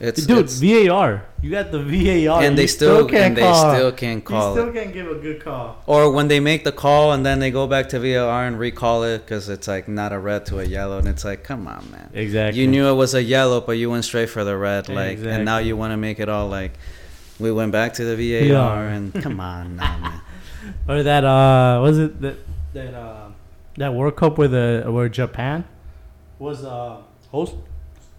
It's 0.00 0.26
Dude, 0.26 0.38
it's- 0.50 0.60
VAR. 0.60 1.24
You 1.42 1.50
got 1.50 1.70
the 1.72 1.78
VAR, 1.82 2.42
and 2.42 2.56
they 2.56 2.62
you 2.62 2.68
still, 2.68 3.06
can't 3.06 3.24
and 3.26 3.36
they 3.36 3.42
call. 3.42 3.74
still 3.74 3.92
can't 3.92 4.22
You 4.30 4.40
still 4.52 4.72
can't 4.72 4.92
give 4.94 5.10
a 5.10 5.16
good 5.16 5.44
call. 5.44 5.82
Or 5.86 6.10
when 6.10 6.28
they 6.28 6.40
make 6.40 6.64
the 6.64 6.72
call 6.72 7.12
and 7.12 7.24
then 7.24 7.38
they 7.38 7.50
go 7.50 7.66
back 7.66 7.90
to 7.90 7.98
VAR 8.00 8.46
and 8.46 8.58
recall 8.58 9.04
it 9.04 9.18
because 9.26 9.50
it's 9.50 9.68
like 9.68 9.86
not 9.86 10.12
a 10.12 10.18
red 10.18 10.46
to 10.46 10.60
a 10.60 10.64
yellow, 10.64 10.96
and 10.98 11.06
it's 11.06 11.22
like, 11.24 11.44
come 11.44 11.66
on, 11.68 11.86
man. 11.90 12.08
Exactly. 12.14 12.62
You 12.62 12.66
knew 12.68 12.86
it 12.88 12.94
was 12.94 13.12
a 13.14 13.22
yellow, 13.22 13.60
but 13.60 13.72
you 13.72 13.90
went 13.90 14.04
straight 14.06 14.30
for 14.30 14.42
the 14.42 14.56
red, 14.56 14.88
like, 14.88 15.12
Exactly. 15.12 15.32
and 15.32 15.44
now 15.44 15.58
you 15.58 15.76
want 15.76 15.92
to 15.92 15.98
make 15.98 16.18
it 16.18 16.28
all 16.30 16.48
like 16.48 16.72
we 17.38 17.52
went 17.52 17.72
back 17.72 17.92
to 17.94 18.04
the 18.04 18.16
VAR, 18.16 18.46
Yeah. 18.46 18.82
and 18.94 19.12
come 19.22 19.38
on, 19.38 19.76
now, 19.76 19.98
man. 19.98 20.20
Or 20.88 21.02
that 21.02 21.24
uh, 21.24 21.80
was 21.82 21.98
it 21.98 22.22
that 22.22 22.36
that 22.72 22.94
uh, 22.94 23.28
that 23.76 23.92
World 23.92 24.16
Cup 24.16 24.38
where 24.38 24.48
the 24.48 24.84
where 24.88 25.10
Japan 25.10 25.64
was 26.38 26.64
uh 26.64 26.96
host? 27.30 27.54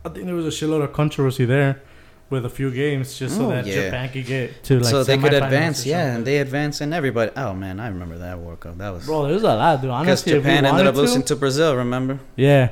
I 0.06 0.10
think 0.10 0.26
there 0.28 0.36
was 0.36 0.46
a 0.46 0.50
shitload 0.50 0.84
of 0.84 0.94
controversy 0.94 1.46
there 1.46 1.82
with 2.30 2.46
a 2.46 2.50
few 2.50 2.72
games 2.72 3.18
just 3.18 3.36
so 3.38 3.46
Oh, 3.46 3.50
that 3.50 3.66
yeah. 3.66 3.86
Japan 3.86 4.10
could 4.10 4.26
get 4.26 4.64
to 4.66 4.80
like 4.80 4.86
so 4.92 5.04
they 5.04 5.18
could 5.18 5.34
advance, 5.34 5.86
yeah, 5.86 6.16
and 6.16 6.26
they 6.26 6.38
advanced, 6.38 6.82
and 6.82 6.94
everybody. 6.94 7.32
Oh 7.36 7.54
man, 7.54 7.80
I 7.80 7.88
remember 7.88 8.18
that 8.20 8.40
World 8.40 8.60
Cup. 8.60 8.78
That 8.78 8.90
was 8.92 9.06
Bro, 9.06 9.28
there's 9.28 9.44
a 9.44 9.48
lot, 9.56 9.76
dude. 9.82 9.90
because 9.90 10.02
Honestly, 10.08 10.34
if 10.34 10.44
Japan 10.44 10.66
ended 10.66 10.88
up 10.88 10.96
losing 10.96 11.22
to, 11.24 11.28
to 11.30 11.36
Brazil. 11.36 11.76
Remember? 11.76 12.20
yeah. 12.36 12.70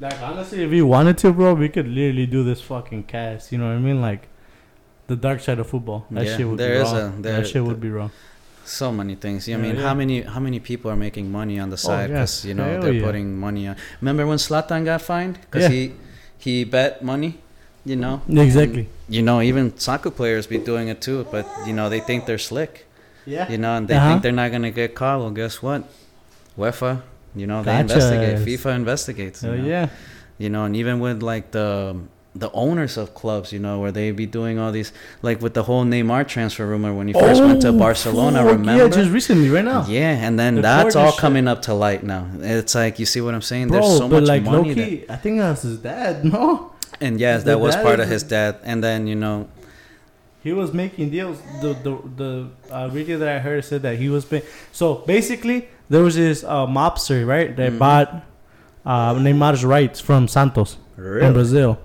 Like 0.00 0.20
honestly, 0.20 0.64
if 0.64 0.70
we 0.70 0.82
wanted 0.82 1.16
to, 1.18 1.32
bro, 1.32 1.54
we 1.54 1.68
could 1.68 1.86
literally 1.86 2.26
do 2.26 2.42
this 2.42 2.60
fucking 2.60 3.04
cast. 3.04 3.52
You 3.52 3.58
know 3.58 3.66
what 3.68 3.74
I 3.76 3.78
mean? 3.78 4.00
Like 4.00 4.26
the 5.06 5.14
dark 5.14 5.38
side 5.40 5.60
of 5.60 5.68
football. 5.68 6.06
That 6.10 6.26
Yeah, 6.26 6.36
shit 6.36 6.48
would 6.48 6.58
there 6.58 6.74
be 6.74 6.80
is 6.80 6.92
raw. 6.92 6.98
a- 6.98 7.10
there- 7.22 7.36
that 7.40 7.46
shit 7.46 7.62
would 7.62 7.80
be 7.80 7.88
wrong. 7.90 8.10
So 8.64 8.90
many 8.90 9.14
things. 9.14 9.46
I 9.48 9.52
Yeah, 9.52 9.56
mean, 9.58 9.76
yeah. 9.76 9.82
how 9.82 9.94
many 9.94 10.22
how 10.22 10.40
many 10.40 10.58
people 10.58 10.90
are 10.90 10.96
making 10.96 11.30
money 11.30 11.60
on 11.60 11.68
the 11.70 11.74
oh, 11.74 11.88
side 11.88 12.10
yeah. 12.10 12.16
because 12.16 12.44
you 12.44 12.54
know 12.54 12.64
Hell 12.64 12.82
they're 12.82 13.02
putting 13.02 13.38
money 13.38 13.68
on. 13.68 13.76
Remember 14.00 14.26
when 14.26 14.38
Zlatan 14.38 14.84
got 14.84 15.02
fined 15.02 15.38
because 15.42 15.64
Yeah. 15.64 15.68
he 15.68 15.92
he 16.42 16.64
bet 16.64 17.02
money, 17.02 17.38
you 17.84 17.96
know? 17.96 18.20
Exactly. 18.28 18.88
You 19.08 19.22
know, 19.22 19.40
even 19.40 19.76
soccer 19.78 20.10
players 20.10 20.46
be 20.46 20.58
doing 20.58 20.88
it 20.88 21.00
too, 21.00 21.26
but 21.30 21.46
you 21.66 21.72
know 21.72 21.88
they 21.88 22.00
think 22.00 22.26
they're 22.26 22.38
slick. 22.50 22.86
Yeah. 23.26 23.46
You 23.52 23.58
know, 23.58 23.76
and 23.76 23.86
they 23.88 23.94
Uh-huh. 23.96 24.08
think 24.08 24.22
they're 24.22 24.32
not 24.42 24.50
gonna 24.50 24.70
get 24.72 24.94
caught. 24.94 25.18
Well, 25.20 25.30
guess 25.30 25.62
what? 25.62 25.80
UEFA, 26.58 27.02
you 27.36 27.46
know, 27.46 27.62
they 27.62 27.70
Gotcha. 27.72 27.82
investigate. 27.82 28.36
FIFA 28.46 28.76
investigates. 28.76 29.42
You 29.42 29.56
know? 29.56 29.64
yeah. 29.74 29.86
You 30.38 30.48
know, 30.50 30.64
and 30.64 30.74
even 30.76 30.98
with 31.00 31.22
like 31.22 31.50
the 31.52 31.96
the 32.34 32.50
owners 32.52 32.96
of 32.96 33.14
clubs, 33.14 33.52
you 33.52 33.58
know, 33.58 33.78
where 33.80 33.92
they 33.92 34.10
be 34.10 34.24
doing 34.24 34.58
all 34.58 34.72
these, 34.72 34.90
like 35.20 35.42
with 35.42 35.52
the 35.52 35.64
whole 35.64 35.84
Neymar 35.84 36.26
transfer 36.26 36.66
rumor 36.66 36.94
when 36.94 37.06
he 37.06 37.12
first 37.12 37.42
went 37.42 37.60
to 37.62 37.68
Oh, 37.68 37.78
Barcelona. 37.78 38.38
fuck, 38.38 38.52
Remember? 38.52 38.82
Yeah, 38.84 38.88
just 38.88 39.10
recently, 39.10 39.50
right 39.50 39.64
now. 39.64 39.84
Yeah, 39.86 40.12
and 40.26 40.38
then 40.38 40.54
The 40.54 40.62
that's 40.62 40.96
all 40.96 41.10
shit. 41.10 41.20
coming 41.20 41.46
up 41.46 41.60
to 41.62 41.74
light 41.74 42.02
now. 42.04 42.26
It's 42.40 42.74
like 42.74 42.98
you 42.98 43.04
see 43.04 43.20
what 43.20 43.34
I'm 43.34 43.42
saying. 43.42 43.68
Bro, 43.68 43.80
There's 43.82 43.98
so 43.98 44.08
much 44.08 44.24
like 44.24 44.42
money. 44.44 44.68
Loki, 44.74 45.10
I 45.10 45.16
think 45.16 45.38
that's 45.38 45.62
his 45.62 45.78
dad. 45.78 46.24
No, 46.32 46.72
and 47.00 47.20
yes, 47.20 47.42
the 47.42 47.50
that 47.50 47.60
was 47.60 47.76
part 47.76 48.00
of 48.00 48.08
his 48.08 48.22
dad. 48.22 48.56
And 48.64 48.82
then 48.82 49.06
you 49.06 49.14
know, 49.14 49.48
he 50.42 50.52
was 50.54 50.72
making 50.72 51.10
deals. 51.10 51.38
The 51.60 51.74
the 51.74 51.98
the 52.16 52.48
uh, 52.70 52.88
video 52.88 53.18
that 53.18 53.28
I 53.28 53.38
heard 53.40 53.62
said 53.64 53.82
that 53.82 53.98
he 53.98 54.08
was 54.08 54.24
paying. 54.24 54.42
So 54.72 54.94
basically, 55.06 55.68
there 55.90 56.02
was 56.02 56.14
this 56.16 56.44
uh, 56.44 56.66
mobster 56.66 57.26
right 57.26 57.54
that 57.56 57.72
Mhm. 57.72 57.78
bought 57.78 58.24
uh, 58.86 59.14
Neymar's 59.14 59.64
rights 59.64 60.00
from 60.00 60.26
Santos 60.28 60.76
in 60.96 61.32
Brazil, 61.32 61.78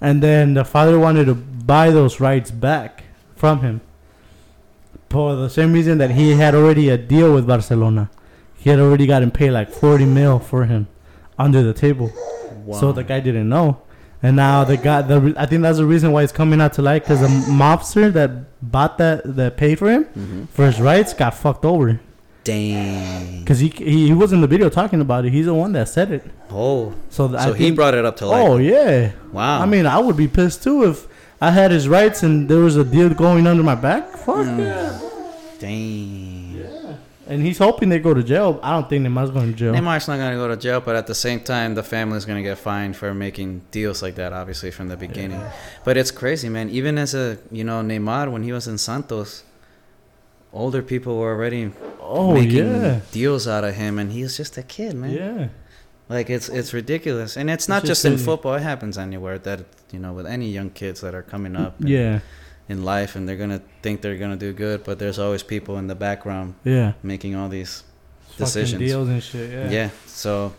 and 0.00 0.22
then 0.22 0.54
the 0.54 0.64
father 0.64 0.98
wanted 0.98 1.26
to 1.26 1.34
buy 1.34 1.90
those 1.90 2.20
rights 2.20 2.50
back 2.50 3.04
from 3.36 3.60
him 3.60 3.80
for 5.10 5.34
the 5.36 5.48
same 5.48 5.72
reason 5.72 5.98
that 5.98 6.10
he 6.12 6.32
had 6.32 6.54
already 6.54 6.88
a 6.90 6.98
deal 6.98 7.32
with 7.34 7.46
Barcelona. 7.46 8.10
He 8.56 8.70
had 8.70 8.78
already 8.80 9.06
gotten 9.06 9.30
paid 9.30 9.52
like 9.52 9.70
forty 9.70 10.04
mil 10.04 10.38
for 10.38 10.64
him 10.64 10.88
under 11.38 11.62
the 11.62 11.72
table. 11.72 12.10
So 12.80 12.92
the 12.92 13.04
guy 13.04 13.20
didn't 13.20 13.48
know, 13.48 13.80
and 14.22 14.36
now 14.36 14.64
the 14.64 14.76
guy. 14.76 15.00
The 15.02 15.34
I 15.38 15.46
think 15.46 15.62
that's 15.62 15.78
the 15.78 15.86
reason 15.86 16.12
why 16.12 16.22
it's 16.24 16.32
coming 16.32 16.60
out 16.60 16.74
to 16.74 16.82
light 16.82 17.02
because 17.04 17.20
the 17.20 17.28
mobster 17.50 18.12
that 18.12 18.30
bought 18.60 18.98
that 18.98 19.36
that 19.36 19.56
paid 19.56 19.78
for 19.78 19.90
him 19.90 20.04
hmm 20.04 20.44
for 20.46 20.66
his 20.66 20.80
rights 20.80 21.14
got 21.14 21.34
fucked 21.34 21.64
over 21.64 22.00
Dang. 22.48 23.40
because 23.40 23.58
he, 23.60 23.68
he 23.68 24.06
he 24.08 24.12
was 24.14 24.32
in 24.32 24.40
the 24.40 24.46
video 24.46 24.68
talking 24.70 25.00
about 25.00 25.24
it. 25.26 25.32
He's 25.32 25.46
the 25.46 25.54
one 25.54 25.72
that 25.72 25.88
said 25.88 26.10
it. 26.10 26.22
Oh, 26.50 26.94
So, 27.10 27.30
so 27.36 27.52
he 27.52 27.70
brought 27.70 27.94
it 27.94 28.04
up 28.04 28.16
to 28.18 28.26
light. 28.26 28.40
Oh 28.46 28.56
yeah. 28.56 29.12
wow. 29.32 29.60
I 29.60 29.66
mean, 29.66 29.84
I 29.86 29.98
would 29.98 30.16
be 30.16 30.28
pissed 30.28 30.62
too 30.62 30.84
if 30.90 31.06
I 31.40 31.50
had 31.50 31.70
his 31.70 31.88
rights 31.88 32.22
and 32.22 32.48
there 32.48 32.60
was 32.68 32.76
a 32.76 32.84
deal 32.84 33.10
going 33.10 33.46
under 33.46 33.62
my 33.62 33.74
back. 33.74 34.10
Fuck 34.24 34.46
Mm. 34.46 34.58
yeah. 34.58 35.00
dang. 35.58 36.54
Yeah. 36.56 36.94
And 37.30 37.42
he's 37.42 37.58
hoping 37.58 37.90
they 37.90 37.98
go 37.98 38.14
to 38.14 38.22
jail. 38.22 38.58
I 38.62 38.70
don't 38.72 38.88
think 38.88 39.06
Neymar's 39.06 39.30
going 39.30 39.52
to 39.52 39.56
jail. 39.62 39.74
Neymar's 39.74 40.08
not 40.08 40.16
gonna 40.16 40.36
go 40.36 40.48
to 40.48 40.56
jail, 40.56 40.80
but 40.80 40.96
at 40.96 41.06
the 41.06 41.14
same 41.14 41.40
time, 41.40 41.74
the 41.74 41.82
family's 41.82 42.24
gonna 42.24 42.42
get 42.42 42.56
fined 42.56 42.96
for 42.96 43.12
making 43.12 43.60
deals 43.70 44.00
like 44.02 44.14
that. 44.14 44.32
Obviously, 44.32 44.70
from 44.70 44.88
the 44.88 44.96
beginning. 44.96 45.42
But 45.84 45.98
it's 45.98 46.10
crazy, 46.10 46.48
man. 46.48 46.70
Even 46.70 46.96
as 46.96 47.12
a 47.14 47.36
you 47.52 47.64
know 47.64 47.82
Neymar, 47.82 48.32
when 48.32 48.42
he 48.44 48.52
was 48.52 48.66
in 48.66 48.78
Santos, 48.78 49.44
older 50.52 50.82
people 50.82 51.18
were 51.18 51.30
already 51.32 51.70
oh 52.00 52.32
making 52.34 52.66
yeah. 52.66 53.00
deals 53.12 53.46
out 53.46 53.64
of 53.64 53.74
him, 53.74 53.98
and 53.98 54.12
he 54.12 54.22
was 54.22 54.36
just 54.36 54.56
a 54.58 54.62
kid, 54.62 54.94
man. 54.94 55.10
Yeah. 55.10 55.48
Like 56.08 56.30
it's 56.30 56.48
it's 56.48 56.72
ridiculous, 56.72 57.36
and 57.36 57.50
it's 57.50 57.68
not 57.68 57.82
It's 57.82 57.88
just 57.88 58.02
just 58.02 58.12
in 58.12 58.18
football. 58.24 58.54
It 58.54 58.62
happens 58.62 58.96
anywhere. 58.98 59.38
That 59.38 59.60
you 59.92 59.98
know, 59.98 60.12
with 60.14 60.26
any 60.26 60.48
young 60.50 60.70
kids 60.70 61.00
that 61.02 61.14
are 61.14 61.22
coming 61.22 61.54
up 61.56 61.80
in- 61.80 61.86
Yeah. 61.88 62.20
in 62.68 62.84
life, 62.84 63.14
and 63.16 63.28
they're 63.28 63.36
gonna 63.36 63.60
think 63.82 64.00
they're 64.00 64.16
gonna 64.16 64.36
do 64.36 64.52
good, 64.52 64.84
but 64.84 64.98
there's 64.98 65.18
always 65.18 65.42
people 65.42 65.76
in 65.78 65.86
the 65.86 65.94
background 65.94 66.54
Yeah. 66.64 66.92
making 67.02 67.34
all 67.36 67.48
these. 67.48 67.82
Decisions. 68.38 68.78
deals 68.78 69.08
and 69.08 69.20
shit. 69.22 69.50
Yeah. 69.50 69.70
Yeah. 69.70 69.90
So 70.06 70.52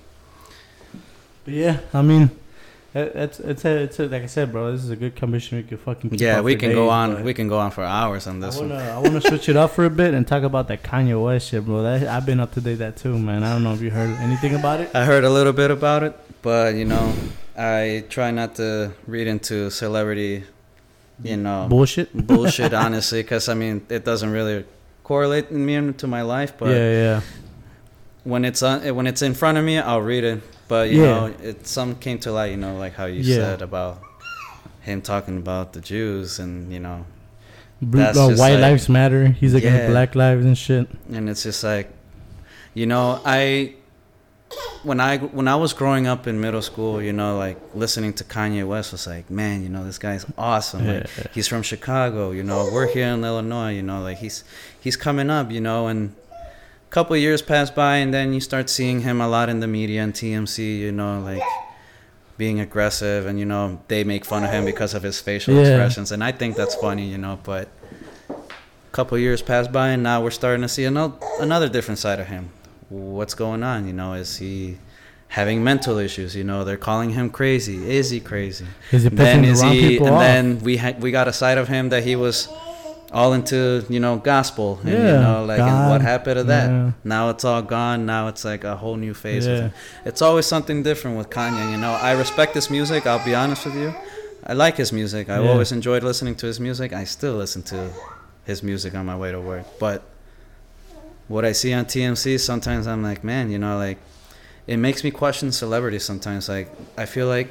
But 1.45 1.54
yeah, 1.54 1.78
I 1.93 2.02
mean, 2.02 2.30
it's 2.95 3.39
it's 3.39 3.65
a, 3.65 3.84
it's 3.84 3.99
a, 3.99 4.08
like 4.08 4.23
I 4.23 4.25
said, 4.25 4.52
bro. 4.52 4.71
This 4.71 4.84
is 4.84 4.89
a 4.89 4.95
good 4.95 5.15
commission. 5.15 5.58
We 5.58 5.63
could 5.63 5.80
fucking 5.80 6.15
yeah, 6.15 6.41
we 6.41 6.56
can 6.56 6.71
go 6.71 6.89
on. 6.89 7.23
We 7.23 7.34
can 7.34 7.47
go 7.47 7.60
on 7.60 7.69
for 7.71 7.84
hours 7.84 8.25
on 8.25 8.43
I 8.43 8.47
this 8.47 8.58
wanna 8.58 8.75
one. 8.75 8.84
I 8.84 8.97
wanna 8.97 9.21
switch 9.21 9.47
it 9.47 9.56
up 9.56 9.71
for 9.71 9.86
a 9.86 9.89
bit 9.89 10.13
and 10.13 10.28
talk 10.28 10.43
about 10.43 10.67
that 10.69 10.82
Kanye 10.82 11.21
West 11.21 11.49
shit, 11.49 11.65
bro. 11.65 11.84
That 11.84 12.08
I've 12.08 12.25
been 12.25 12.39
up 12.39 12.54
to 12.54 12.62
date 12.62 12.75
that 12.75 12.97
too, 12.97 13.17
man. 13.17 13.43
I 13.43 13.54
don't 13.54 13.63
know 13.63 13.73
if 13.73 13.82
you 13.82 13.91
heard 13.91 14.10
anything 14.19 14.56
about 14.56 14.79
it. 14.79 14.90
I 14.96 15.06
heard 15.06 15.23
a 15.23 15.29
little 15.29 15.54
bit 15.54 15.69
about 15.69 16.02
it, 16.02 16.19
but 16.42 16.73
you 16.73 16.85
know, 16.85 17.13
I 17.56 18.06
try 18.10 18.31
not 18.31 18.56
to 18.56 18.94
read 19.06 19.27
into 19.27 19.69
celebrity, 19.69 20.46
you 21.21 21.37
know, 21.37 21.67
Bullshit. 21.69 22.12
bullshit. 22.27 22.73
honestly, 22.73 23.21
because 23.21 23.50
I 23.50 23.54
mean, 23.54 23.85
it 23.90 24.04
doesn't 24.04 24.31
really 24.31 24.65
correlate 25.04 25.52
in 25.52 25.63
me 25.63 25.75
into 25.75 26.08
my 26.08 26.23
life. 26.23 26.54
But 26.58 26.69
yeah, 26.69 26.92
yeah. 26.92 27.21
when 28.23 28.46
it's 28.46 28.63
on, 28.63 28.96
when 28.96 29.06
it's 29.06 29.21
in 29.21 29.35
front 29.35 29.60
of 29.60 29.63
me, 29.63 29.77
I'll 29.77 30.02
read 30.02 30.23
it. 30.23 30.42
But 30.69 30.89
you 30.91 31.01
Yeah. 31.01 31.07
know, 31.15 31.33
it 31.43 31.67
some 31.67 31.95
came 31.95 32.17
to 32.19 32.31
light. 32.31 32.51
You 32.51 32.57
know, 32.57 32.77
like 32.77 32.93
how 32.95 33.05
you 33.05 33.21
Yeah. 33.21 33.35
said 33.35 33.61
about 33.61 33.99
him 34.81 35.01
talking 35.01 35.37
about 35.37 35.73
the 35.73 35.81
Jews, 35.81 36.39
and 36.39 36.71
you 36.71 36.79
know, 36.79 37.05
Bl- 37.81 37.97
That's 37.97 38.17
uh, 38.17 38.29
just 38.29 38.39
white 38.41 38.53
like- 38.55 38.61
lives 38.61 38.89
matter. 38.89 39.27
He's 39.41 39.53
against 39.53 39.83
Yeah. 39.83 39.89
black 39.89 40.13
lives 40.15 40.45
and 40.45 40.57
shit. 40.57 40.87
and 41.13 41.29
it's 41.29 41.43
just 41.43 41.63
like, 41.63 41.87
you 42.73 42.85
know, 42.85 43.19
I 43.25 43.73
when 44.83 44.99
I 44.99 45.17
when 45.17 45.47
I 45.47 45.55
was 45.55 45.71
growing 45.73 46.05
up 46.07 46.27
in 46.27 46.39
middle 46.41 46.61
school, 46.61 47.01
you 47.01 47.13
know, 47.13 47.37
like 47.37 47.57
listening 47.73 48.13
to 48.19 48.23
Kanye 48.23 48.65
West 48.67 48.91
was 48.91 49.07
like, 49.07 49.29
man, 49.29 49.63
you 49.63 49.69
know, 49.69 49.83
this 49.85 49.97
guy's 49.97 50.25
awesome. 50.37 50.85
Like, 50.87 51.07
Yeah. 51.17 51.23
he's 51.33 51.47
from 51.47 51.61
Chicago, 51.63 52.31
you 52.31 52.43
know, 52.43 52.69
we're 52.71 52.87
here 52.91 53.07
in 53.07 53.23
Illinois, 53.23 53.73
you 53.73 53.83
know, 53.83 54.01
like 54.01 54.17
he's 54.17 54.43
he's 54.79 54.97
coming 54.97 55.29
up, 55.29 55.49
you 55.51 55.61
know, 55.61 55.87
and 55.87 56.13
couple 56.90 57.15
years 57.17 57.42
pass 57.42 57.69
by, 57.69 57.98
and 57.98 58.13
then 58.13 58.33
you 58.33 58.40
start 58.42 58.69
seeing 58.69 59.02
him 59.02 59.21
a 59.21 59.27
lot 59.27 59.50
in 59.50 59.60
the 59.60 59.67
media 59.67 60.02
and 60.04 60.13
TMZ. 60.13 60.79
You 60.79 60.92
know, 60.92 61.19
like 61.19 61.42
being 62.37 62.60
aggressive, 62.60 63.25
and 63.25 63.40
you 63.40 63.46
know 63.46 63.81
they 63.87 64.04
make 64.04 64.25
fun 64.25 64.44
of 64.44 64.52
him 64.52 64.65
because 64.65 64.94
of 64.94 65.04
his 65.04 65.19
facial 65.19 65.54
Yeah. 65.56 65.62
expressions, 65.62 66.12
and 66.12 66.23
I 66.23 66.31
think 66.31 66.56
that's 66.56 66.75
funny. 66.75 67.08
You 67.08 67.17
know, 67.17 67.40
but 67.44 67.67
a 68.29 68.92
couple 68.92 69.17
years 69.17 69.42
pass 69.42 69.67
by, 69.67 69.90
and 69.90 70.04
now 70.04 70.21
we're 70.23 70.31
starting 70.31 70.62
to 70.62 70.69
see 70.69 70.85
another 70.85 71.13
another 71.40 71.69
different 71.69 72.00
side 72.00 72.19
of 72.19 72.27
him. 72.27 72.50
What's 72.90 73.33
going 73.35 73.62
on? 73.63 73.85
You 73.87 73.94
know, 73.94 74.13
is 74.13 74.37
he 74.37 74.77
having 75.27 75.63
mental 75.63 76.00
issues? 76.00 76.35
You 76.35 76.44
know, 76.44 76.63
they're 76.63 76.77
calling 76.77 77.12
him 77.12 77.29
crazy. 77.29 77.77
Is 77.92 78.10
he 78.10 78.19
crazy? 78.19 78.65
Is 78.92 79.04
he 79.04 79.10
then 79.10 79.44
pissing 79.44 79.56
the 79.56 79.62
wrong 79.62 79.73
he 79.73 79.90
people 79.90 80.08
and 80.08 80.15
off? 80.15 80.21
then 80.21 80.60
we 80.62 80.77
had 80.77 81.02
we 81.04 81.12
got 81.12 81.27
a 81.27 81.33
side 81.33 81.58
of 81.60 81.67
him 81.67 81.90
that 81.90 82.04
he 82.04 82.15
was 82.15 82.48
all 83.12 83.33
into 83.33 83.83
you 83.89 83.99
know 83.99 84.17
gospel 84.17 84.79
and 84.83 84.89
you 84.89 84.97
know 84.97 85.43
like 85.45 85.60
and 85.60 85.89
what 85.89 86.01
happened 86.01 86.37
to 86.37 86.43
that? 86.43 86.69
yeah. 86.69 86.91
now 87.03 87.29
it's 87.29 87.43
all 87.43 87.62
gone. 87.62 88.05
Now 88.05 88.27
it's 88.27 88.45
like 88.45 88.63
a 88.63 88.75
whole 88.75 88.97
new 88.97 89.13
phase 89.13 89.47
Yeah. 89.47 89.69
it's 90.05 90.21
always 90.21 90.45
something 90.45 90.83
different 90.83 91.17
with 91.17 91.29
kanye 91.29 91.71
you 91.71 91.77
know? 91.77 91.91
I 91.93 92.12
respect 92.13 92.53
his 92.53 92.69
music 92.69 93.07
i'll 93.07 93.25
be 93.25 93.33
honest 93.33 93.65
with 93.65 93.75
you. 93.75 93.93
I 94.45 94.53
like 94.53 94.77
his 94.77 94.91
music. 94.93 95.29
I've 95.29 95.43
Yeah. 95.43 95.51
always 95.51 95.71
enjoyed 95.71 96.03
listening 96.03 96.35
to 96.35 96.45
his 96.47 96.60
music. 96.60 96.93
I 96.93 97.03
still 97.03 97.35
listen 97.35 97.62
to 97.63 97.89
his 98.45 98.62
music 98.63 98.93
on 98.95 99.05
my 99.05 99.17
way 99.17 99.31
to 99.31 99.39
work. 99.41 99.65
But 99.79 100.03
what 101.27 101.45
i 101.45 101.51
see 101.51 101.71
on 101.73 101.85
tmz 101.85 102.39
sometimes 102.39 102.87
i'm 102.87 103.03
like 103.03 103.23
man 103.23 103.51
you 103.51 103.60
know 103.60 103.77
like 103.77 103.99
it 104.65 104.77
makes 104.77 105.03
me 105.03 105.12
question 105.12 105.51
celebrities 105.51 106.03
sometimes. 106.03 106.47
Like 106.49 106.67
i 106.97 107.05
feel 107.05 107.27
like 107.27 107.49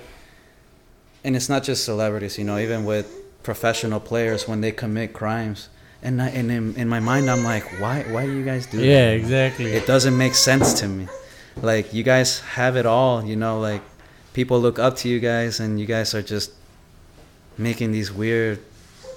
and 1.25 1.35
it's 1.35 1.49
not 1.49 1.65
just 1.65 1.85
celebrities, 1.85 2.39
you 2.39 2.45
know, 2.45 2.59
even 2.59 2.85
with 2.85 3.07
professional 3.43 4.01
players 4.01 4.47
when 4.49 4.61
they 4.61 4.73
commit 4.73 5.13
crimes. 5.13 5.69
And 6.03 6.23
I, 6.23 6.29
and 6.29 6.51
in, 6.51 6.77
in 6.77 6.89
my 6.89 7.01
mind, 7.01 7.29
I'm 7.29 7.43
like, 7.43 7.65
why 7.81 8.03
why 8.11 8.27
do 8.27 8.33
you 8.33 8.45
guys 8.45 8.67
do 8.67 8.79
that? 8.79 8.87
Yeah, 8.87 9.11
that? 9.11 9.17
exactly. 9.17 9.73
It 9.73 9.87
doesn't 9.87 10.17
make 10.17 10.35
sense 10.35 10.75
to 10.81 10.87
me. 10.87 11.09
Like 11.61 11.93
you 11.93 12.05
guys 12.05 12.41
have 12.41 12.77
it 12.77 12.87
all, 12.87 13.25
you 13.25 13.35
know, 13.35 13.59
like 13.59 13.83
people 14.33 14.61
look 14.61 14.79
up 14.79 14.97
to 14.99 15.09
you 15.09 15.19
guys, 15.19 15.59
and 15.59 15.81
you 15.81 15.87
guys 15.87 16.15
are 16.15 16.23
just 16.23 16.53
making 17.57 17.91
these 17.91 18.13
weird 18.13 18.61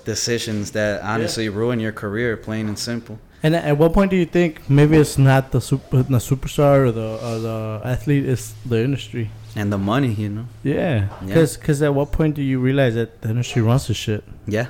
decisions 0.05 0.71
that 0.71 1.01
honestly 1.03 1.47
ruin 1.49 1.79
your 1.79 1.91
career, 1.91 2.35
plain 2.35 2.67
and 2.67 2.79
simple. 2.79 3.19
And 3.43 3.55
at 3.55 3.77
what 3.77 3.93
point 3.93 4.11
do 4.11 4.17
you 4.17 4.25
think 4.25 4.69
maybe 4.69 4.97
it's 4.97 5.17
not 5.17 5.51
the 5.51 5.61
super, 5.61 6.03
the 6.03 6.17
superstar 6.17 6.87
or 6.87 6.91
the 6.91 7.19
or 7.23 7.39
the 7.39 7.81
athlete, 7.83 8.25
it's 8.25 8.53
the 8.65 8.83
industry? 8.83 9.29
And 9.55 9.71
the 9.71 9.77
money, 9.77 10.13
you 10.13 10.29
know. 10.29 10.45
Yeah, 10.63 11.07
Yeah. 11.25 11.45
because 11.45 11.81
at 11.81 11.93
what 11.93 12.11
point 12.11 12.35
do 12.35 12.41
you 12.41 12.59
realize 12.59 12.95
that 12.95 13.21
the 13.21 13.29
industry 13.29 13.61
runs 13.61 13.87
the 13.87 13.93
shit, 13.93 14.23
Yeah, 14.47 14.67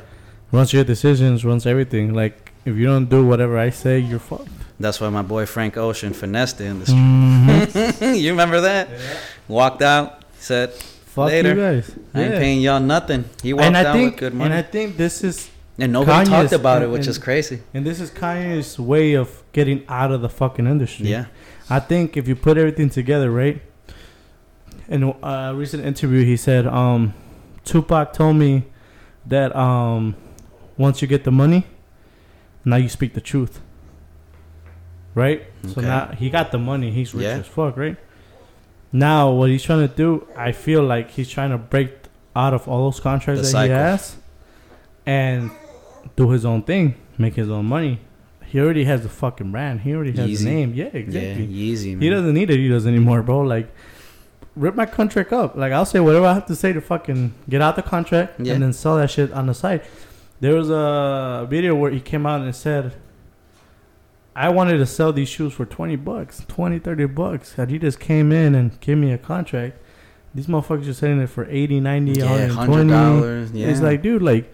runs 0.52 0.74
your 0.74 0.84
decisions, 0.84 1.46
runs 1.46 1.66
everything? 1.68 2.14
Like 2.14 2.52
if 2.66 2.76
you 2.76 2.86
don't 2.86 3.08
do 3.10 3.26
whatever 3.26 3.58
I 3.60 3.70
say, 3.70 4.00
you're 4.00 4.20
fucked. 4.20 4.50
that's 4.80 5.00
why 5.00 5.10
my 5.10 5.22
boy 5.22 5.46
Frank 5.46 5.78
Ocean 5.78 6.14
finessed 6.14 6.58
the 6.58 6.66
industry. 6.66 6.96
Mhm. 6.96 8.20
you 8.22 8.32
remember 8.32 8.62
that? 8.62 8.90
Walked 9.48 9.82
out, 9.84 10.24
said, 10.40 10.74
Fuck 10.74 11.28
Later. 11.28 11.50
you 11.50 11.56
guys. 11.56 11.92
I 12.16 12.22
ain't 12.22 12.34
Yeah. 12.34 12.40
paying 12.40 12.62
y'all 12.62 12.80
nothing. 12.80 13.26
He 13.44 13.52
walked 13.54 13.76
out 13.76 13.94
think 13.94 14.12
with 14.14 14.20
good 14.22 14.34
money. 14.34 14.46
and 14.52 14.54
I 14.58 14.62
think 14.64 14.96
this 14.98 15.24
is 15.24 15.50
And, 15.78 15.92
nobody 15.92 16.26
Kanye's- 16.30 16.30
talked 16.50 16.54
about 16.54 16.82
it, 16.82 16.86
and- 16.86 16.94
which 16.94 17.06
is 17.08 17.18
crazy. 17.18 17.60
and 17.74 17.86
this 17.86 18.00
is 18.00 18.10
Kanye's 18.12 18.80
way 18.80 19.14
of 19.14 19.30
getting 19.52 19.84
out 19.90 20.12
of 20.12 20.22
the 20.22 20.30
fucking 20.30 20.66
industry. 20.68 21.08
Yeah. 21.10 21.26
I 21.70 21.80
think 21.80 22.16
if 22.18 22.28
you 22.28 22.36
put 22.36 22.58
everything 22.58 22.90
together, 22.90 23.30
right? 23.30 23.62
In 24.92 25.04
a 25.24 25.54
recent 25.56 25.86
interview, 25.86 26.26
he 26.26 26.36
said, 26.36 26.68
um, 26.68 27.14
Tupac 27.64 28.12
told 28.14 28.36
me 28.36 28.66
that 29.26 29.56
um, 29.56 30.16
once 30.78 31.02
you 31.02 31.08
get 31.08 31.24
the 31.24 31.32
money, 31.32 31.66
now 32.66 32.76
you 32.76 32.90
speak 32.90 33.14
the 33.14 33.22
truth. 33.22 33.62
Right? 35.16 35.44
So 35.74 35.82
now 35.82 36.08
he 36.18 36.30
got 36.30 36.52
the 36.52 36.58
money. 36.58 36.92
He's 36.92 37.14
rich 37.14 37.24
Yeah. 37.24 37.38
as 37.40 37.48
fuck, 37.48 37.78
right? 37.78 37.96
Now, 38.94 39.32
what 39.32 39.50
he's 39.50 39.64
trying 39.64 39.88
to 39.88 39.94
do, 39.94 40.28
I 40.36 40.52
feel 40.52 40.84
like 40.84 41.12
he's 41.12 41.30
trying 41.30 41.52
to 41.52 41.58
break 41.58 41.92
out 42.36 42.54
of 42.54 42.68
all 42.68 42.92
those 42.92 43.00
contracts 43.00 43.42
The 43.42 43.46
that 43.48 43.52
cycle. 43.52 43.76
he 43.76 43.82
has 43.82 44.16
and 45.06 45.52
do 46.18 46.30
his 46.32 46.46
own 46.46 46.64
thing, 46.64 46.96
make 47.18 47.36
his 47.36 47.50
own 47.50 47.66
money. 47.66 48.00
He 48.46 48.60
already 48.60 48.84
has 48.84 49.04
the 49.04 49.10
fucking 49.10 49.52
brand. 49.52 49.82
He 49.82 49.94
already 49.96 50.12
has 50.18 50.30
Yeezy. 50.30 50.44
the 50.44 50.50
name. 50.50 50.74
Yeah, 50.74 50.86
exactly. 50.92 51.46
Yeah, 51.46 51.74
Yeezy, 51.74 51.92
man. 51.94 52.02
He 52.02 52.10
doesn't 52.10 52.34
need 52.34 52.50
Adidas 52.50 52.86
anymore, 52.86 53.22
bro. 53.22 53.40
Like, 53.42 53.70
rip 54.56 54.76
my 54.76 54.86
contract 54.86 55.32
up. 55.34 55.56
Like, 55.56 55.72
I'll 55.72 55.86
say 55.86 56.00
whatever 56.00 56.26
I 56.26 56.34
have 56.34 56.46
to 56.48 56.56
say 56.56 56.74
to 56.74 56.82
fucking 56.82 57.34
get 57.50 57.62
out 57.62 57.76
the 57.76 57.82
contract 57.84 58.40
Yeah. 58.40 58.54
and 58.54 58.64
then 58.64 58.74
sell 58.74 58.98
that 58.98 59.10
shit 59.12 59.32
on 59.32 59.48
the 59.48 59.54
side. 59.54 59.82
There 60.40 60.56
was 60.56 60.70
a 60.70 61.46
video 61.50 61.76
where 61.76 61.92
he 61.92 62.00
came 62.00 62.26
out 62.26 62.42
and 62.42 62.56
said, 62.56 62.94
I 64.36 64.50
wanted 64.50 64.78
to 64.78 64.86
sell 64.86 65.12
these 65.14 65.28
shoes 65.30 65.54
for 65.54 65.66
20 65.66 65.96
bucks, 65.98 66.44
20, 66.48 66.80
30 66.80 67.06
bucks. 67.06 67.54
Adidas 67.58 68.00
came 68.00 68.32
in 68.32 68.56
and 68.56 68.80
gave 68.80 68.98
me 68.98 69.12
a 69.12 69.18
contract. 69.18 69.78
These 70.34 70.48
motherfuckers 70.48 70.88
are 70.90 70.94
selling 70.94 71.20
it 71.20 71.28
for 71.30 71.46
80, 71.50 71.82
90, 71.82 72.12
Yeah, 72.14 72.26
120. 72.56 72.92
$100. 72.94 73.52
Yeah. 73.54 73.68
It's 73.68 73.82
like, 73.82 74.02
dude, 74.02 74.22
like, 74.22 74.52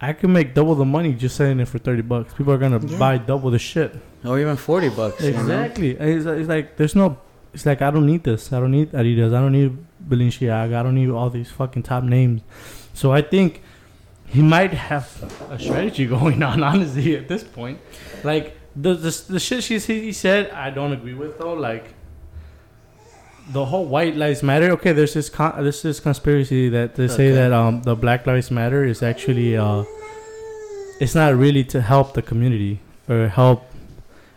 I 0.00 0.14
could 0.14 0.30
make 0.30 0.54
double 0.54 0.74
the 0.74 0.86
money 0.86 1.12
just 1.12 1.36
selling 1.36 1.60
it 1.60 1.68
for 1.68 1.78
30 1.78 2.02
bucks. 2.02 2.32
People 2.32 2.52
are 2.54 2.58
going 2.58 2.78
to 2.80 2.86
Yeah. 2.86 2.98
buy 2.98 3.18
double 3.18 3.50
the 3.50 3.58
shit. 3.58 3.94
or 4.24 4.38
even 4.38 4.56
40 4.56 4.88
bucks. 4.88 5.22
you 5.22 5.32
know? 5.32 5.40
Exactly. 5.40 5.90
It's, 5.90 6.24
it's 6.26 6.48
like 6.48 6.76
there's 6.76 6.94
no. 6.96 7.18
It's 7.58 7.66
like 7.66 7.82
I 7.82 7.90
don't 7.90 8.06
need 8.06 8.22
this. 8.22 8.52
I 8.52 8.60
don't 8.60 8.70
need 8.70 8.92
Adidas. 8.92 9.34
I 9.34 9.40
don't 9.40 9.50
need 9.50 9.76
Balenciaga. 10.08 10.76
I 10.76 10.82
don't 10.84 10.94
need 10.94 11.10
all 11.10 11.28
these 11.28 11.50
fucking 11.50 11.82
top 11.82 12.04
names. 12.04 12.42
So 12.94 13.10
I 13.10 13.20
think 13.20 13.62
he 14.26 14.42
might 14.42 14.72
have 14.72 15.08
a 15.50 15.58
strategy 15.58 16.06
going 16.16 16.40
on. 16.44 16.62
Honestly, 16.62 17.16
at 17.16 17.26
this 17.26 17.42
point, 17.42 17.80
like 18.22 18.56
the 18.76 18.94
the, 18.94 19.10
the 19.28 19.40
shit 19.40 19.64
she 19.64 19.80
he 19.80 20.12
said, 20.12 20.50
I 20.52 20.70
don't 20.70 20.92
agree 20.92 21.14
with 21.14 21.36
though. 21.38 21.54
Like 21.54 21.94
the 23.50 23.64
whole 23.64 23.86
white 23.86 24.14
lives 24.14 24.44
matter. 24.44 24.70
Okay, 24.78 24.92
there's 24.92 25.14
this 25.14 25.28
con- 25.28 25.60
there's 25.60 25.82
this 25.82 25.98
conspiracy 25.98 26.68
that 26.68 26.94
they 26.94 27.08
say 27.08 27.26
Okay. 27.30 27.34
that 27.34 27.52
um 27.52 27.82
the 27.82 27.96
Black 27.96 28.24
Lives 28.24 28.52
Matter 28.52 28.84
is 28.84 29.02
actually 29.02 29.56
uh 29.56 29.82
it's 31.00 31.16
not 31.16 31.34
really 31.34 31.64
to 31.64 31.80
help 31.80 32.14
the 32.14 32.22
community 32.22 32.78
or 33.08 33.26
help. 33.26 33.64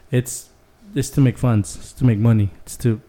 It's 0.10 0.50
it's 0.96 1.12
to 1.12 1.22
make 1.22 1.38
funds. 1.38 1.76
It's 1.76 1.94
to 1.94 2.04
make 2.04 2.18
money. 2.18 2.50
It's 2.66 2.76
to 2.78 3.00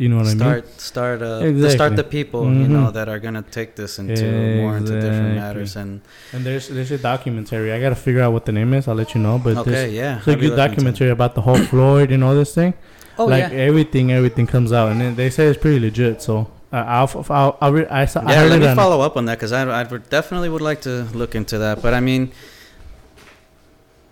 you 0.00 0.08
know 0.08 0.16
what 0.20 0.28
I 0.32 0.34
mean. 0.34 0.38
Start, 0.38 0.64
start, 0.92 1.18
uh, 1.22 1.40
Exactly. 1.44 1.76
start 1.78 1.92
the 2.02 2.08
people, 2.18 2.42
you 2.62 2.68
know, 2.74 2.86
Mhm. 2.88 2.94
that 2.96 3.06
are 3.12 3.20
gonna 3.26 3.44
take 3.58 3.70
this 3.80 3.92
into 4.02 4.24
more 4.60 4.74
into 4.80 4.92
different 5.04 5.34
matters. 5.42 5.72
And 5.76 5.90
And 6.32 6.40
there's 6.46 6.64
there's 6.74 6.90
a 6.90 7.02
documentary. 7.12 7.68
I 7.76 7.78
gotta 7.84 8.00
figure 8.06 8.22
out 8.24 8.32
what 8.36 8.44
the 8.48 8.54
name 8.60 8.70
is. 8.78 8.88
I'll 8.88 8.94
let 9.02 9.10
you 9.14 9.20
know. 9.26 9.36
But 9.46 9.54
okay, 9.62 9.90
yeah, 10.02 10.18
it's 10.18 10.26
a 10.28 10.36
good 10.44 10.56
documentary 10.64 11.10
about 11.18 11.32
the 11.38 11.42
whole 11.46 11.60
Floyd 11.72 12.08
and 12.14 12.20
all 12.24 12.34
this 12.42 12.52
thing. 12.60 12.72
Oh 13.18 13.26
like 13.34 13.52
yeah, 13.52 13.68
everything, 13.68 14.06
everything 14.10 14.46
comes 14.54 14.70
out, 14.78 14.86
and 14.92 14.98
they 15.20 15.28
say 15.36 15.44
it's 15.50 15.60
pretty 15.64 15.80
legit. 15.88 16.22
So 16.22 16.34
uh, 16.72 16.76
I'll 16.96 17.10
I'll, 17.38 17.52
I'll 17.60 17.72
re- 17.78 17.90
I, 18.00 18.02
yeah. 18.32 18.44
Let 18.54 18.60
me 18.68 18.74
follow 18.74 18.98
up 19.06 19.14
on 19.18 19.24
that 19.28 19.36
because 19.38 19.52
I, 19.52 19.62
I 19.80 19.82
definitely 20.16 20.48
would 20.54 20.62
like 20.70 20.80
to 20.88 20.94
look 21.20 21.32
into 21.40 21.58
that. 21.64 21.82
But 21.84 21.92
I 21.92 22.00
mean, 22.00 22.22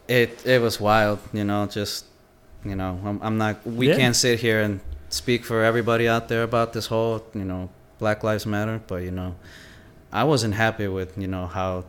it 0.09 0.30
it 0.45 0.61
was 0.61 0.78
wild, 0.80 1.18
you 1.32 1.45
know. 1.45 1.64
Just 1.66 2.05
you 2.70 2.76
know, 2.76 2.99
I'm, 3.09 3.18
I'm 3.22 3.36
not. 3.39 3.55
We 3.66 3.89
Yeah. 3.89 3.97
can't 3.97 4.16
sit 4.16 4.41
here 4.41 4.61
and 4.61 4.80
speak 5.09 5.44
for 5.44 5.62
everybody 5.62 6.09
out 6.09 6.28
there 6.28 6.42
about 6.42 6.72
this 6.72 6.86
whole, 6.86 7.24
you 7.34 7.44
know, 7.44 7.70
Black 7.98 8.22
Lives 8.22 8.46
Matter. 8.46 8.80
But 8.86 9.02
you 9.02 9.11
know, 9.11 9.34
I 10.12 10.24
wasn't 10.24 10.54
happy 10.54 10.88
with 10.88 11.16
you 11.18 11.26
know 11.26 11.46
how 11.46 11.84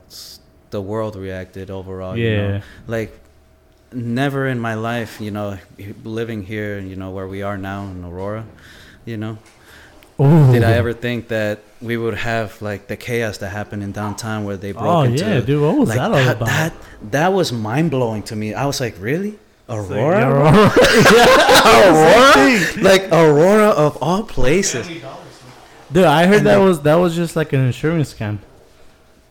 the 0.70 0.82
world 0.82 1.16
reacted 1.16 1.70
overall. 1.70 2.18
You 2.18 2.38
know? 2.38 2.48
Yeah, 2.50 2.62
like 2.88 3.20
never 3.92 4.48
in 4.48 4.60
my 4.60 4.76
life, 4.76 5.20
you 5.20 5.32
know, 5.32 5.58
living 6.04 6.44
here, 6.44 6.80
you 6.80 6.96
know, 6.96 7.12
where 7.12 7.28
we 7.28 7.42
are 7.42 7.58
now 7.58 7.86
in 7.86 8.04
Aurora, 8.04 8.46
you 9.06 9.18
know, 9.18 9.38
Ooh. 10.20 10.52
did 10.52 10.64
I 10.64 10.74
ever 10.74 10.94
think 10.94 11.30
that 11.30 11.60
we 11.82 11.98
would 11.98 12.16
have 12.16 12.62
like 12.62 12.88
the 12.88 12.98
chaos 12.98 13.38
that 13.40 13.50
happened 13.50 13.84
in 13.84 13.92
downtown 13.92 14.44
where 14.44 14.58
they 14.58 14.72
broke 14.72 14.86
oh, 14.86 15.02
into? 15.02 15.26
Oh 15.26 15.34
yeah, 15.36 15.40
dude. 15.42 15.62
What 15.62 15.78
was 15.78 15.90
like 15.90 15.98
that 15.98 16.12
all 16.12 16.18
that, 16.18 16.36
about? 16.36 16.48
that 16.48 16.74
that 17.12 17.34
was 17.34 17.52
mind 17.52 17.92
blowing 17.92 18.24
to 18.24 18.36
me. 18.36 18.54
I 18.54 18.66
was 18.66 18.80
like, 18.80 18.96
really? 19.00 19.40
It's 19.70 19.90
like, 19.90 20.00
Aurora? 20.00 20.26
Aurora. 20.26 20.72
Aurora? 21.66 22.84
like 22.84 23.12
Aurora 23.12 23.68
of 23.70 23.98
all 24.02 24.24
places. 24.24 24.88
Dude, 25.92 26.04
I 26.06 26.26
heard 26.28 26.38
And 26.38 26.48
that 26.48 26.58
they- 26.58 26.64
was 26.64 26.82
that 26.82 26.96
was 26.96 27.16
just 27.16 27.36
like 27.36 27.54
an 27.54 27.62
insurance 27.66 28.14
scam. 28.14 28.40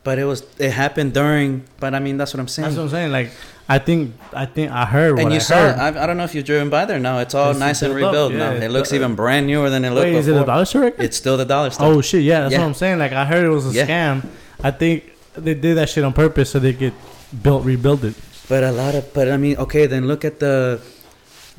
But 0.04 0.18
it 0.18 0.24
was 0.24 0.44
it 0.58 0.70
happened 0.70 1.12
during 1.12 1.64
but 1.80 1.94
I 1.94 1.98
mean 1.98 2.16
that's 2.16 2.32
what 2.32 2.40
I'm 2.40 2.48
saying. 2.48 2.64
That's 2.66 2.76
what 2.76 2.84
I'm 2.84 2.88
saying. 2.88 3.12
Like, 3.12 3.30
I 3.68 3.78
think 3.78 4.14
I 4.32 4.46
think 4.46 4.72
I 4.72 4.86
heard 4.86 5.14
what 5.14 5.22
and 5.22 5.30
you 5.32 5.36
I 5.36 5.40
saw 5.40 5.56
heard. 5.56 5.76
I, 5.96 6.02
I 6.04 6.06
don't 6.06 6.16
know 6.16 6.24
if 6.24 6.34
you've 6.34 6.46
driven 6.46 6.70
by 6.70 6.84
there 6.86 6.98
now. 6.98 7.18
It's 7.18 7.34
all 7.34 7.50
It's 7.50 7.58
nice 7.60 7.82
and 7.82 7.94
rebuilt 7.94 8.32
yeah, 8.32 8.38
now. 8.38 8.52
it 8.52 8.62
It 8.62 8.70
looks 8.70 8.88
does. 8.88 8.94
even 8.96 9.14
brand 9.14 9.46
newer 9.46 9.68
than 9.70 9.84
it 9.84 9.90
looked 9.90 10.04
Wait, 10.06 10.14
is 10.14 10.26
before. 10.26 10.40
it 10.40 10.42
a 10.44 10.46
dollar 10.46 10.64
store? 10.64 10.82
record? 10.82 11.04
It's 11.04 11.16
still 11.16 11.36
the 11.36 11.44
dollar 11.44 11.70
store. 11.70 11.86
Oh 11.92 12.00
shit, 12.00 12.22
yeah, 12.22 12.40
that's 12.40 12.52
Yeah. 12.52 12.60
what 12.60 12.66
I'm 12.68 12.74
saying. 12.74 12.98
Like 12.98 13.12
I 13.12 13.24
heard 13.26 13.44
it 13.44 13.50
was 13.50 13.66
a 13.66 13.72
Yeah. 13.72 13.86
scam. 13.86 14.26
I 14.62 14.70
think 14.70 15.04
they 15.36 15.54
did 15.54 15.76
that 15.76 15.88
shit 15.90 16.02
on 16.04 16.12
purpose 16.14 16.50
so 16.50 16.58
they 16.58 16.72
could 16.72 16.94
build 17.42 17.66
rebuild 17.66 18.04
it. 18.04 18.14
But 18.48 18.64
a 18.64 18.72
lot 18.72 18.94
of, 18.94 19.12
but 19.12 19.28
I 19.30 19.36
mean, 19.36 19.56
okay, 19.58 19.86
then 19.86 20.06
look 20.08 20.24
at 20.24 20.38
the. 20.40 20.80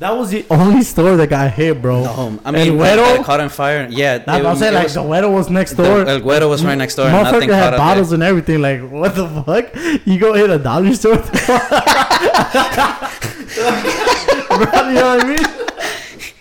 That 0.00 0.16
was 0.16 0.30
the 0.30 0.44
only 0.50 0.82
store 0.82 1.16
that 1.16 1.28
got 1.28 1.52
hit, 1.52 1.80
bro. 1.82 2.02
No, 2.04 2.38
I 2.44 2.50
mean, 2.50 2.68
El 2.72 2.76
that- 2.78 2.98
Güero? 2.98 3.16
that 3.18 3.24
caught 3.24 3.40
on 3.40 3.48
fire. 3.50 3.86
Yeah, 3.90 4.24
Nah, 4.26 4.36
it 4.36 4.38
I'm 4.38 4.44
was- 4.44 4.58
saying 4.58 4.74
like 4.74 4.84
was- 4.84 4.94
the 4.94 5.02
weather 5.02 5.28
was 5.30 5.50
next 5.50 5.74
the- 5.74 5.82
door. 5.84 6.06
El 6.08 6.20
Güero 6.20 6.48
was 6.48 6.64
right 6.64 6.74
next 6.78 6.94
door. 6.96 7.06
and 7.06 7.12
Nothing 7.14 7.42
Motherfucker 7.48 7.52
caught 7.52 7.62
had 7.64 7.74
up 7.74 7.78
bottles 7.78 8.12
and 8.12 8.22
everything. 8.22 8.60
Like 8.62 8.80
what 8.90 9.14
the 9.14 9.28
fuck? 9.28 9.74
You 10.06 10.18
go 10.18 10.32
hit 10.34 10.48
a 10.50 10.58
dollar 10.58 10.92
store? 10.94 11.16
bro. 11.16 11.28
You 14.88 14.94
know 14.94 15.16
what 15.16 15.24
I 15.24 15.26
mean? 15.26 15.46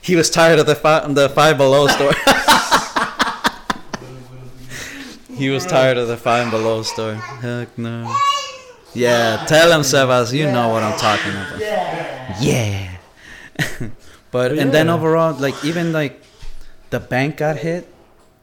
He 0.01 0.15
was 0.15 0.29
tired 0.29 0.57
of 0.59 0.65
the 0.65 0.75
five, 0.75 1.13
the 1.13 1.29
Five 1.29 1.57
Below 1.57 1.87
store. 1.87 2.13
he 5.35 5.49
was 5.49 5.65
tired 5.65 5.97
of 5.97 6.07
the 6.07 6.17
Five 6.17 6.49
Below 6.49 6.81
store. 6.83 7.13
Heck 7.15 7.77
no. 7.77 8.11
Yeah, 8.93 9.45
tell 9.47 9.71
him, 9.71 9.81
Sebas. 9.81 10.33
You 10.33 10.45
know 10.45 10.69
what 10.69 10.83
I'm 10.83 10.97
talking 10.97 11.31
about. 11.31 11.59
Yeah. 11.59 12.37
Yeah. 12.41 13.89
but 14.31 14.57
and 14.57 14.71
then 14.71 14.89
overall, 14.89 15.33
like 15.35 15.63
even 15.63 15.93
like 15.93 16.21
the 16.89 16.99
bank 16.99 17.37
got 17.37 17.57
hit. 17.57 17.87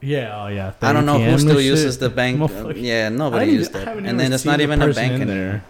Yeah, 0.00 0.44
oh 0.44 0.48
yeah. 0.48 0.72
I 0.82 0.92
don't 0.92 1.06
know 1.06 1.18
30 1.18 1.30
who 1.30 1.38
still 1.38 1.60
uses 1.60 1.94
shit. 1.94 2.00
the 2.00 2.10
bank. 2.10 2.38
Motherfucker. 2.38 2.74
yeah, 2.76 3.08
nobody 3.08 3.46
didn't 3.46 3.58
used 3.58 3.74
it. 3.74 3.88
And 3.88 4.20
then 4.20 4.32
it's 4.32 4.44
not 4.44 4.60
even 4.60 4.82
a 4.82 4.92
bank 4.92 5.14
in 5.14 5.22
anymore. 5.22 5.36
there. 5.36 5.64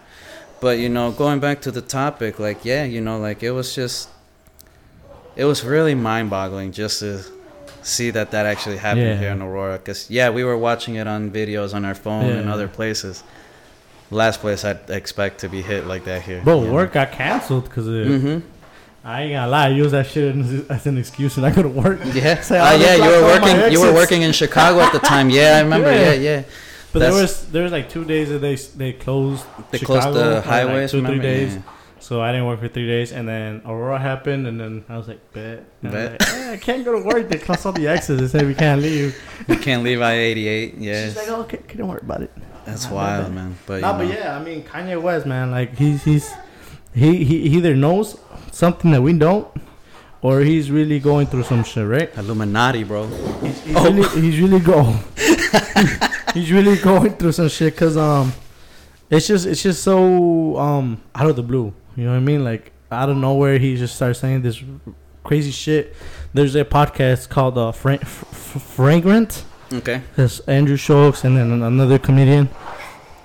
But 0.59 0.79
you 0.79 0.89
know, 0.89 1.11
going 1.11 1.39
back 1.39 1.61
to 1.61 1.71
the 1.71 1.81
topic, 1.81 2.39
like 2.39 2.65
yeah, 2.65 2.83
you 2.83 3.01
know, 3.01 3.17
like 3.19 3.41
it 3.41 3.51
was 3.51 3.73
just, 3.73 4.09
it 5.35 5.45
was 5.45 5.63
really 5.63 5.95
mind-boggling 5.95 6.71
just 6.71 6.99
to 6.99 7.23
see 7.83 8.09
that 8.11 8.31
that 8.31 8.45
actually 8.45 8.77
happened 8.77 9.05
Yeah. 9.05 9.17
here 9.17 9.31
in 9.31 9.41
Aurora. 9.41 9.79
Cause 9.79 10.09
yeah, 10.09 10.29
we 10.29 10.43
were 10.43 10.57
watching 10.57 10.95
it 10.95 11.07
on 11.07 11.31
videos 11.31 11.73
on 11.73 11.85
our 11.85 11.95
phone 11.95 12.25
and 12.25 12.49
other 12.49 12.67
places. 12.67 13.23
Last 14.09 14.39
place 14.39 14.63
I'd 14.63 14.89
expect 14.89 15.39
to 15.39 15.49
be 15.49 15.61
hit 15.61 15.85
like 15.85 16.05
that 16.05 16.21
here. 16.21 16.41
Bro, 16.43 16.71
work 16.71 16.93
got 16.93 17.11
canceled 17.11 17.65
because 17.65 17.87
Mm-hmm. 17.87 18.47
I 19.03 19.21
ain't 19.23 19.33
gonna 19.33 19.49
lie. 19.49 19.65
I 19.67 19.69
use 19.69 19.91
that 19.91 20.07
shit 20.07 20.35
as, 20.35 20.67
as 20.69 20.85
an 20.85 20.97
excuse 20.97 21.37
and 21.37 21.45
I 21.45 21.51
go 21.51 21.61
to 21.63 21.69
work. 21.69 21.99
Yeah. 22.13 22.41
Say, 22.49 22.59
Uh, 22.59 22.75
yeah, 22.77 22.95
you 22.95 23.01
were 23.03 23.19
block 23.21 23.41
all 23.41 23.47
my 23.47 23.53
working. 23.57 23.71
You 23.71 23.81
were 23.81 23.93
working 23.93 24.21
in 24.23 24.33
Chicago 24.33 24.79
at 24.81 24.91
the 24.91 24.99
time. 24.99 25.29
Yeah, 25.29 25.57
I 25.57 25.61
remember. 25.61 25.91
Yeah. 25.91 26.11
Yeah, 26.13 26.13
yeah. 26.13 26.43
But 26.93 26.99
there 26.99 27.13
was 27.13 27.47
there 27.51 27.63
was 27.63 27.71
like 27.71 27.89
two 27.89 28.03
days 28.05 28.29
that 28.29 28.39
they 28.39 28.55
they 28.55 28.93
closed. 28.93 29.45
They 29.71 29.77
Chicago 29.77 30.01
closed 30.01 30.17
the 30.17 30.35
like, 30.35 30.43
highways. 30.45 30.91
two 30.91 31.05
three 31.05 31.19
days. 31.19 31.55
Yeah. 31.55 31.61
So 31.99 32.21
I 32.21 32.31
didn't 32.31 32.47
work 32.47 32.59
for 32.59 32.67
three 32.69 32.87
days, 32.87 33.11
and 33.11 33.27
then 33.27 33.61
Aurora 33.65 33.99
happened, 33.99 34.45
and 34.47 34.59
then 34.59 34.85
I 34.87 34.97
was 34.97 35.07
like, 35.07 35.19
bet. 35.33 35.63
I 35.83 35.87
Bet. 35.89 36.11
like, 36.21 36.29
"Eh, 36.29 36.51
I 36.53 36.57
can't 36.57 36.85
go 36.85 36.93
to 36.97 37.03
work. 37.05 37.27
They 37.27 37.37
closed 37.37 37.65
all 37.65 37.71
the 37.73 37.87
exits. 37.87 38.21
They 38.21 38.27
said 38.27 38.47
we 38.47 38.53
can't 38.55 38.81
leave. 38.81 39.15
We 39.47 39.57
can't 39.57 39.83
leave 39.83 39.99
I-88. 40.01 40.75
Yeah, 40.77 41.05
She's 41.05 41.15
like, 41.17 41.27
oh, 41.29 41.41
okay, 41.41 41.59
don't 41.75 41.87
worry 41.89 41.99
about 42.01 42.21
it. 42.21 42.31
That's 42.67 42.87
wild, 42.89 43.33
man. 43.33 43.55
But, 43.65 43.81
no, 43.81 43.93
but 43.93 44.03
know, 44.05 44.13
yeah, 44.13 44.37
I 44.37 44.43
mean 44.43 44.63
Kanye 44.63 45.01
West, 45.01 45.25
man, 45.25 45.49
like 45.51 45.75
he's 45.77 46.03
he's 46.03 46.31
he 46.93 47.23
he 47.23 47.49
he 47.49 47.57
either 47.57 47.75
knows 47.75 48.19
something 48.51 48.91
that 48.91 49.01
we 49.01 49.13
don't, 49.17 49.47
or 50.21 50.41
he's 50.41 50.69
really 50.69 50.99
going 50.99 51.27
through 51.27 51.43
some 51.43 51.63
shit, 51.63 51.87
right? 51.87 52.09
Illuminati, 52.17 52.83
bro. 52.83 53.07
He's, 53.41 53.61
he's 53.63 53.75
Oh. 53.75 53.83
really 53.91 54.21
he's 54.21 54.39
really 54.39 54.59
go 54.59 54.83
he's 56.33 56.51
really 56.51 56.77
going 56.77 57.13
through 57.15 57.31
some 57.31 57.49
shit 57.49 57.73
because 57.73 57.97
um 57.97 58.33
it's 59.09 59.27
just 59.27 59.45
it's 59.45 59.63
just 59.63 59.81
so 59.83 60.57
um 60.57 61.01
out 61.15 61.29
of 61.29 61.35
the 61.35 61.43
blue 61.43 61.73
you 61.95 62.03
know 62.03 62.11
what 62.11 62.17
i 62.17 62.19
mean 62.19 62.43
like 62.43 62.71
out 62.91 63.09
of 63.09 63.15
nowhere 63.17 63.57
he 63.57 63.75
just 63.77 63.95
starts 63.95 64.19
saying 64.19 64.41
this 64.41 64.61
crazy 65.23 65.51
shit 65.51 65.95
there's 66.33 66.55
a 66.55 66.63
podcast 66.65 67.29
called 67.29 67.57
uh 67.57 67.71
Fra- 67.71 67.99
F- 68.01 68.61
fragrant 68.75 69.45
Okay. 69.71 70.01
there's 70.15 70.39
andrew 70.41 70.77
schulz 70.77 71.23
and 71.23 71.35
then 71.37 71.51
another 71.61 71.99
comedian 71.99 72.47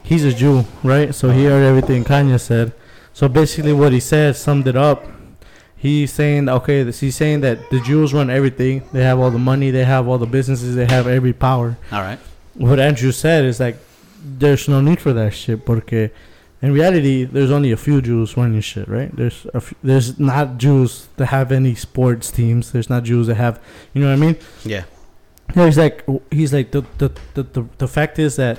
he's 0.02 0.24
a 0.24 0.32
jew 0.32 0.64
right 0.82 1.14
so 1.14 1.30
he 1.30 1.44
heard 1.44 1.62
everything 1.64 2.02
kanye 2.04 2.38
said 2.40 2.72
so 3.12 3.28
basically 3.28 3.72
what 3.72 3.92
he 3.92 4.00
said 4.00 4.34
summed 4.34 4.66
it 4.66 4.76
up 4.76 5.06
he's 5.76 6.12
saying 6.12 6.48
okay 6.48 6.82
this- 6.82 7.00
he's 7.00 7.14
saying 7.16 7.40
that 7.42 7.58
the 7.70 7.80
jews 7.80 8.12
run 8.12 8.28
everything 8.30 8.82
they 8.92 9.02
have 9.04 9.18
all 9.20 9.30
the 9.30 9.38
money 9.38 9.70
they 9.70 9.84
have 9.84 10.08
all 10.08 10.18
the 10.18 10.26
businesses 10.26 10.74
they 10.74 10.86
have 10.86 11.06
every 11.06 11.32
power 11.32 11.76
All 11.92 12.00
right. 12.02 12.18
what 12.54 12.78
Andrew 12.80 13.12
said 13.12 13.44
is 13.44 13.60
like, 13.60 13.76
there's 14.24 14.68
no 14.68 14.80
need 14.80 15.00
for 15.00 15.12
that 15.14 15.32
shit. 15.34 15.64
Porque 15.64 16.10
in 16.60 16.72
reality, 16.72 17.24
there's 17.24 17.50
only 17.50 17.72
a 17.72 17.76
few 17.76 18.00
Jews 18.00 18.36
running 18.36 18.60
shit, 18.60 18.86
right? 18.86 19.10
There's 19.16 19.46
a 19.52 19.56
f- 19.56 19.74
there's 19.82 20.20
not 20.20 20.58
Jews 20.58 21.08
that 21.16 21.26
have 21.26 21.50
any 21.50 21.74
sports 21.74 22.30
teams. 22.30 22.70
There's 22.70 22.88
not 22.88 23.02
Jews 23.02 23.26
that 23.26 23.34
have, 23.36 23.58
you 23.94 24.00
know 24.00 24.06
what 24.08 24.22
I 24.22 24.26
mean? 24.26 24.36
Yeah. 24.64 24.84
Yeah, 25.54 25.66
he's 25.66 25.78
like, 25.78 26.04
he's 26.30 26.52
like 26.52 26.70
the 26.70 26.84
the, 26.98 27.12
the 27.34 27.42
the 27.42 27.66
the 27.78 27.88
fact 27.88 28.18
is 28.18 28.36
that 28.36 28.58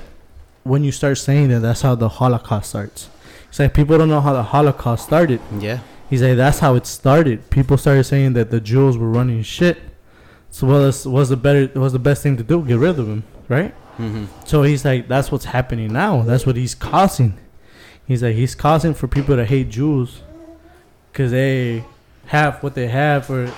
when 0.64 0.84
you 0.84 0.92
start 0.92 1.18
saying 1.18 1.50
that, 1.50 1.60
that's 1.60 1.82
how 1.82 1.96
the 1.96 2.10
Holocaust 2.10 2.70
starts. 2.70 3.10
He's 3.50 3.60
like 3.60 3.74
people 3.74 3.98
don't 3.98 4.10
know 4.10 4.22
how 4.22 4.34
the 4.34 4.44
Holocaust 4.44 5.06
started. 5.06 5.40
Yeah. 5.60 5.80
He's 6.10 6.22
like 6.22 6.38
that's 6.38 6.60
how 6.60 6.76
it 6.76 6.86
started. 6.86 7.50
People 7.50 7.78
started 7.78 8.04
saying 8.04 8.34
that 8.34 8.52
the 8.52 8.62
Jews 8.62 8.98
were 8.98 9.10
running 9.10 9.44
shit. 9.44 9.80
So 10.52 10.68
what 10.68 10.74
was 10.74 11.08
was 11.08 11.30
the 11.30 11.38
better 11.38 11.80
was 11.80 11.94
the 11.94 12.00
best 12.00 12.22
thing 12.24 12.38
to 12.38 12.44
do? 12.44 12.64
Get 12.64 12.78
rid 12.78 13.00
of 13.00 13.08
them, 13.08 13.24
right? 13.50 13.74
Mm-hmm. 13.98 14.26
So 14.46 14.64
he's 14.64 14.86
like, 14.86 15.08
that's 15.08 15.32
what's 15.32 15.46
happening 15.46 15.94
now. 15.94 16.22
That's 16.24 16.46
what 16.46 16.56
he's 16.56 16.76
causing. 16.76 17.38
He's 18.08 18.22
like, 18.22 18.36
he's 18.36 18.56
causing 18.56 18.94
for 18.94 19.08
people 19.08 19.36
to 19.36 19.46
hate 19.46 19.70
Jews 19.70 20.22
because 21.12 21.32
they 21.32 21.84
have 22.28 22.62
what 22.62 22.76
they 22.76 22.88
have, 22.88 23.30
or 23.30 23.52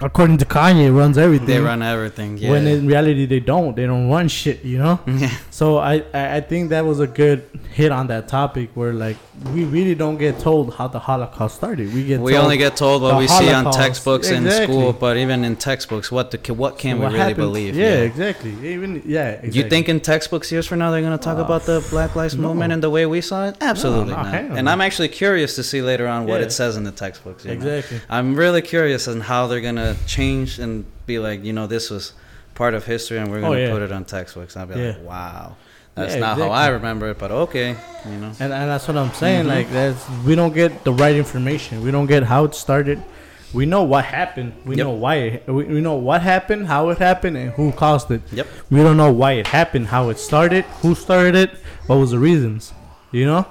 according 0.00 0.38
to 0.38 0.44
Kanye, 0.44 0.94
runs 0.96 1.16
everything. 1.18 1.46
They 1.46 1.60
run 1.60 1.82
everything. 1.82 2.36
Yeah. 2.38 2.50
When 2.50 2.66
in 2.66 2.86
reality 2.86 3.26
they 3.26 3.40
don't. 3.40 3.74
They 3.76 3.86
don't 3.86 4.08
run 4.10 4.28
shit. 4.28 4.64
You 4.64 4.78
know. 4.78 5.00
yeah. 5.06 5.30
So 5.50 5.78
I, 5.78 6.04
I 6.12 6.40
think 6.40 6.70
that 6.70 6.84
was 6.84 7.00
a 7.00 7.06
good 7.06 7.48
hit 7.72 7.90
on 7.90 8.06
that 8.08 8.28
topic 8.28 8.70
where 8.74 8.92
like 8.92 9.16
we 9.52 9.64
really 9.64 9.94
don't 9.96 10.16
get 10.16 10.38
told 10.38 10.74
how 10.74 10.86
the 10.88 10.98
Holocaust 11.00 11.56
started. 11.56 11.92
We 11.92 12.04
get 12.04 12.20
We 12.20 12.36
only 12.36 12.56
get 12.56 12.76
told 12.76 13.02
what 13.02 13.18
we 13.18 13.26
see 13.26 13.48
on 13.48 13.64
Holocaust. 13.64 13.78
textbooks 13.78 14.30
in 14.30 14.44
Exactly. 14.46 14.74
school, 14.76 14.92
but 14.92 15.16
even 15.16 15.44
in 15.44 15.56
textbooks, 15.56 16.10
what 16.12 16.30
the 16.30 16.54
what 16.54 16.78
can 16.78 16.98
we 16.98 17.02
what 17.04 17.06
really 17.12 17.18
happened- 17.18 17.36
believe? 17.36 17.74
Yeah, 17.76 18.00
exactly. 18.10 18.52
Even 18.74 19.02
yeah. 19.04 19.30
Exactly. 19.30 19.62
You 19.62 19.68
think 19.68 19.88
in 19.88 20.00
textbooks 20.00 20.52
years 20.52 20.66
from 20.66 20.78
now 20.78 20.90
they're 20.92 21.02
gonna 21.02 21.18
talk 21.18 21.38
Oh, 21.38 21.44
about 21.44 21.62
the 21.64 21.84
Black 21.90 22.14
Lives 22.14 22.36
no. 22.36 22.48
Movement 22.48 22.72
and 22.72 22.82
the 22.82 22.90
way 22.90 23.06
we 23.06 23.20
saw 23.20 23.48
it? 23.48 23.56
Absolutely 23.60 24.12
no, 24.14 24.22
not. 24.22 24.34
And. 24.34 24.68
I'm 24.70 24.80
actually 24.80 25.08
curious 25.08 25.54
to 25.56 25.62
see 25.64 25.82
later 25.82 26.06
on 26.06 26.26
what 26.26 26.40
Yeah. 26.40 26.46
it 26.46 26.52
says 26.52 26.76
in 26.76 26.84
the 26.84 26.92
textbooks. 26.92 27.44
you 27.44 27.50
know? 27.50 27.54
exactly? 27.56 28.00
I'm 28.08 28.34
really 28.36 28.62
curious 28.62 29.08
on 29.08 29.20
how 29.20 29.46
they're 29.48 29.60
gonna 29.60 29.83
change 30.06 30.58
and 30.58 30.84
be 31.06 31.18
like, 31.18 31.44
you 31.44 31.52
know, 31.52 31.66
this 31.66 31.90
was 31.90 32.12
part 32.54 32.72
of 32.74 32.84
history, 32.86 33.18
and 33.18 33.30
we're 33.30 33.38
Oh, 33.38 33.50
gonna 33.50 33.60
yeah. 33.60 33.70
put 33.72 33.82
it 33.82 33.92
on 33.92 34.04
textbooks. 34.04 34.56
I'll 34.56 34.66
be 34.66 34.74
Yeah. 34.78 34.88
like, 34.96 35.04
wow, 35.04 35.56
that's 35.94 36.14
Yeah, 36.14 36.20
not 36.20 36.38
how 36.38 36.50
I 36.50 36.68
remember 36.68 37.06
it, 37.10 37.18
but 37.18 37.30
okay, 37.44 37.70
you 38.10 38.16
know. 38.22 38.32
And, 38.40 38.50
and 38.52 38.66
that's 38.70 38.86
what 38.88 38.96
I'm 38.96 39.12
saying. 39.12 39.44
Mhm. 39.44 39.54
Like 39.56 39.68
that's 39.70 40.00
we 40.26 40.34
don't 40.34 40.54
get 40.54 40.84
the 40.84 40.92
right 40.92 41.16
information. 41.24 41.82
We 41.86 41.90
don't 41.90 42.06
get 42.06 42.22
how 42.22 42.44
it 42.44 42.54
started. 42.54 43.02
We 43.52 43.66
know 43.66 43.84
what 43.84 44.04
happened. 44.04 44.52
We 44.64 44.74
Yep. 44.76 44.84
know 44.86 44.92
why. 45.04 45.14
It, 45.16 45.46
we, 45.46 45.62
we 45.64 45.80
know 45.80 45.94
what 45.94 46.22
happened, 46.22 46.66
how 46.66 46.88
it 46.90 46.98
happened, 46.98 47.36
and 47.36 47.50
who 47.52 47.70
caused 47.72 48.10
it. 48.10 48.22
Yep. 48.32 48.46
We 48.70 48.78
don't 48.82 48.96
know 48.96 49.12
why 49.12 49.32
it 49.42 49.46
happened, 49.46 49.88
how 49.88 50.08
it 50.10 50.18
started, 50.18 50.64
who 50.82 50.94
started 50.96 51.34
it, 51.36 51.50
what 51.86 51.96
was 51.96 52.10
the 52.10 52.18
reasons. 52.18 52.72
You 53.12 53.26
know? 53.26 53.46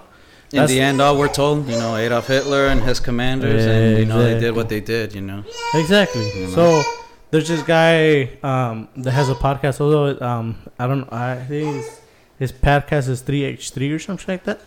In 0.53 0.57
That's- 0.57 0.69
the 0.69 0.81
end, 0.81 1.01
all 1.01 1.17
we're 1.17 1.33
told, 1.33 1.67
you 1.67 1.77
know, 1.79 1.95
Adolf 1.95 2.27
Hitler 2.27 2.67
and 2.67 2.79
his 2.83 2.99
commanders, 2.99 3.65
and 3.65 3.97
you 3.97 4.05
know, 4.05 4.21
they 4.21 4.39
did 4.39 4.55
what 4.55 4.69
they 4.69 4.81
did, 4.81 5.15
you 5.15 5.21
know. 5.21 5.43
Exactly. 5.73 6.21
You 6.39 6.45
know? 6.45 6.53
So 6.53 6.83
there's 7.31 7.47
this 7.47 7.63
guy 7.63 8.29
um, 8.43 8.87
that 8.97 9.11
has 9.11 9.29
a 9.29 9.33
podcast. 9.33 9.81
Although 9.81 10.23
um, 10.23 10.55
I 10.77 10.85
don't, 10.85 11.11
I 11.11 11.43
think 11.43 11.75
his, 11.77 12.01
his 12.37 12.51
podcast 12.51 13.09
is 13.09 13.21
three 13.21 13.43
H 13.43 13.71
three 13.71 13.91
or 13.91 13.97
something 13.97 14.31
like 14.31 14.43
that. 14.43 14.61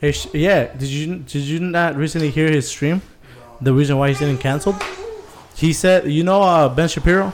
H- 0.00 0.28
yeah. 0.32 0.72
Did 0.72 0.88
you 0.88 1.16
did 1.16 1.42
you 1.42 1.58
not 1.58 1.96
recently 1.96 2.30
hear 2.30 2.48
his 2.48 2.68
stream? 2.68 3.02
The 3.60 3.72
reason 3.74 3.98
why 3.98 4.08
he's 4.10 4.20
getting 4.20 4.38
canceled. 4.38 4.80
He 5.56 5.72
said, 5.72 6.06
you 6.10 6.22
know, 6.22 6.42
uh, 6.42 6.68
Ben 6.68 6.88
Shapiro. 6.88 7.32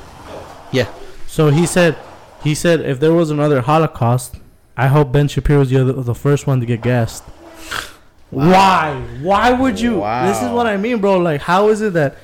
Yeah. 0.73 0.89
So 1.27 1.51
he 1.51 1.67
said, 1.67 1.97
he 2.43 2.55
said, 2.55 2.81
if 2.81 2.99
there 2.99 3.13
was 3.13 3.31
another 3.31 3.61
Holocaust, 3.61 4.37
I 4.75 4.87
hope 4.87 5.13
Ben 5.13 5.29
Shapiro 5.29 5.61
is 5.61 5.69
the, 5.71 5.83
other, 5.83 5.93
the 5.93 6.15
first 6.15 6.47
one 6.47 6.61
to 6.61 6.67
get 6.67 6.81
gassed. 6.81 7.25
Why? 8.31 9.01
Why 9.23 9.53
would 9.53 9.81
you? 9.81 10.01
This 10.27 10.43
is 10.43 10.51
what 10.51 10.67
I 10.67 10.77
mean, 10.77 11.01
bro. 11.01 11.19
Like, 11.19 11.41
how 11.41 11.69
is 11.69 11.81
it 11.81 11.95
that 11.95 12.17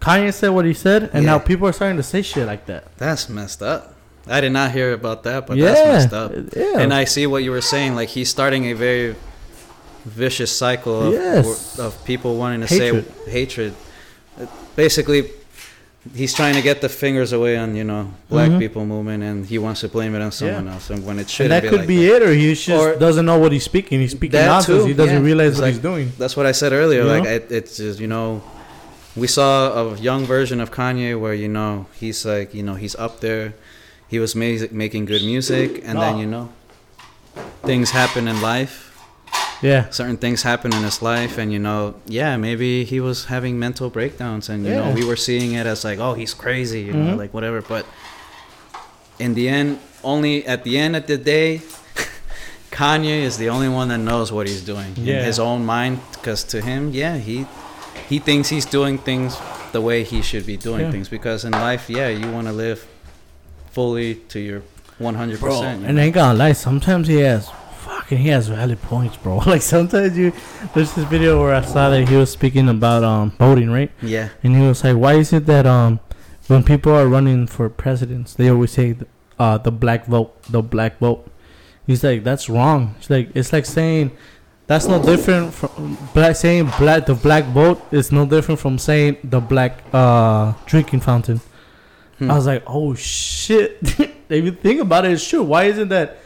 Kanye 0.00 0.32
said 0.32 0.50
what 0.50 0.64
he 0.66 0.74
said, 0.74 1.10
and 1.12 1.24
now 1.24 1.38
people 1.38 1.66
are 1.66 1.72
starting 1.72 1.96
to 1.96 2.02
say 2.02 2.22
shit 2.22 2.46
like 2.46 2.66
that? 2.66 2.84
That's 2.98 3.28
messed 3.28 3.62
up. 3.62 3.94
I 4.28 4.40
did 4.40 4.50
not 4.52 4.72
hear 4.72 4.92
about 4.92 5.22
that, 5.22 5.46
but 5.46 5.56
yeah, 5.56 5.66
that's 5.72 6.12
messed 6.12 6.12
up. 6.12 6.32
Yeah. 6.56 6.78
And 6.80 6.92
I 6.92 7.04
see 7.04 7.26
what 7.26 7.42
you 7.44 7.52
were 7.52 7.60
saying. 7.62 7.94
Like 7.94 8.08
he's 8.10 8.28
starting 8.28 8.64
a 8.66 8.72
very 8.74 9.14
vicious 10.04 10.56
cycle 10.56 11.08
of, 11.08 11.12
Yes. 11.14 11.78
of 11.78 12.04
people 12.04 12.36
wanting 12.36 12.60
to 12.60 12.66
Hatred. 12.66 13.04
say 13.24 13.30
hatred. 13.30 13.74
Basically, 14.74 15.30
he's 16.14 16.32
trying 16.34 16.54
to 16.54 16.62
get 16.62 16.80
the 16.80 16.88
fingers 16.88 17.32
away 17.32 17.56
on 17.56 17.74
you 17.76 17.84
know 17.84 18.12
black 18.28 18.50
Mhm. 18.50 18.58
people 18.58 18.84
movement, 18.86 19.22
and 19.22 19.46
he 19.46 19.58
wants 19.58 19.80
to 19.80 19.88
blame 19.88 20.14
it 20.14 20.22
on 20.22 20.30
someone 20.32 20.66
Yeah. 20.66 20.74
else. 20.74 20.90
And 20.90 21.04
when 21.04 21.18
it 21.18 21.28
shouldn't 21.28 21.50
that 21.50 21.62
be 21.62 21.68
could 21.68 21.78
like 21.80 21.88
be 21.88 22.06
that. 22.06 22.16
it, 22.16 22.22
or 22.22 22.32
he 22.34 22.54
just 22.54 22.68
Or- 22.68 22.94
doesn't 22.96 23.24
know 23.26 23.38
what 23.38 23.52
he's 23.52 23.64
speaking. 23.64 24.00
He's 24.00 24.12
speaking 24.12 24.40
nonsense. 24.40 24.84
he 24.84 24.92
doesn't 24.94 25.16
yeah. 25.16 25.20
realize 25.30 25.48
It's 25.52 25.58
what 25.58 25.64
like- 25.66 25.74
he's 25.74 25.82
doing. 25.82 26.12
That's 26.18 26.36
what 26.36 26.46
I 26.46 26.52
said 26.52 26.72
earlier. 26.72 27.02
You 27.02 27.08
like 27.08 27.24
it, 27.24 27.46
it's 27.50 27.76
just 27.78 27.98
you 28.00 28.06
know, 28.06 28.42
we 29.16 29.26
saw 29.26 29.72
a 29.92 29.96
young 29.98 30.26
version 30.26 30.60
of 30.60 30.70
Kanye 30.70 31.18
where 31.18 31.34
you 31.34 31.48
know 31.48 31.86
he's 31.98 32.24
like 32.24 32.54
you 32.54 32.62
know 32.62 32.74
he's 32.74 32.94
up 32.96 33.20
there, 33.20 33.54
he 34.08 34.18
was 34.18 34.34
ma- 34.34 34.66
making 34.70 35.06
good 35.06 35.22
music, 35.24 35.82
and 35.84 35.98
then 35.98 36.18
you 36.18 36.26
know, 36.26 36.50
things 37.64 37.90
happen 37.90 38.28
in 38.28 38.40
life. 38.40 38.85
Yeah. 39.62 39.88
Certain 39.90 40.16
things 40.18 40.42
happen 40.42 40.74
in 40.74 40.82
his 40.82 41.00
life, 41.02 41.38
and 41.38 41.50
you 41.52 41.58
know, 41.58 41.94
yeah, 42.06 42.36
maybe 42.36 42.84
he 42.84 43.00
was 43.00 43.24
having 43.26 43.58
mental 43.58 43.88
breakdowns, 43.90 44.48
and 44.50 44.64
you 44.66 44.72
know, 44.74 44.92
we 44.92 45.04
were 45.04 45.16
seeing 45.16 45.52
it 45.54 45.66
as 45.66 45.84
like, 45.84 45.98
oh, 45.98 46.14
he's 46.14 46.34
crazy, 46.34 46.82
you 46.82 46.92
know, 46.92 47.14
Mhm. 47.14 47.18
like 47.18 47.32
whatever. 47.32 47.62
But 47.62 47.86
in 49.18 49.34
the 49.34 49.48
end, 49.48 49.78
only 50.04 50.46
at 50.46 50.62
the 50.64 50.76
end 50.78 50.94
of 50.96 51.06
the 51.06 51.16
day. 51.16 51.62
Kanye 52.70 53.22
is 53.22 53.38
the 53.38 53.48
only 53.48 53.68
one 53.70 53.88
that 53.88 53.98
knows 53.98 54.30
what 54.30 54.46
he's 54.46 54.60
doing 54.60 54.92
Yeah. 54.96 55.20
in 55.20 55.24
his 55.24 55.38
own 55.38 55.64
mind, 55.64 56.00
because 56.12 56.44
to 56.52 56.60
him, 56.60 56.90
yeah, 56.92 57.16
he 57.16 57.46
he 58.08 58.18
thinks 58.18 58.50
he's 58.50 58.66
doing 58.66 58.98
things 58.98 59.36
the 59.72 59.80
way 59.80 60.04
he 60.04 60.20
should 60.22 60.44
be 60.46 60.56
doing 60.56 60.82
Yeah. 60.82 60.90
things 60.92 61.08
because 61.08 61.44
in 61.46 61.52
life, 61.52 61.88
yeah, 61.88 62.08
you 62.08 62.30
want 62.30 62.46
to 62.46 62.52
live 62.52 62.84
fully 63.72 64.16
to 64.28 64.38
your 64.38 64.62
100%. 64.98 65.40
bro. 65.40 65.60
you 65.60 65.66
And 65.66 65.96
know? 65.96 66.02
I 66.02 66.04
ain't 66.06 66.14
gonna 66.14 66.38
lie, 66.38 66.52
sometimes 66.52 67.08
he 67.08 67.16
has 67.20 67.48
fucking 68.06 68.18
he 68.18 68.28
has 68.28 68.48
valid 68.48 68.80
points, 68.82 69.16
bro. 69.16 69.40
Like 69.46 69.62
sometimes 69.62 70.16
you 70.16 70.32
there's 70.74 70.94
this 70.94 71.04
video 71.06 71.40
where 71.40 71.54
I 71.54 71.62
saw 71.62 71.90
that 71.90 72.08
he 72.08 72.16
was 72.16 72.30
speaking 72.30 72.68
about 72.68 73.02
um 73.02 73.32
voting, 73.32 73.70
right? 73.70 73.90
yeah, 74.02 74.28
And 74.42 74.56
he 74.56 74.62
was 74.62 74.84
like, 74.84 74.96
"Why 74.96 75.14
is 75.14 75.32
it 75.32 75.46
that 75.46 75.66
um 75.66 76.00
when 76.46 76.62
people 76.62 76.92
are 76.92 77.08
running 77.08 77.46
for 77.48 77.68
presidents, 77.68 78.34
they 78.34 78.48
always 78.48 78.70
say 78.70 78.94
th- 78.94 79.06
uh 79.38 79.58
the 79.58 79.72
black 79.72 80.06
vote, 80.06 80.40
the 80.44 80.62
black 80.62 80.98
vote?" 80.98 81.26
He's 81.86 82.04
like, 82.04 82.22
"That's 82.22 82.48
wrong." 82.48 82.94
It's 82.98 83.10
like 83.10 83.30
it's 83.34 83.52
like 83.52 83.66
saying 83.66 84.12
that's 84.66 84.86
no 84.86 85.02
different 85.02 85.54
from 85.54 85.96
black 86.14 86.36
saying 86.36 86.70
black 86.78 87.06
the 87.06 87.14
black 87.14 87.44
vote 87.46 87.80
is 87.92 88.10
no 88.10 88.26
different 88.26 88.60
from 88.60 88.78
saying 88.78 89.16
the 89.24 89.40
black 89.40 89.82
uh 89.92 90.52
drinking 90.66 91.00
fountain. 91.00 91.40
Hmm. 92.18 92.30
I 92.30 92.34
was 92.34 92.46
like, 92.46 92.62
"Oh 92.66 92.94
shit!" 92.94 93.78
if 94.28 94.44
you 94.44 94.52
think 94.52 94.80
about 94.80 95.04
it, 95.04 95.12
it's 95.12 95.28
true. 95.28 95.42
Why 95.42 95.64
isn't 95.64 95.88
that 95.88 96.18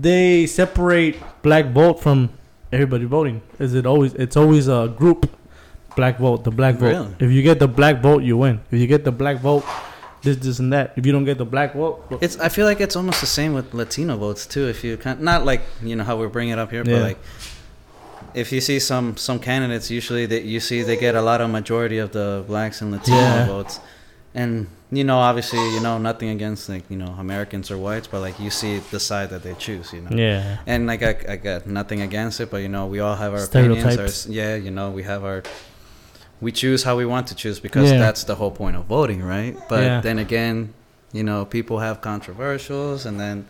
they 0.00 0.46
separate 0.46 1.16
black 1.42 1.66
vote 1.72 2.00
from 2.00 2.30
everybody 2.72 3.04
voting? 3.04 3.42
Is 3.58 3.74
it 3.74 3.86
always? 3.86 4.14
It's 4.14 4.36
always 4.36 4.68
a 4.68 4.92
group. 4.96 5.30
Black 5.96 6.18
vote, 6.18 6.44
the 6.44 6.52
black 6.52 6.76
vote. 6.76 6.86
Really? 6.86 7.14
If 7.18 7.30
you 7.32 7.42
get 7.42 7.58
the 7.58 7.66
black 7.66 8.00
vote, 8.00 8.22
you 8.22 8.36
win. 8.36 8.60
If 8.70 8.78
you 8.80 8.86
get 8.86 9.04
the 9.04 9.10
black 9.10 9.38
vote, 9.38 9.64
this, 10.22 10.36
this, 10.36 10.60
and 10.60 10.72
that. 10.72 10.92
If 10.96 11.04
you 11.04 11.10
don't 11.10 11.24
get 11.24 11.38
the 11.38 11.44
black 11.44 11.74
vote, 11.74 12.04
well, 12.08 12.20
It's. 12.22 12.38
I 12.38 12.48
feel 12.50 12.66
like 12.66 12.80
it's 12.80 12.94
almost 12.94 13.20
the 13.20 13.26
same 13.26 13.52
with 13.52 13.74
Latino 13.74 14.16
votes 14.16 14.46
too. 14.46 14.68
If 14.68 14.84
you 14.84 14.96
can, 14.96 15.24
not 15.24 15.44
like 15.44 15.62
you 15.82 15.96
know 15.96 16.04
how 16.04 16.16
we're 16.16 16.28
bringing 16.28 16.52
it 16.52 16.58
up 16.60 16.70
here, 16.70 16.84
Yeah. 16.86 16.94
but 16.98 17.02
like 17.02 17.18
if 18.34 18.52
you 18.52 18.60
see 18.60 18.78
some 18.78 19.16
some 19.16 19.40
candidates, 19.40 19.90
usually 19.90 20.26
that 20.26 20.44
you 20.44 20.60
see 20.60 20.82
they 20.82 20.96
get 20.96 21.16
a 21.16 21.22
lot 21.22 21.40
of 21.40 21.50
majority 21.50 21.98
of 21.98 22.12
the 22.12 22.44
blacks 22.46 22.80
and 22.80 22.92
Latino 22.92 23.16
Yeah. 23.18 23.46
votes, 23.46 23.80
and 24.34 24.68
you 24.90 25.04
know 25.04 25.18
obviously 25.18 25.58
you 25.74 25.80
know 25.80 25.98
nothing 25.98 26.30
against 26.30 26.68
like 26.68 26.84
you 26.88 26.96
know 26.96 27.14
Americans 27.18 27.70
or 27.70 27.76
whites, 27.78 28.06
but 28.06 28.20
like 28.20 28.38
you 28.40 28.50
see 28.50 28.78
the 28.90 29.00
side 29.00 29.30
that 29.30 29.42
they 29.42 29.54
choose, 29.54 29.92
you 29.92 30.00
know. 30.00 30.16
yeah, 30.16 30.58
And 30.66 30.86
like 30.86 31.02
I, 31.02 31.14
I 31.32 31.36
got 31.36 31.66
nothing 31.66 32.00
against 32.00 32.40
it, 32.40 32.50
but 32.50 32.58
you 32.58 32.68
know 32.68 32.86
we 32.86 33.00
all 33.00 33.16
have 33.16 33.32
our 33.32 33.44
opinions. 33.44 33.84
Our, 33.84 33.92
Stereotypes. 34.08 34.26
yeah, 34.26 34.54
you 34.56 34.70
know 34.70 34.90
we 34.90 35.02
have 35.02 35.24
our. 35.24 35.42
We 36.40 36.52
choose 36.52 36.84
how 36.84 36.96
we 36.96 37.04
want 37.04 37.26
to 37.28 37.34
choose 37.34 37.58
because 37.60 37.90
Yeah. 37.90 37.98
that's 37.98 38.22
the 38.24 38.36
whole 38.36 38.52
point 38.52 38.76
of 38.76 38.84
voting, 38.84 39.22
right? 39.24 39.56
But 39.68 39.82
Yeah. 39.82 40.00
then 40.00 40.18
again, 40.20 40.72
you 41.12 41.24
know, 41.24 41.44
people 41.44 41.80
have 41.80 42.00
controversials, 42.00 43.04
and 43.06 43.18
then, 43.18 43.46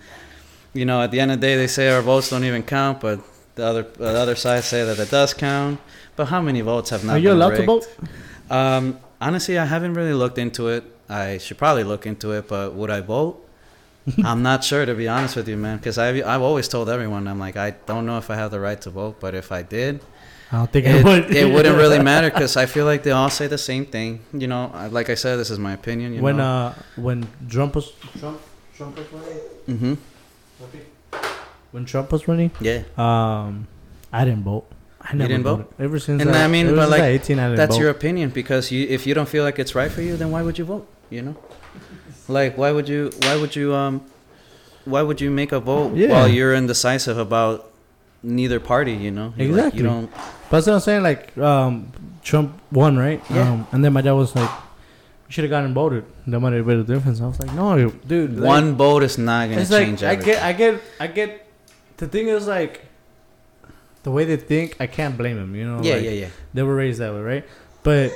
you 0.73 0.87
know, 0.87 1.03
at 1.03 1.11
the 1.11 1.21
end 1.21 1.31
of 1.31 1.39
the 1.41 1.47
day, 1.47 1.57
they 1.57 1.67
say 1.67 1.91
our 1.91 2.01
votes 2.03 2.31
don't 2.31 2.45
even 2.45 2.63
count, 2.63 3.01
but 3.01 3.21
the 3.57 3.65
other 3.67 3.83
the 3.83 4.17
other 4.19 4.35
side 4.37 4.65
say 4.65 4.85
that 4.85 4.99
it 4.99 5.11
does 5.11 5.35
count. 5.35 5.79
But 6.17 6.27
how 6.29 6.41
many 6.41 6.63
votes 6.63 6.91
have 6.91 7.05
not? 7.05 7.13
are 7.17 7.19
you 7.19 7.29
been 7.29 7.37
allowed 7.37 7.57
to 7.57 7.63
vote? 7.65 7.87
Um, 8.51 8.99
honestly, 9.21 9.59
I 9.59 9.67
haven't 9.67 9.95
really 9.95 10.15
looked 10.15 10.39
into 10.39 10.69
it. 10.69 10.83
I 11.09 11.39
should 11.39 11.59
probably 11.59 11.85
look 11.85 12.07
into 12.07 12.33
it, 12.33 12.49
but 12.49 12.75
would 12.75 12.91
I 12.91 13.01
vote? 13.01 13.45
I'm 14.25 14.43
not 14.43 14.65
sure 14.65 14.87
to 14.87 14.95
be 14.95 15.07
honest 15.09 15.37
with 15.37 15.49
you, 15.49 15.57
man. 15.57 15.77
Because 15.79 15.99
I've 15.99 16.25
I've 16.27 16.43
always 16.43 16.69
told 16.69 16.89
everyone 16.89 17.29
I'm 17.29 17.39
like 17.39 17.57
I 17.57 17.71
don't 17.87 18.07
know 18.07 18.19
if 18.19 18.31
I 18.31 18.37
have 18.37 18.51
the 18.51 18.61
right 18.61 18.81
to 18.83 18.91
vote, 18.91 19.17
but 19.21 19.35
if 19.35 19.53
I 19.53 19.63
did, 19.63 20.01
I 20.51 20.57
don't 20.59 20.73
think 20.73 20.87
I 20.87 20.91
it, 20.99 21.05
would. 21.05 21.35
it 21.35 21.53
wouldn't 21.53 21.77
really 21.85 21.99
matter 22.03 22.31
because 22.31 22.57
I 22.57 22.67
feel 22.67 22.87
like 22.87 23.03
they 23.03 23.11
all 23.11 23.29
say 23.31 23.47
the 23.49 23.59
same 23.59 23.85
thing. 23.85 24.21
You 24.33 24.47
know, 24.47 24.73
like 24.91 25.11
I 25.11 25.15
said, 25.15 25.37
this 25.37 25.51
is 25.51 25.59
my 25.59 25.73
opinion. 25.75 26.15
You 26.15 26.23
when 26.23 26.39
know. 26.39 26.45
uh 26.45 26.75
when 26.97 27.29
Trump 27.49 27.75
was 27.75 27.93
Trump 28.19 28.41
Trump 28.77 28.97
was 28.97 29.07
running. 29.13 29.39
mm-hmm. 29.69 29.95
When 31.71 31.85
Trump 31.85 32.11
was 32.13 32.27
running, 32.27 32.51
Yeah, 32.61 32.85
um, 32.97 33.69
I 34.11 34.25
didn't 34.25 34.45
vote. 34.45 34.65
I 35.03 35.15
never 35.15 35.29
didn't 35.29 35.45
vote? 35.45 35.73
Ever 35.79 35.99
since 35.99 36.23
And 36.23 36.31
I, 36.35 36.45
I 36.45 36.49
mean, 36.49 36.75
but 36.75 36.89
like, 36.89 37.03
18, 37.03 37.39
I 37.39 37.45
didn't 37.49 37.57
that's 37.57 37.77
vote. 37.77 37.81
your 37.83 37.91
opinion 37.91 38.31
because 38.31 38.73
you 38.73 38.87
if 38.89 39.07
you 39.07 39.13
don't 39.15 39.29
feel 39.29 39.45
like 39.45 39.59
it's 39.59 39.75
right 39.75 39.91
for 39.93 40.01
you, 40.03 40.17
then 40.17 40.31
why 40.31 40.43
would 40.43 40.59
you 40.59 40.65
vote? 40.65 40.89
You 41.11 41.23
know, 41.23 41.37
like 42.29 42.59
why 42.59 42.71
would 42.73 42.89
you 42.89 43.11
why 43.23 43.37
would 43.37 43.57
you 43.57 43.75
um 43.75 44.03
why 44.85 45.03
would 45.03 45.21
you 45.21 45.31
make 45.31 45.53
a 45.53 45.61
vote 45.61 45.95
Yeah. 45.97 46.09
while 46.11 46.29
you're 46.29 46.55
indecisive 46.55 47.19
about 47.19 47.71
neither 48.23 48.61
party? 48.61 48.93
You 48.93 49.11
know, 49.11 49.33
You're 49.37 49.49
like, 49.49 49.57
Exactly. 49.75 49.81
you 49.81 49.87
don't. 49.87 50.11
But 50.11 50.51
that's 50.51 50.67
what 50.67 50.75
I'm 50.75 50.81
saying. 50.81 51.03
Like, 51.03 51.37
um, 51.39 51.93
Trump 52.23 52.59
won, 52.73 52.97
right? 52.99 53.23
Yeah. 53.31 53.51
Um, 53.53 53.67
and 53.73 53.85
then 53.85 53.93
my 53.93 54.01
dad 54.01 54.13
was 54.13 54.35
like, 54.35 54.49
"You 55.29 55.31
should 55.33 55.45
have 55.45 55.51
gotten 55.51 55.75
voted. 55.75 56.05
That 56.27 56.41
might 56.41 56.53
have 56.55 56.67
made 56.67 56.79
a 56.79 56.85
difference." 56.85 57.21
I 57.21 57.27
was 57.27 57.39
like, 57.41 57.53
"No, 57.55 57.91
dude. 58.07 58.37
like, 58.39 58.47
One 58.47 58.75
vote 58.77 59.03
is 59.03 59.19
not 59.19 59.49
gonna 59.51 59.61
it's 59.61 59.71
like 59.71 59.87
change 59.87 60.03
I 60.03 60.15
get, 60.15 60.43
I 60.43 60.53
get, 60.53 60.81
I 61.01 61.07
get. 61.07 61.47
The 61.99 62.07
thing 62.07 62.29
is 62.29 62.47
like, 62.47 62.85
the 64.05 64.11
way 64.11 64.25
they 64.25 64.37
think, 64.37 64.77
I 64.81 64.87
can't 64.87 65.17
blame 65.19 65.37
them. 65.37 65.55
You 65.55 65.65
know? 65.67 65.83
yeah, 65.83 65.95
like, 65.95 66.05
yeah, 66.05 66.11
yeah. 66.11 66.29
They 66.55 66.63
were 66.63 66.75
raised 66.75 67.01
that 67.01 67.13
way, 67.13 67.21
right? 67.21 67.45
But 67.83 68.13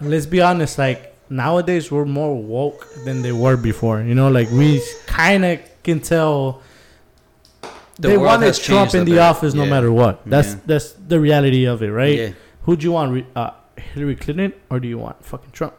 let's 0.00 0.26
be 0.26 0.40
honest. 0.40 0.78
Like 0.78 1.13
nowadays, 1.28 1.90
we're 1.90 2.04
more 2.04 2.34
woke 2.40 2.86
than 3.04 3.22
they 3.22 3.32
were 3.32 3.56
before. 3.56 4.00
You 4.02 4.14
know, 4.14 4.28
like 4.30 4.50
we 4.50 4.82
kind 5.06 5.44
of 5.44 5.60
can 5.82 6.00
tell 6.00 6.62
The 7.98 8.08
they 8.08 8.16
wanted 8.16 8.54
Trump 8.54 8.94
in 8.94 9.04
the 9.04 9.12
bit. 9.12 9.18
office 9.20 9.54
no 9.54 9.66
matter 9.66 9.90
what. 9.92 10.20
That's 10.26 10.52
Yeah. 10.54 10.60
that's 10.66 10.92
the 10.92 11.20
reality 11.20 11.64
of 11.66 11.82
it, 11.82 11.90
right? 11.90 12.18
Yeah. 12.18 12.28
Who 12.62 12.76
do 12.76 12.84
you 12.84 12.92
want, 12.92 13.24
uh, 13.36 13.50
Hillary 13.76 14.16
Clinton 14.16 14.52
or 14.70 14.80
do 14.80 14.88
you 14.88 14.98
want 14.98 15.22
fucking 15.24 15.50
Trump? 15.52 15.74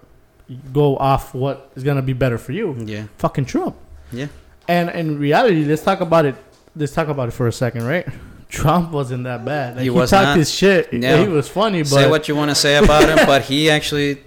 Go 0.71 0.95
off 0.97 1.33
what 1.33 1.71
is 1.75 1.83
gonna 1.83 2.01
be 2.03 2.13
better 2.13 2.37
for 2.37 2.51
you, 2.51 2.75
Yeah. 2.85 3.03
fucking 3.17 3.45
Trump. 3.45 3.75
Yeah. 4.11 4.27
And 4.67 4.89
in 4.91 5.17
reality, 5.19 5.65
let's 5.65 5.81
talk 5.83 6.01
about 6.01 6.25
it. 6.25 6.35
Let's 6.75 6.93
talk 6.93 7.07
about 7.07 7.29
it 7.29 7.31
for 7.31 7.47
a 7.47 7.51
second, 7.51 7.85
right? 7.85 8.05
Trump 8.49 8.91
wasn't 8.91 9.23
that 9.25 9.43
bad. 9.43 9.73
Like, 9.75 9.79
He 9.79 9.85
he, 9.85 9.89
was 9.89 10.09
talked 10.11 10.23
not. 10.27 10.37
his 10.37 10.51
shit. 10.53 10.93
No. 10.93 11.21
He 11.21 11.27
was 11.27 11.47
funny, 11.49 11.81
but 11.81 11.89
Say 11.89 12.09
what 12.09 12.27
you 12.27 12.35
want 12.35 12.51
to 12.51 12.55
say 12.55 12.75
about 12.77 13.09
him, 13.09 13.25
but 13.25 13.41
he 13.43 13.69
actually 13.77 14.19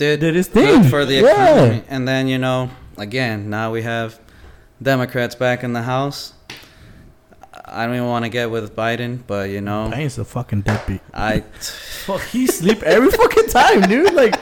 did, 0.00 0.20
did 0.20 0.34
his 0.34 0.48
thing 0.48 0.84
for 0.84 1.04
the 1.04 1.16
Yeah. 1.20 1.80
And 1.88 2.08
then 2.08 2.26
you 2.26 2.38
know, 2.38 2.70
again, 2.96 3.50
now 3.50 3.70
we 3.70 3.82
have 3.82 4.18
Democrats 4.82 5.34
back 5.34 5.62
in 5.62 5.72
the 5.74 5.82
House. 5.82 6.32
I 7.72 7.86
don't 7.86 7.94
even 7.94 8.08
want 8.08 8.24
to 8.24 8.28
get 8.30 8.50
with 8.50 8.74
Biden, 8.74 9.20
but 9.26 9.50
you 9.50 9.60
know, 9.60 9.90
Biden's 9.92 10.18
a 10.18 10.24
fucking 10.24 10.62
deadbeat. 10.62 11.02
I 11.14 11.40
Fuck, 12.06 12.22
he 12.32 12.46
sleep 12.46 12.82
every 12.82 13.10
fucking 13.10 13.48
time, 13.48 13.82
dude. 13.82 14.14
Like, 14.14 14.34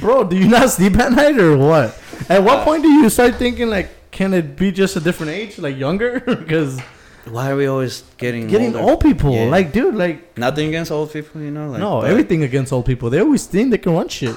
bro, 0.00 0.24
do 0.24 0.36
you 0.36 0.48
not 0.48 0.68
sleep 0.70 0.96
at 0.98 1.12
night 1.12 1.38
or 1.38 1.56
what? 1.56 1.96
At 2.28 2.42
what 2.42 2.58
Uh, 2.58 2.64
point 2.64 2.82
do 2.82 2.88
you 2.90 3.08
start 3.08 3.36
thinking 3.36 3.68
like, 3.70 3.88
can 4.10 4.34
it 4.34 4.56
be 4.56 4.70
just 4.72 4.96
a 4.96 5.00
different 5.00 5.32
age, 5.32 5.58
like 5.58 5.76
younger? 5.78 6.20
Because 6.42 6.80
why 7.24 7.50
are 7.50 7.56
we 7.56 7.66
always 7.66 8.02
getting 8.18 8.48
getting 8.48 8.74
older? 8.76 8.90
old 8.90 9.00
people, 9.00 9.32
Yeah. 9.32 9.46
like, 9.56 9.72
dude, 9.72 9.94
like, 9.94 10.36
Nothing 10.36 10.68
against 10.68 10.90
old 10.92 11.10
people, 11.12 11.40
you 11.40 11.50
know. 11.50 11.70
Like, 11.70 11.80
no, 11.80 12.02
everything 12.02 12.42
against 12.42 12.72
old 12.72 12.84
people. 12.84 13.08
They 13.08 13.20
always 13.20 13.46
think 13.46 13.70
they 13.70 13.78
can 13.78 13.94
run 13.94 14.08
shit. 14.08 14.36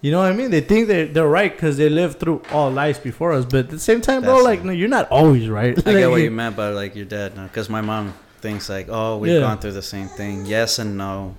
You 0.00 0.12
know 0.12 0.18
what 0.18 0.30
I 0.30 0.34
mean? 0.34 0.50
They 0.52 0.60
think 0.60 0.86
they're, 0.86 1.06
they're 1.06 1.26
right 1.26 1.50
because 1.52 1.76
they 1.76 1.88
lived 1.88 2.20
through 2.20 2.42
all 2.52 2.70
lives 2.70 3.00
before 3.00 3.32
us. 3.32 3.44
But 3.44 3.56
at 3.66 3.70
the 3.70 3.78
same 3.80 4.00
time, 4.00 4.22
bro, 4.22 4.38
like, 4.44 4.62
no, 4.64 4.70
you're 4.70 4.88
not 4.88 5.08
always 5.10 5.48
right. 5.48 5.76
I 5.86 5.92
get 5.92 6.08
what 6.10 6.22
you 6.22 6.30
meant 6.30 6.54
by 6.56 6.68
like 6.68 6.94
your 6.94 7.04
dad, 7.04 7.34
because 7.34 7.68
my 7.68 7.80
mom 7.80 8.14
thinks 8.40 8.68
like, 8.68 8.86
oh, 8.88 9.16
we've 9.18 9.32
Yeah. 9.32 9.40
gone 9.40 9.58
through 9.58 9.72
the 9.72 9.82
same 9.82 10.06
thing. 10.08 10.46
Yes 10.46 10.78
and 10.78 10.96
no. 10.96 11.34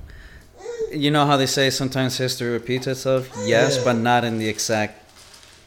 You 0.91 1.10
know 1.12 1.26
how 1.26 1.38
they 1.38 1.45
say 1.45 1.70
sometimes 1.70 2.18
history 2.18 2.49
repeats 2.49 2.86
itself. 2.88 3.30
Yes, 3.45 3.78
Yeah. 3.78 3.84
but 3.86 3.93
not 3.93 4.26
in 4.26 4.39
the 4.39 4.49
exact, 4.49 5.10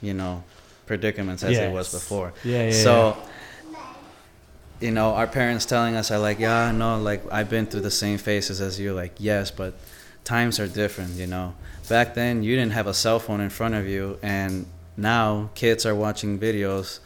you 0.03 0.12
know, 0.12 0.45
predicaments 0.84 1.43
as 1.43 1.57
it 1.57 1.72
was 1.72 1.90
before. 1.93 2.34
Yeah, 2.45 2.64
yeah. 2.66 2.72
so, 2.72 3.16
you 4.80 4.90
know, 4.90 5.14
our 5.14 5.26
parents 5.26 5.64
telling 5.64 5.95
us 5.97 6.11
are 6.11 6.18
like, 6.18 6.38
yeah, 6.38 6.72
no, 6.72 6.99
like 6.99 7.22
I've 7.32 7.49
been 7.49 7.64
through 7.66 7.82
the 7.82 7.90
same 7.90 8.18
phases 8.18 8.61
as 8.61 8.78
you. 8.78 8.93
Like, 8.93 9.12
yes, 9.18 9.51
but 9.51 9.74
times 10.24 10.61
are 10.61 10.66
different. 10.66 11.12
You 11.12 11.28
know, 11.28 11.55
back 11.89 12.14
then 12.14 12.43
you 12.43 12.57
didn't 12.57 12.72
have 12.72 12.87
a 12.87 12.95
cell 12.95 13.18
phone 13.18 13.41
in 13.41 13.51
front 13.51 13.74
of 13.74 13.87
you, 13.87 14.18
and 14.22 14.66
now 14.97 15.51
kids 15.55 15.87
are 15.87 15.95
watching 15.95 16.39
videos. 16.39 17.01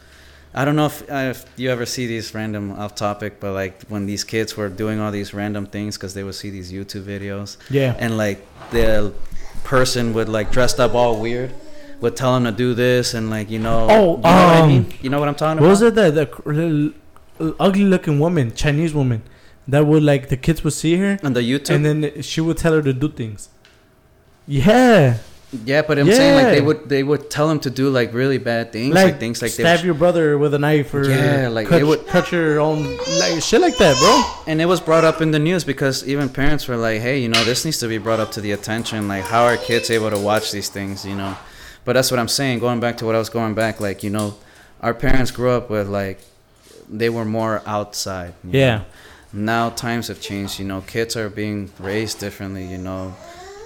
I 0.53 0.65
don't 0.65 0.75
know 0.75 0.87
if, 0.87 1.03
uh, 1.11 1.33
if 1.35 1.45
you 1.55 1.69
ever 1.69 1.85
see 1.85 2.07
these 2.07 2.33
random 2.33 2.71
off 2.71 2.95
topic, 2.95 3.39
but 3.39 3.53
like 3.53 3.83
when 3.89 4.05
these 4.05 4.23
kids 4.23 4.57
were 4.57 4.69
doing 4.69 4.99
all 4.99 5.11
these 5.11 5.33
random 5.33 5.67
things 5.67 5.97
because 5.97 6.13
they 6.13 6.23
would 6.23 6.35
see 6.35 6.49
these 6.49 6.71
YouTube 6.71 7.03
videos, 7.03 7.57
yeah. 7.69 7.95
and 7.99 8.17
like 8.17 8.45
the 8.71 9.13
person 9.63 10.13
would 10.13 10.29
like 10.29 10.51
dressed 10.51 10.79
up 10.79 10.93
all 10.95 11.19
weird 11.19 11.53
would 11.99 12.15
tell 12.15 12.33
them 12.33 12.43
to 12.45 12.51
do 12.51 12.73
this 12.73 13.13
and 13.13 13.29
like 13.29 13.49
you 13.49 13.59
know 13.59 13.87
Oh, 13.89 14.15
you 14.17 14.17
know 14.17 14.21
what 14.21 14.25
I 14.25 14.59
um, 14.61 14.69
mean 14.69 14.93
you 15.01 15.09
know 15.09 15.19
what 15.19 15.27
I'm 15.27 15.35
talking 15.35 15.61
What 15.61 15.69
was 15.69 15.81
it 15.81 15.95
that 15.95 16.13
the, 16.13 16.25
the 16.45 16.93
ugly 17.59 17.83
looking 17.85 18.19
woman, 18.19 18.53
Chinese 18.53 18.93
woman, 18.93 19.23
that 19.67 19.85
would 19.85 20.03
like 20.03 20.29
the 20.29 20.37
kids 20.37 20.63
would 20.63 20.73
see 20.73 20.95
her 20.97 21.19
on 21.23 21.33
the 21.33 21.41
YouTube 21.41 21.75
and 21.75 21.85
then 21.85 22.21
she 22.21 22.41
would 22.41 22.57
tell 22.57 22.73
her 22.73 22.81
to 22.81 22.93
do 22.93 23.09
things. 23.09 23.49
Yeah, 24.47 25.17
yeah 25.65 25.81
but 25.81 25.99
I'm 25.99 26.11
saying 26.11 26.35
like 26.35 26.53
they 26.55 26.61
would 26.61 26.89
they 26.89 27.03
would 27.03 27.29
tell 27.29 27.49
him 27.51 27.59
to 27.61 27.69
do 27.69 27.89
like 27.89 28.13
really 28.13 28.37
bad 28.37 28.71
things 28.71 28.95
like, 28.95 29.05
like, 29.05 29.19
things 29.19 29.41
like 29.41 29.51
they 29.53 29.63
stab 29.63 29.79
would, 29.79 29.85
your 29.85 29.93
brother 29.93 30.37
with 30.37 30.53
a 30.53 30.59
knife 30.59 30.93
or 30.93 31.03
Yeah, 31.09 31.49
like, 31.49 31.67
cut, 31.67 31.81
it 31.81 31.85
would- 31.85 32.07
cut 32.07 32.31
your 32.31 32.59
own 32.59 32.97
like 33.19 33.41
shit 33.41 33.61
like 33.61 33.77
that, 33.77 33.95
bro. 33.97 34.13
and 34.51 34.61
it 34.61 34.65
was 34.65 34.79
brought 34.81 35.03
up 35.03 35.21
in 35.21 35.31
the 35.31 35.39
news 35.39 35.63
because 35.63 36.07
even 36.07 36.29
parents 36.29 36.67
were 36.67 36.77
like 36.77 37.01
hey 37.01 37.19
you 37.19 37.27
know 37.29 37.43
this 37.43 37.65
needs 37.65 37.77
to 37.79 37.87
be 37.87 37.97
brought 37.97 38.19
up 38.19 38.31
to 38.31 38.41
the 38.41 38.51
attention 38.51 39.07
like 39.07 39.23
how 39.25 39.43
are 39.43 39.57
kids 39.57 39.89
able 39.89 40.09
to 40.09 40.19
watch 40.19 40.51
these 40.51 40.69
things 40.69 41.05
you 41.05 41.15
know 41.15 41.35
but 41.85 41.93
that's 41.93 42.09
what 42.11 42.19
I'm 42.19 42.27
saying 42.27 42.59
going 42.59 42.79
back 42.79 42.97
to 42.97 43.05
what 43.05 43.15
I 43.15 43.19
was 43.19 43.29
going 43.29 43.53
back 43.53 43.79
like 43.79 44.03
you 44.03 44.09
know 44.09 44.35
our 44.81 44.93
parents 44.93 45.31
grew 45.31 45.51
up 45.51 45.69
with 45.69 45.87
like 45.89 46.19
they 46.89 47.09
were 47.09 47.25
more 47.25 47.61
outside 47.65 48.33
Yeah, 48.43 48.77
know? 48.77 48.85
now 49.33 49.69
times 49.71 50.07
have 50.07 50.21
changed. 50.21 50.57
You 50.59 50.65
know, 50.65 50.79
kids 50.81 51.17
are 51.17 51.29
being 51.29 51.69
raised 51.79 52.19
differently. 52.19 52.65
You 52.65 52.77
know, 52.77 53.13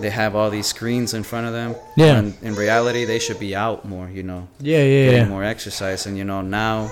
they 0.02 0.10
have 0.10 0.36
all 0.36 0.49
these 0.49 0.68
screens 0.68 1.14
in 1.14 1.24
front 1.24 1.47
of 1.47 1.54
them. 1.54 1.76
Yeah. 1.95 2.18
And 2.18 2.34
in 2.41 2.56
reality, 2.56 3.06
they 3.06 3.20
should 3.20 3.39
be 3.39 3.56
out 3.56 3.86
more. 3.86 4.10
You 4.10 4.24
know, 4.24 4.47
Yeah, 4.60 4.84
yeah, 4.84 5.06
getting 5.06 5.20
yeah. 5.22 5.28
more 5.30 5.43
exercise. 5.43 6.06
And 6.06 6.18
you 6.18 6.24
know, 6.24 6.41
now 6.41 6.89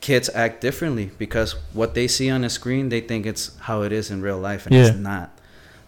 kids 0.00 0.28
act 0.34 0.60
differently 0.60 1.10
because 1.18 1.54
what 1.72 1.94
they 1.94 2.08
see 2.08 2.28
on 2.30 2.40
the 2.42 2.50
screen, 2.50 2.88
they 2.88 3.00
think 3.00 3.24
it's 3.26 3.56
how 3.60 3.82
it 3.82 3.92
is 3.92 4.10
in 4.10 4.20
real 4.20 4.38
life, 4.38 4.66
and 4.66 4.74
Yeah. 4.74 4.86
it's 4.86 4.96
not. 4.96 5.30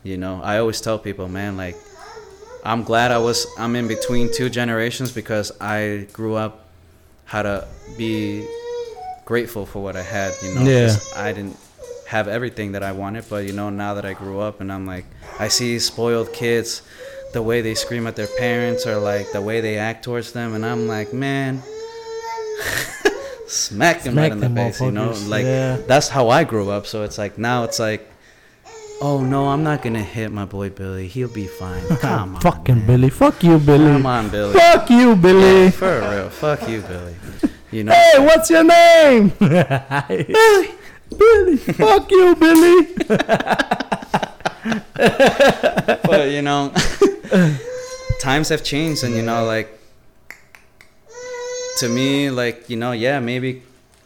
You 0.04 0.18
know, 0.18 0.40
I 0.42 0.58
always 0.58 0.80
tell 0.80 0.98
people, 0.98 1.28
man, 1.28 1.56
like 1.56 1.76
I'm 2.64 2.82
glad 2.84 3.10
I 3.10 3.18
was 3.18 3.46
I'm 3.58 3.74
in 3.76 3.88
between 3.88 4.30
two 4.32 4.48
generations 4.50 5.10
because 5.12 5.52
I 5.60 6.06
grew 6.12 6.34
up 6.34 6.60
how 7.24 7.42
to 7.42 7.66
be 7.96 8.46
grateful 9.24 9.64
for 9.66 9.82
what 9.82 9.96
I 9.96 10.02
had, 10.02 10.32
you 10.42 10.54
know. 10.54 10.60
'cause 10.64 11.12
I 11.16 11.32
didn't 11.32 11.56
have 12.08 12.28
everything 12.28 12.72
that 12.72 12.82
I 12.82 12.92
wanted, 12.92 13.24
but 13.28 13.46
you 13.46 13.52
know, 13.52 13.70
now 13.70 13.94
that 13.94 14.04
I 14.04 14.12
grew 14.12 14.40
up 14.40 14.60
and 14.60 14.72
I'm 14.72 14.86
like 14.86 15.06
I 15.38 15.48
see 15.48 15.78
spoiled 15.78 16.32
kids 16.32 16.82
the 17.32 17.42
way 17.42 17.60
they 17.60 17.74
scream 17.74 18.06
at 18.06 18.16
their 18.16 18.28
parents 18.38 18.86
or 18.86 18.96
like 18.98 19.32
the 19.32 19.40
way 19.40 19.60
they 19.60 19.78
act 19.78 20.04
towards 20.04 20.32
them 20.32 20.54
and 20.54 20.64
I'm 20.64 20.86
like, 20.86 21.12
man, 21.12 21.62
smack 23.46 24.02
them 24.02 24.14
Smack 24.14 24.22
right 24.22 24.32
in 24.32 24.40
the 24.40 24.50
face, 24.50 24.80
you 24.80 24.90
know? 24.90 25.12
Like 25.26 25.44
yeah. 25.44 25.78
that's 25.86 26.08
how 26.08 26.28
I 26.28 26.44
grew 26.44 26.70
up, 26.70 26.86
so 26.86 27.02
it's 27.02 27.18
like 27.18 27.38
now 27.38 27.64
it's 27.64 27.78
like 27.78 28.10
Oh 29.00 29.20
no, 29.20 29.48
I'm 29.48 29.62
not 29.62 29.82
gonna 29.82 30.02
hit 30.02 30.30
my 30.30 30.44
boy 30.44 30.70
Billy. 30.70 31.08
He'll 31.08 31.28
be 31.28 31.46
fine. 31.46 31.86
Come 31.98 32.36
on, 32.36 32.40
Fucking 32.40 32.76
man. 32.78 32.86
Billy. 32.86 33.10
Fuck 33.10 33.42
you, 33.42 33.58
Billy. 33.58 33.92
Come 33.92 34.06
on, 34.06 34.30
Billy. 34.30 34.54
Fuck 34.54 34.88
you, 34.88 35.16
Billy. 35.16 35.64
Yeah, 35.64 35.70
for 35.70 36.00
real. 36.00 36.30
Fuck 36.30 36.68
you, 36.68 36.80
Billy. 36.80 37.16
You 37.70 37.84
know. 37.84 37.92
Hey, 37.92 38.18
what's 38.20 38.50
your 38.50 38.64
name? 38.64 39.28
Billy. 39.38 40.74
Billy. 41.18 41.56
Fuck 41.56 42.10
you, 42.10 42.34
Billy. 42.36 42.86
but 46.04 46.30
you 46.30 46.42
know, 46.42 46.72
times 48.20 48.48
have 48.48 48.62
changed, 48.62 49.04
and 49.04 49.14
you 49.14 49.22
know, 49.22 49.44
like 49.44 49.78
to 51.78 51.88
me, 51.88 52.30
like 52.30 52.68
you 52.70 52.76
know, 52.76 52.92
yeah, 52.92 53.20
maybe 53.20 53.62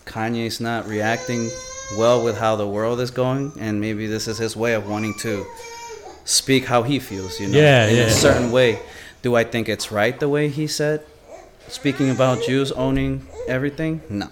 Kanye's 0.06 0.60
not 0.60 0.86
reacting 0.86 1.50
well 1.96 2.22
with 2.24 2.36
how 2.38 2.56
the 2.56 2.66
world 2.66 3.00
is 3.00 3.10
going, 3.10 3.52
and 3.58 3.80
maybe 3.80 4.06
this 4.06 4.28
is 4.28 4.38
his 4.38 4.56
way 4.56 4.74
of 4.74 4.88
wanting 4.88 5.14
to 5.20 5.46
speak 6.24 6.64
how 6.64 6.82
he 6.82 6.98
feels. 6.98 7.38
You 7.40 7.48
know, 7.48 7.58
Yeah, 7.58 7.86
in 7.86 7.96
yeah. 7.96 8.02
a 8.04 8.10
certain 8.10 8.50
way. 8.50 8.78
Do 9.20 9.34
I 9.34 9.42
think 9.44 9.68
it's 9.68 9.90
right 9.90 10.18
the 10.18 10.28
way 10.28 10.48
he 10.48 10.66
said? 10.68 11.02
Speaking 11.66 12.08
about 12.08 12.42
Jews 12.44 12.70
owning 12.72 13.26
everything? 13.48 14.00
No. 14.08 14.28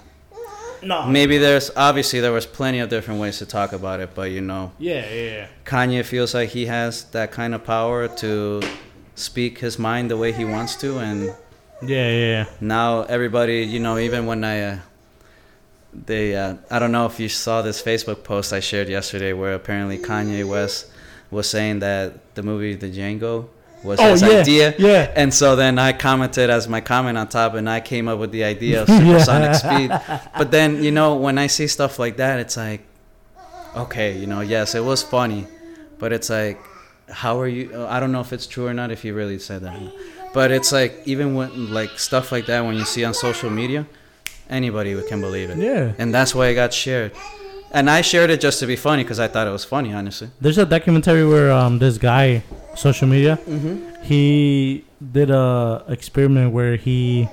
No. 0.87 1.07
Maybe 1.07 1.39
there's 1.39 1.70
obviously 1.76 2.20
there 2.20 2.32
was 2.32 2.47
plenty 2.47 2.78
of 2.78 2.89
different 2.89 3.20
ways 3.20 3.39
to 3.39 3.47
talk 3.47 3.72
about 3.72 4.01
it, 4.01 4.11
but 4.14 4.30
you 4.30 4.41
know, 4.41 4.72
Yeah, 4.78 5.05
yeah. 5.12 5.47
Kanye 5.64 6.05
feels 6.05 6.32
like 6.34 6.51
he 6.51 6.66
has 6.66 7.05
that 7.11 7.32
kind 7.32 7.55
of 7.55 7.64
power 7.64 8.09
to 8.22 8.62
speak 9.14 9.59
his 9.59 9.78
mind 9.78 10.11
the 10.11 10.16
way 10.16 10.32
he 10.32 10.45
wants 10.45 10.76
to, 10.76 10.99
and 10.99 11.34
Yeah, 11.82 12.11
yeah. 12.11 12.45
now 12.61 13.03
everybody, 13.03 13.62
you 13.64 13.80
know, 13.80 13.99
even 13.99 14.26
when 14.26 14.45
I, 14.45 14.62
uh, 14.62 14.78
they, 15.93 16.37
uh, 16.37 16.57
I 16.70 16.78
don't 16.78 16.93
know 16.93 17.07
if 17.07 17.18
you 17.18 17.28
saw 17.28 17.62
this 17.62 17.82
Facebook 17.82 18.22
post 18.22 18.53
I 18.53 18.61
shared 18.61 18.89
yesterday, 18.89 19.32
where 19.32 19.55
apparently 19.55 19.99
Kanye 19.99 20.45
West 20.47 20.87
was 21.30 21.49
saying 21.49 21.80
that 21.80 22.34
the 22.34 22.43
movie 22.43 22.74
The 22.74 22.89
Django 22.91 23.49
was 23.87 23.99
Oh, 24.01 24.11
his 24.11 24.22
yeah, 24.22 24.28
idea, 24.41 24.74
yeah. 24.78 25.12
and 25.16 25.32
so 25.32 25.57
then 25.57 25.78
I 25.78 25.93
commented 25.93 26.51
as 26.51 26.68
my 26.68 26.80
comment 26.82 27.16
on 27.16 27.28
top, 27.28 27.55
and 27.55 27.70
I 27.70 27.80
came 27.80 28.09
up 28.09 28.18
with 28.18 28.32
the 28.32 28.45
idea 28.45 28.82
of 28.82 28.89
supersonic 28.99 29.55
speed. 29.55 29.91
But 30.37 30.51
then, 30.51 30.82
you 30.82 30.91
know, 30.91 31.16
when 31.16 31.39
I 31.39 31.47
see 31.47 31.66
stuff 31.68 31.99
like 31.99 32.16
that, 32.18 32.39
it's 32.41 32.57
like, 32.57 32.82
okay, 33.74 34.16
you 34.18 34.26
know, 34.26 34.41
yes, 34.41 34.74
it 34.74 34.84
was 34.84 35.03
funny, 35.03 35.47
but 35.99 36.12
it's 36.12 36.28
like, 36.30 36.59
how 37.11 37.39
are 37.41 37.49
you? 37.49 37.70
uh, 37.74 37.87
I 37.89 38.01
don't 38.01 38.12
know 38.12 38.20
if 38.20 38.32
it's 38.32 38.47
true 38.47 38.66
or 38.66 38.74
not. 38.74 38.91
If 38.91 39.05
you 39.05 39.14
really 39.14 39.39
said 39.39 39.62
that, 39.62 39.78
but 40.34 40.51
it's 40.51 40.72
like 40.72 41.03
even 41.07 41.34
when 41.34 41.72
like 41.72 41.91
stuff 41.99 42.32
like 42.32 42.47
that 42.47 42.64
when 42.64 42.74
you 42.74 42.84
see 42.84 43.05
on 43.05 43.14
social 43.14 43.49
media, 43.51 43.87
anybody 44.51 45.01
can 45.09 45.20
believe 45.20 45.51
it. 45.51 45.59
Yeah. 45.59 45.93
and 45.99 46.12
that's 46.12 46.34
why 46.34 46.49
it 46.49 46.55
got 46.55 46.72
shared. 46.74 47.12
And 47.73 47.91
I 47.91 48.01
shared 48.01 48.31
it 48.31 48.41
just 48.41 48.61
to 48.61 48.67
be 48.67 48.77
funny 48.77 49.03
because 49.03 49.19
I 49.21 49.29
thought 49.29 49.47
it 49.47 49.51
was 49.51 49.64
funny, 49.64 49.93
honestly. 49.93 50.31
There's 50.41 50.59
a 50.59 50.64
documentary 50.67 51.27
where 51.27 51.51
um 51.53 51.79
this 51.79 51.99
guy, 51.99 52.43
social 52.75 53.09
media, 53.09 53.39
Mm-hmm. 53.49 54.03
he 54.05 54.85
did 55.12 55.31
a 55.31 55.85
experiment 55.89 56.53
where 56.53 56.77
he 56.77 57.29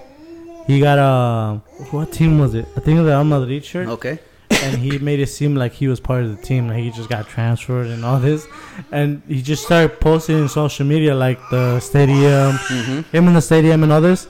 he 0.67 0.79
got 0.79 0.97
a 0.99 1.59
what 1.91 2.11
team 2.11 2.39
was 2.39 2.55
it? 2.55 2.65
I 2.75 2.79
think 2.81 2.97
it 2.97 3.01
was 3.01 3.05
the 3.05 3.11
Real 3.15 3.23
Madrid 3.23 3.63
shirt, 3.65 3.87
Okay. 3.87 4.19
And 4.63 4.77
he 4.77 4.97
made 4.99 5.19
it 5.19 5.27
seem 5.27 5.55
like 5.55 5.73
he 5.73 5.87
was 5.87 5.99
part 5.99 6.23
of 6.23 6.29
the 6.35 6.41
team, 6.41 6.67
like 6.67 6.77
he 6.79 6.91
just 6.91 7.09
got 7.09 7.27
transferred 7.27 7.87
and 7.87 8.03
all 8.05 8.19
this, 8.19 8.45
and 8.91 9.21
he 9.27 9.41
just 9.41 9.63
started 9.65 9.99
posting 9.99 10.37
in 10.39 10.47
social 10.49 10.85
media 10.85 11.13
like 11.15 11.39
the 11.49 11.79
stadium, 11.79 12.51
Mm-hmm. 12.53 13.01
him 13.17 13.27
in 13.27 13.33
the 13.33 13.41
stadium 13.41 13.83
and 13.83 13.91
others, 13.91 14.27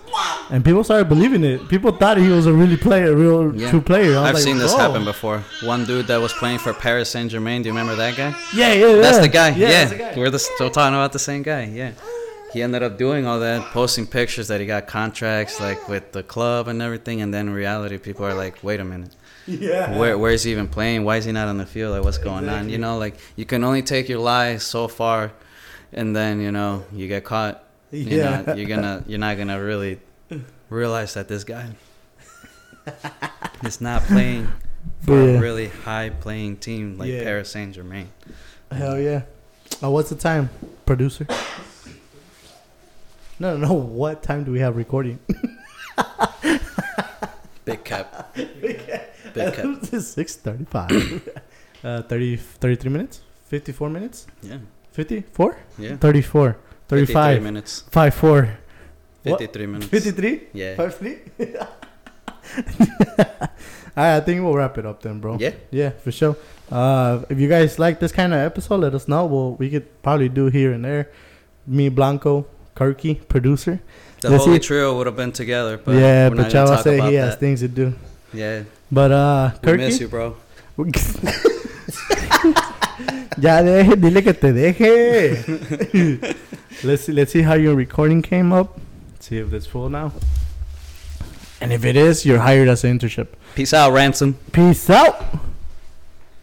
and 0.49 0.63
people 0.65 0.83
started 0.83 1.07
believing 1.09 1.43
it. 1.43 1.67
People 1.69 1.91
thought 1.91 2.17
he 2.17 2.29
was 2.29 2.45
a 2.47 2.53
really 2.53 2.77
player, 2.77 3.11
a 3.11 3.15
real 3.15 3.55
Yeah. 3.55 3.69
true 3.69 3.81
player. 3.81 4.17
I've 4.17 4.33
like, 4.35 4.43
seen 4.43 4.57
this 4.57 4.73
"Whoa." 4.73 4.79
happen 4.79 5.05
before. 5.05 5.43
One 5.63 5.85
dude 5.85 6.07
that 6.07 6.19
was 6.21 6.33
playing 6.33 6.59
for 6.59 6.73
Paris 6.73 7.09
Saint 7.09 7.31
Germain. 7.31 7.61
Do 7.61 7.67
you 7.69 7.73
remember 7.73 7.95
that 7.95 8.15
guy? 8.17 8.35
Yeah, 8.55 8.73
yeah, 8.73 8.95
That's 9.01 9.17
yeah. 9.17 9.21
the 9.21 9.27
guy. 9.29 9.49
Yeah, 9.49 9.69
Yeah, 9.69 9.85
the 9.85 9.95
guy. 9.95 10.13
we're 10.17 10.29
the, 10.29 10.39
still 10.39 10.69
talking 10.69 10.95
about 10.95 11.11
the 11.13 11.19
same 11.19 11.43
guy. 11.43 11.65
Yeah, 11.65 11.91
he 12.53 12.61
ended 12.61 12.83
up 12.83 12.97
doing 12.97 13.25
all 13.25 13.39
that, 13.39 13.61
posting 13.71 14.05
pictures 14.07 14.47
that 14.49 14.59
he 14.59 14.65
got 14.65 14.87
contracts 14.87 15.59
like 15.59 15.87
with 15.87 16.11
the 16.11 16.23
club 16.23 16.67
and 16.67 16.81
everything, 16.81 17.21
and 17.21 17.33
then 17.33 17.47
in 17.47 17.53
reality, 17.53 17.97
people 17.97 18.25
are 18.25 18.33
like, 18.33 18.63
"Wait 18.63 18.79
a 18.79 18.83
minute, 18.83 19.11
Yeah. 19.45 19.97
where 19.97 20.17
where 20.17 20.31
is 20.31 20.43
he 20.43 20.51
even 20.51 20.67
playing? 20.67 21.03
Why 21.03 21.17
is 21.17 21.25
he 21.25 21.31
not 21.31 21.47
on 21.47 21.57
the 21.57 21.65
field? 21.65 21.91
Like, 21.95 22.03
what's 22.03 22.17
going 22.17 22.47
on? 22.47 22.69
You 22.69 22.77
know, 22.77 22.97
like 22.97 23.15
you 23.35 23.45
can 23.45 23.63
only 23.63 23.81
take 23.81 24.07
your 24.09 24.19
lies 24.19 24.63
so 24.63 24.87
far, 24.87 25.31
and 25.91 26.15
then 26.15 26.39
you 26.41 26.51
know 26.51 26.85
you 26.93 27.07
get 27.07 27.23
caught. 27.23 27.63
You're 27.91 28.19
Yeah. 28.23 28.41
not, 28.45 28.57
you're 28.57 28.67
gonna 28.69 29.03
you're 29.07 29.19
not 29.19 29.37
gonna 29.37 29.61
really 29.61 29.99
realize 30.69 31.13
that 31.15 31.27
this 31.27 31.43
guy 31.43 31.67
is 33.63 33.79
not 33.81 34.01
playing 34.03 34.47
for 35.05 35.13
Yeah. 35.21 35.37
a 35.37 35.39
really 35.41 35.67
high 35.67 36.09
playing 36.09 36.57
team 36.57 36.97
like 36.97 37.09
Yeah. 37.09 37.23
Paris 37.23 37.49
Saint 37.51 37.75
Germain. 37.75 38.09
Hell 38.71 38.99
yeah. 38.99 39.23
Oh, 39.81 39.91
what's 39.91 40.09
the 40.09 40.15
time, 40.15 40.49
producer? 40.85 41.27
No, 43.39 43.57
no, 43.57 43.67
no. 43.67 43.73
What 43.73 44.23
time 44.23 44.43
do 44.45 44.51
we 44.51 44.59
have 44.59 44.75
recording? 44.77 45.19
Big 47.65 47.83
cap. 47.83 48.35
Big 48.35 48.85
cap. 48.85 49.12
Six 49.99 50.35
thirty-five. 50.37 51.29
uh, 51.83 52.01
30, 52.03 52.37
33 52.37 52.91
minutes. 52.91 53.21
Fifty-four 53.45 53.89
minutes. 53.89 54.27
Yeah. 54.41 54.57
Fifty-four. 54.91 55.57
Yeah. 55.77 55.97
34. 55.97 56.57
53 56.87 57.05
35. 57.13 57.43
minutes. 57.43 57.83
Five 57.89 58.13
four. 58.13 58.57
What? 59.23 59.39
53 59.39 59.65
minutes. 59.65 59.87
Fifty-three. 59.87 60.41
Yeah. 60.53 60.75
Five 60.75 60.95
three. 60.95 61.19
All 63.95 64.03
right, 64.03 64.17
I 64.17 64.19
think 64.21 64.41
we'll 64.41 64.55
wrap 64.55 64.77
it 64.77 64.85
up 64.85 65.01
then, 65.03 65.19
bro. 65.19 65.37
Yeah. 65.39 65.53
Yeah, 65.71 65.91
for 65.91 66.11
sure. 66.11 66.35
Uh, 66.71 67.21
if 67.29 67.39
you 67.39 67.47
guys 67.47 67.77
like 67.77 67.99
this 67.99 68.11
kind 68.11 68.33
of 68.33 68.39
episode, 68.39 68.77
let 68.77 68.95
us 68.95 69.07
know. 69.07 69.25
Well, 69.27 69.53
we 69.55 69.69
could 69.69 70.01
probably 70.01 70.29
do 70.29 70.47
here 70.47 70.73
and 70.73 70.83
there. 70.83 71.11
Me, 71.67 71.89
Blanco, 71.89 72.47
Kirky, 72.75 73.27
producer. 73.27 73.79
The 74.21 74.31
Let's 74.31 74.45
Holy 74.45 74.57
see. 74.57 74.67
Trio 74.67 74.97
would 74.97 75.05
have 75.05 75.15
been 75.15 75.31
together, 75.31 75.77
but 75.77 75.93
yeah, 75.95 76.29
we're 76.29 76.35
but 76.35 76.43
not 76.43 76.51
gonna 76.51 76.67
talk 76.67 76.83
say 76.83 76.95
about 76.97 77.09
he 77.09 77.15
has 77.15 77.33
that. 77.33 77.39
things 77.39 77.59
to 77.59 77.67
do. 77.67 77.93
Yeah. 78.33 78.63
But 78.93 79.11
uh, 79.11 79.51
We 79.63 79.77
miss 79.77 79.99
you, 79.99 80.07
bro. 80.07 80.37
ya 83.41 83.63
deje, 83.63 83.95
dile 83.95 84.21
que 84.21 84.33
te 84.33 84.51
deje. 84.53 86.35
let's 86.83 87.03
see, 87.03 87.11
let's 87.11 87.31
see 87.31 87.41
how 87.41 87.55
your 87.55 87.73
recording 87.73 88.21
came 88.21 88.53
up. 88.53 88.79
Let's 89.13 89.29
See 89.29 89.39
if 89.39 89.51
it's 89.51 89.65
full 89.65 89.89
now. 89.89 90.11
And 91.59 91.73
if 91.73 91.83
it 91.85 91.95
is, 91.95 92.23
you're 92.23 92.41
hired 92.41 92.67
as 92.67 92.83
an 92.83 92.99
internship. 92.99 93.29
Peace 93.55 93.73
out, 93.73 93.93
Ransom. 93.93 94.35
Peace 94.51 94.87
out. 94.91 95.15